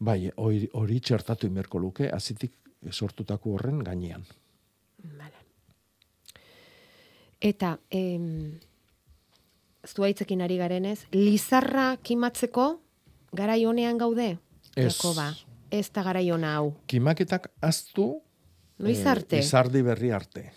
bai, 0.00 0.30
hori, 0.36 0.68
hori 0.72 1.00
txertatu 1.00 1.48
imerko 1.50 1.78
luke, 1.78 2.08
azitik 2.10 2.56
sortutako 2.90 3.54
horren 3.56 3.82
gainean. 3.84 4.24
Eta, 7.40 7.78
em, 7.90 8.58
zuaitzekin 9.88 10.42
ari 10.44 10.58
garenez, 10.60 10.98
lizarra 11.12 11.94
kimatzeko 12.02 12.66
garai 13.32 13.64
honean 13.64 14.00
gaude? 14.00 14.34
Ez. 14.76 14.90
Jakoba, 14.90 15.30
ez 15.70 15.86
da 15.92 16.04
garai 16.04 16.26
ona 16.32 16.56
hau. 16.58 16.74
Kimaketak 16.86 17.48
aztu, 17.64 18.20
Noiz 18.80 18.98
eh, 19.00 19.08
arte? 19.08 19.38
izardi 19.40 19.82
berri 19.84 20.12
arte. 20.12 20.50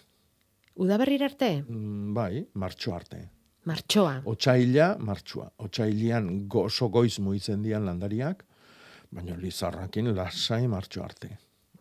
Udaberrir 0.75 1.23
arte? 1.23 1.53
Mm, 1.61 2.13
bai, 2.15 2.45
martxo 2.53 2.95
arte. 2.95 3.29
Martxoa. 3.63 4.17
Otsaila, 4.27 4.97
martxua. 4.99 5.47
Otsailian 5.63 6.49
go, 6.51 6.65
oso 6.67 6.89
goiz 6.91 7.19
muitzen 7.23 7.61
dian 7.63 7.85
landariak, 7.87 8.43
baina 9.14 9.38
lizarrakin 9.39 10.14
lasai 10.16 10.68
martxo 10.68 11.03
arte. 11.03 11.30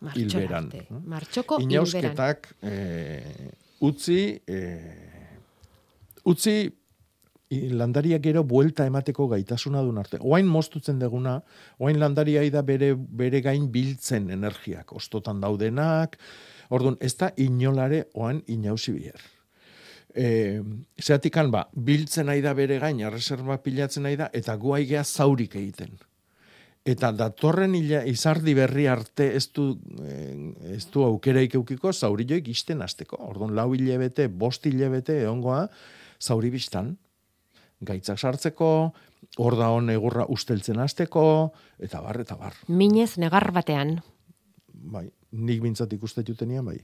Martxora 0.03 0.43
Hilberan. 0.43 0.69
arte. 0.71 1.01
Martxoko 1.15 1.59
hilberan. 1.59 1.71
Inausketak 1.71 2.47
eh, 2.61 3.51
utzi, 3.87 4.21
eh, 4.47 5.37
utzi 6.29 6.57
landariak 7.53 8.23
gero 8.23 8.43
buelta 8.43 8.85
emateko 8.89 9.27
gaitasuna 9.33 9.83
duen 9.85 9.99
arte. 10.01 10.17
Oain 10.21 10.47
moztutzen 10.49 10.99
deguna, 10.99 11.37
oain 11.79 11.99
landaria 11.99 12.43
da 12.51 12.63
bere, 12.65 12.93
bere 12.95 13.41
gain 13.41 13.69
biltzen 13.71 14.29
energiak, 14.33 14.93
ostotan 14.93 15.41
daudenak, 15.41 16.17
orduan, 16.69 16.97
ez 16.99 17.13
da 17.19 17.31
inolare 17.37 18.07
oain 18.13 18.41
inauzi 18.47 18.95
biher. 18.95 19.21
E, 20.13 20.61
zeatikan 21.01 21.51
ba, 21.51 21.67
biltzen 21.73 22.27
nahi 22.29 22.41
da 22.41 22.53
bere 22.53 22.79
gain, 22.79 22.99
erreserba 23.01 23.57
pilatzen 23.61 24.03
nahi 24.07 24.17
da, 24.17 24.29
eta 24.33 24.55
guai 24.57 24.85
gea 24.89 25.03
zaurik 25.03 25.55
egiten. 25.55 25.93
Eta 26.83 27.13
datorren 27.15 27.77
ila, 27.79 28.01
izardi 28.11 28.51
berri 28.57 28.89
arte 28.91 29.29
ez 29.37 29.45
du, 29.55 29.69
eh, 30.03 30.75
ez 30.75 30.83
du 30.91 31.05
aukeraik 31.05 31.55
eukiko 31.55 31.93
zauri 31.93 32.25
joik 32.27 32.49
isten 32.51 32.81
azteko. 32.83 33.21
Orduan, 33.23 33.55
lau 33.55 33.69
hilebete, 33.73 34.27
bost 34.27 34.65
hilebete 34.67 35.21
egongoa 35.21 35.69
zauri 36.19 36.51
biztan. 36.51 36.97
Gaitzak 37.83 38.19
sartzeko, 38.19 38.69
hor 39.39 39.57
da 39.59 39.69
hon 39.71 39.89
egurra 39.91 40.25
usteltzen 40.31 40.79
azteko, 40.79 41.25
eta 41.79 42.01
bar, 42.03 42.19
eta 42.23 42.35
bar. 42.39 42.59
Minez 42.67 43.17
negar 43.19 43.51
batean. 43.55 43.97
Bai, 44.67 45.07
nik 45.31 45.63
bintzat 45.63 45.93
ikuste 45.95 46.23
jutenian, 46.27 46.65
bai. 46.67 46.79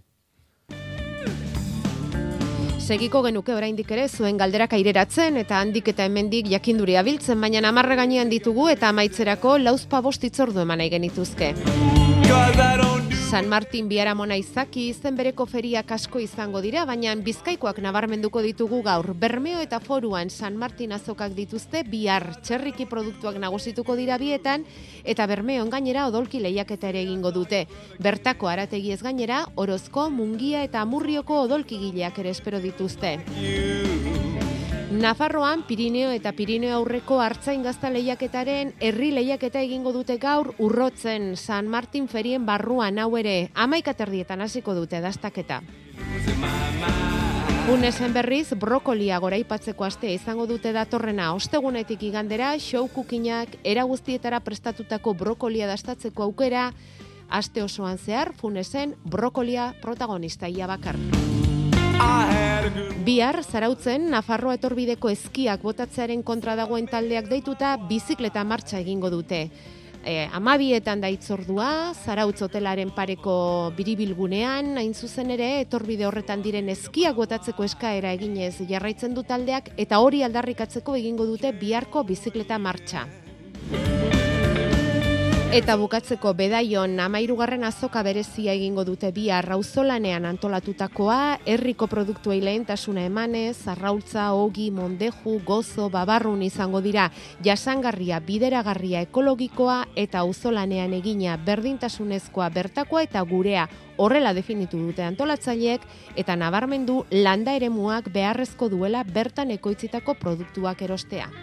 Segiko 2.89 3.19
genuke 3.21 3.53
oraindik 3.53 3.91
ere 3.93 4.07
zuen 4.09 4.39
galderak 4.39 4.71
aireratzen 4.73 5.35
eta 5.37 5.59
handik 5.61 5.91
eta 5.91 6.07
hemendik 6.09 6.47
jakinduria 6.49 7.03
biltzen, 7.05 7.37
baina 7.45 7.61
amarre 7.69 7.97
gainean 7.99 8.31
ditugu 8.33 8.65
eta 8.73 8.89
amaitzerako 8.89 9.59
lauzpa 9.61 10.01
bost 10.01 10.25
itzordu 10.25 10.65
eman 10.65 10.81
nahi 10.81 10.89
genituzke. 10.95 11.53
San 13.29 13.45
Martin 13.47 13.85
biaramona 13.85 14.33
izaki 14.41 14.87
izen 14.89 15.13
bereko 15.13 15.45
feriak 15.45 15.91
asko 15.93 16.17
izango 16.17 16.63
dira, 16.65 16.81
baina 16.89 17.11
bizkaikoak 17.13 17.77
nabarmenduko 17.85 18.41
ditugu 18.41 18.79
gaur. 18.87 19.11
Bermeo 19.13 19.59
eta 19.61 19.77
foruan 19.83 20.31
San 20.33 20.57
Martin 20.57 20.95
azokak 20.97 21.35
dituzte 21.37 21.83
bihar 21.85 22.25
txerriki 22.41 22.87
produktuak 22.89 23.37
nagusituko 23.37 23.93
dira 23.99 24.17
bietan, 24.17 24.65
eta 25.05 25.27
Bermeon 25.29 25.69
gainera 25.69 26.07
odolki 26.09 26.41
lehiaketa 26.41 26.89
ere 26.89 27.03
egingo 27.05 27.29
dute. 27.29 27.67
Bertako 28.01 28.49
arategi 28.49 28.95
ez 28.97 29.03
gainera, 29.05 29.43
orozko, 29.61 30.09
mungia 30.09 30.63
eta 30.65 30.81
amurrioko 30.81 31.43
odolkigileak 31.43 32.17
ere 32.25 32.33
espero 32.33 32.57
dituzte. 32.65 33.19
Nafarroan 34.99 35.61
Pirineo 35.63 36.09
eta 36.11 36.33
Pirineo 36.35 36.73
aurreko 36.75 37.21
hartzain 37.23 37.61
gazta 37.63 37.87
lehiaketaren 37.87 38.73
herri 38.83 39.13
lehiaketa 39.15 39.61
egingo 39.63 39.93
dute 39.95 40.17
gaur 40.19 40.49
urrotzen 40.59 41.37
San 41.39 41.69
Martin 41.71 42.09
ferien 42.11 42.43
barruan 42.45 42.99
hau 42.99 43.13
ere 43.15 43.47
amaikaterdietan 43.55 44.43
hasiko 44.43 44.75
dute 44.75 44.99
dastaketa. 44.99 45.61
Bunesen 47.69 48.11
berriz, 48.11 48.49
brokolia 48.59 49.21
goraipatzeko 49.23 49.87
aste 49.87 50.11
izango 50.11 50.49
dute 50.51 50.75
datorrena 50.75 51.31
ostegunetik 51.37 52.03
igandera, 52.03 52.51
show 52.59 52.89
kukinak 52.91 53.55
era 53.63 53.87
guztietara 53.87 54.43
prestatutako 54.43 55.13
brokolia 55.13 55.71
dastatzeko 55.71 56.27
aukera, 56.27 56.73
aste 57.29 57.63
osoan 57.63 58.03
zehar, 58.03 58.33
funesen 58.35 58.97
brokolia 59.05 59.71
protagonista 59.79 60.51
ia 60.51 60.67
bakar. 60.67 60.99
Bihar, 63.05 63.39
zarautzen, 63.43 64.09
Nafarroa 64.11 64.57
etorbideko 64.57 65.09
eskiak 65.11 65.61
botatzearen 65.63 66.23
kontra 66.27 66.55
dagoen 66.59 66.87
taldeak 66.91 67.29
deituta 67.31 67.75
bizikleta 67.89 68.43
martxa 68.43 68.79
egingo 68.81 69.09
dute. 69.13 69.47
E, 69.99 70.27
amabietan 70.35 71.01
da 71.03 71.09
itzordua, 71.11 71.91
zarautz 72.05 72.41
hotelaren 72.45 72.91
pareko 72.95 73.35
biribilgunean, 73.77 74.77
hain 74.79 74.93
zuzen 74.93 75.31
ere, 75.35 75.49
etorbide 75.65 76.07
horretan 76.07 76.43
diren 76.43 76.71
eskiak 76.71 77.17
botatzeko 77.19 77.67
eskaera 77.67 78.13
eginez 78.15 78.55
jarraitzen 78.69 79.15
du 79.15 79.23
taldeak, 79.27 79.73
eta 79.77 79.99
hori 79.99 80.23
aldarrikatzeko 80.23 80.95
egingo 80.99 81.27
dute 81.27 81.51
biharko 81.51 82.05
bizikleta 82.07 82.59
martxa. 82.59 83.07
Eta 85.49 85.73
bukatzeko 85.81 86.35
bedaion 86.37 86.91
amairugarren 87.01 87.63
azoka 87.65 88.03
berezia 88.05 88.53
egingo 88.53 88.83
dute 88.85 89.09
bi 89.09 89.31
arrauzolanean 89.33 90.27
antolatutakoa, 90.29 91.39
herriko 91.49 91.87
produktuei 91.89 92.37
lehentasuna 92.43 93.07
emanez, 93.07 93.55
arraultza, 93.73 94.27
ogi, 94.37 94.67
mondeju, 94.69 95.39
gozo, 95.47 95.87
babarrun 95.89 96.43
izango 96.45 96.83
dira, 96.85 97.07
jasangarria, 97.41 98.19
bideragarria, 98.27 99.01
ekologikoa 99.09 99.79
eta 99.97 100.21
auzolanean 100.21 100.93
egina 100.99 101.39
berdintasunezkoa 101.41 102.51
bertakoa 102.53 103.07
eta 103.09 103.25
gurea 103.25 103.65
horrela 103.97 104.35
definitu 104.37 104.77
dute 104.77 105.01
antolatzaileek 105.01 105.81
eta 106.15 106.37
nabarmendu 106.37 107.07
landa 107.09 107.57
eremuak 107.57 108.13
beharrezko 108.13 108.69
duela 108.69 109.01
bertan 109.01 109.49
ekoitzitako 109.57 110.13
produktuak 110.21 110.85
erostea. 110.85 111.33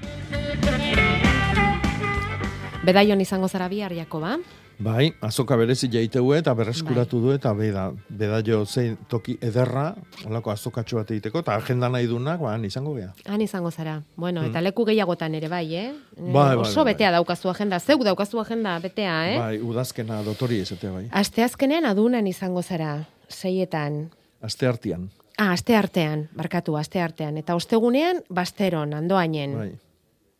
Bedaion 2.86 3.20
izango 3.20 3.48
zara 3.48 3.66
bihar, 3.68 3.92
Jakoba? 3.96 4.36
Bai, 4.78 5.06
azoka 5.24 5.56
berezi 5.56 5.88
jaiteu 5.88 6.34
eta 6.36 6.52
berreskuratu 6.54 7.18
du 7.22 7.30
eta 7.32 7.54
beda, 7.56 7.86
beda 8.12 8.42
jo 8.44 8.58
zein 8.68 8.98
toki 9.08 9.38
ederra, 9.40 9.86
olako 10.28 10.52
azokatxo 10.52 10.98
bat 11.00 11.10
egiteko, 11.14 11.40
eta 11.40 11.54
agenda 11.56 11.88
nahi 11.88 12.06
dunak, 12.10 12.42
ba, 12.44 12.52
han 12.52 12.66
izango 12.68 12.92
gea. 12.98 13.08
Han 13.32 13.40
izango 13.40 13.70
zara. 13.72 14.02
Bueno, 14.16 14.42
Mm. 14.42 14.50
eta 14.50 14.60
leku 14.60 14.84
gehiagotan 14.84 15.34
ere 15.34 15.48
bai, 15.48 15.74
eh? 15.74 15.92
Bai, 16.18 16.32
bai, 16.32 16.56
Oso 16.58 16.84
bai, 16.84 16.92
betea 16.92 17.10
daukazu 17.10 17.48
agenda, 17.48 17.80
zeuk 17.80 18.04
daukazu 18.04 18.38
agenda 18.40 18.78
betea, 18.78 19.16
eh? 19.32 19.38
Bai, 19.38 19.58
udazkena 19.60 20.22
dotori 20.22 20.60
esatea 20.60 20.90
bai. 20.92 21.08
Asteazkenean 21.10 21.86
adunan 21.86 22.26
izango 22.26 22.62
zara, 22.62 23.06
seietan. 23.28 24.10
Aste 24.42 24.66
artean. 24.68 25.08
Ah, 25.38 25.52
aste 25.52 25.74
artean, 25.76 26.28
barkatu, 26.36 26.76
aste 26.76 27.00
artean. 27.00 27.36
Eta 27.38 27.54
ostegunean, 27.56 28.22
basteron, 28.28 28.92
andoainen. 28.94 29.56
Bai. 29.56 29.72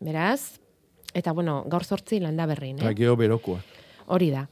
Beraz, 0.01 0.61
eta 1.17 1.33
bueno, 1.33 1.63
gaur 1.73 1.85
sortzi 1.85 2.21
landa 2.21 2.47
berrin, 2.47 2.83
eh? 2.83 2.95
geho 2.95 3.17
berokoa. 3.17 3.63
Hori 4.07 4.29
da. 4.31 4.45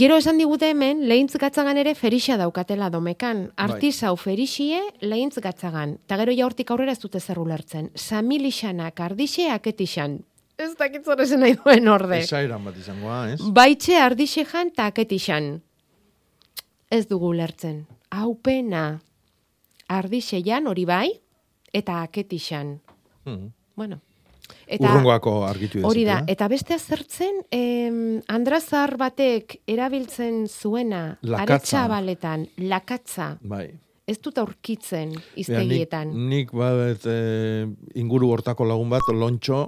Gero 0.00 0.18
esan 0.20 0.36
digute 0.36 0.68
hemen, 0.68 1.06
lehintz 1.08 1.38
gatzagan 1.40 1.78
ere 1.80 1.94
ferixa 1.96 2.36
daukatela 2.36 2.90
domekan. 2.92 3.46
Bai. 3.54 3.68
Artisau 3.68 4.14
ferixie, 4.20 4.82
lehintz 5.00 5.38
gatzagan. 5.40 5.94
Ta 6.06 6.18
gero 6.20 6.34
ja 6.36 6.44
hortik 6.44 6.70
aurrera 6.74 6.92
ez 6.92 7.00
dute 7.00 7.20
zer 7.20 7.40
ulertzen. 7.40 7.88
Samilixanak 7.94 9.00
ardixe 9.00 9.48
aketixan. 9.54 10.18
Ez 10.58 10.74
dakit 10.76 11.06
zer 11.06 11.22
esan 11.24 11.40
nahi 11.40 11.54
duen 11.56 11.88
orde. 11.88 12.18
Esairan 12.26 12.66
bat 12.68 12.76
izangoa, 12.76 13.20
ez? 13.32 13.38
Baitxe 13.40 13.96
ardixe 13.96 14.44
jan 14.44 14.74
ta 14.76 14.90
aketixan. 14.92 15.54
Ez 16.90 17.06
dugu 17.08 17.30
ulertzen. 17.32 17.86
Hau 18.10 18.34
pena. 18.42 19.00
Ardixe 19.88 20.42
jan 20.44 20.68
hori 20.68 20.84
bai, 20.84 21.08
eta 21.72 22.02
aketixan. 22.02 22.76
Hmm. 23.24 23.54
Bueno. 23.78 24.02
Urrungoako 24.76 25.34
argitu 25.48 25.80
Hori 25.86 26.04
da, 26.04 26.20
eh? 26.20 26.32
eta 26.34 26.48
beste 26.48 26.74
azertzen, 26.76 27.42
em, 27.50 28.20
andrazar 28.28 28.96
batek 29.00 29.60
erabiltzen 29.66 30.46
zuena, 30.48 31.18
Lakatza. 31.22 31.44
aretxabaletan, 31.54 32.46
lakatza, 32.68 33.38
Bai. 33.40 33.70
ez 34.06 34.18
dut 34.20 34.38
aurkitzen 34.38 35.14
iztegietan. 35.36 36.12
Nik, 36.12 36.52
nik 36.52 36.52
bat, 36.52 37.06
e, 37.06 37.66
inguru 38.00 38.30
hortako 38.34 38.64
lagun 38.68 38.90
bat, 38.90 39.08
lontxo, 39.12 39.64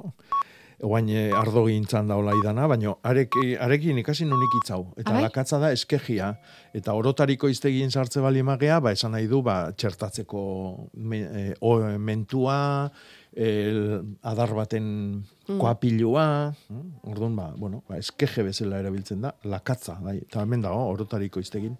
guain 0.80 1.08
e, 1.12 1.28
ardo 1.36 1.66
gintzan 1.66 2.08
daula 2.08 2.32
idana, 2.38 2.66
baina 2.70 2.94
areki, 3.04 3.54
arekin 3.60 3.98
ikasi 4.00 4.24
nunik 4.24 4.54
itzau. 4.62 4.80
Eta 4.96 5.12
Abai? 5.12 5.24
lakatza 5.26 5.58
da 5.60 5.72
eskegia. 5.76 6.32
Eta 6.76 6.94
orotariko 6.96 7.50
iztegien 7.52 7.90
sartze 7.90 8.22
bali 8.24 8.42
magea, 8.46 8.80
ba, 8.80 8.94
esan 8.96 9.12
nahi 9.16 9.28
du, 9.30 9.42
ba, 9.44 9.72
txertatzeko 9.76 10.42
me, 10.96 11.20
e, 11.20 11.44
o, 11.60 11.76
mentua, 11.98 12.90
el, 13.36 14.16
adar 14.22 14.54
baten 14.54 15.24
Mm. 15.50 15.58
koapilua, 15.58 16.52
mm? 16.68 17.10
orduan, 17.10 17.34
ba, 17.34 17.52
bueno, 17.56 17.82
ba, 17.88 17.96
eskeje 17.98 18.42
bezala 18.46 18.78
erabiltzen 18.78 19.20
da, 19.20 19.34
lakatza, 19.44 19.96
bai, 20.00 20.18
eta 20.18 20.42
hemen 20.42 20.62
dago, 20.62 20.84
orotariko 20.92 21.40
iztegin. 21.40 21.76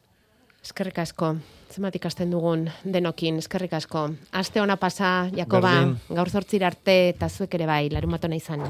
Eskerrik 0.62 0.98
asko, 0.98 1.36
zenbat 1.72 1.94
ikasten 1.96 2.30
dugun 2.34 2.66
denokin, 2.84 3.38
eskerrik 3.38 3.72
asko. 3.78 4.10
Aste 4.32 4.60
ona 4.60 4.76
pasa, 4.76 5.30
Jakoba, 5.34 5.70
Berdin. 5.72 6.16
gaur 6.16 6.28
zortzira 6.30 6.66
arte, 6.66 7.08
eta 7.14 7.28
zuek 7.28 7.54
ere 7.54 7.66
bai, 7.66 7.88
larun 7.90 8.10
batona 8.10 8.36
izan. 8.36 8.66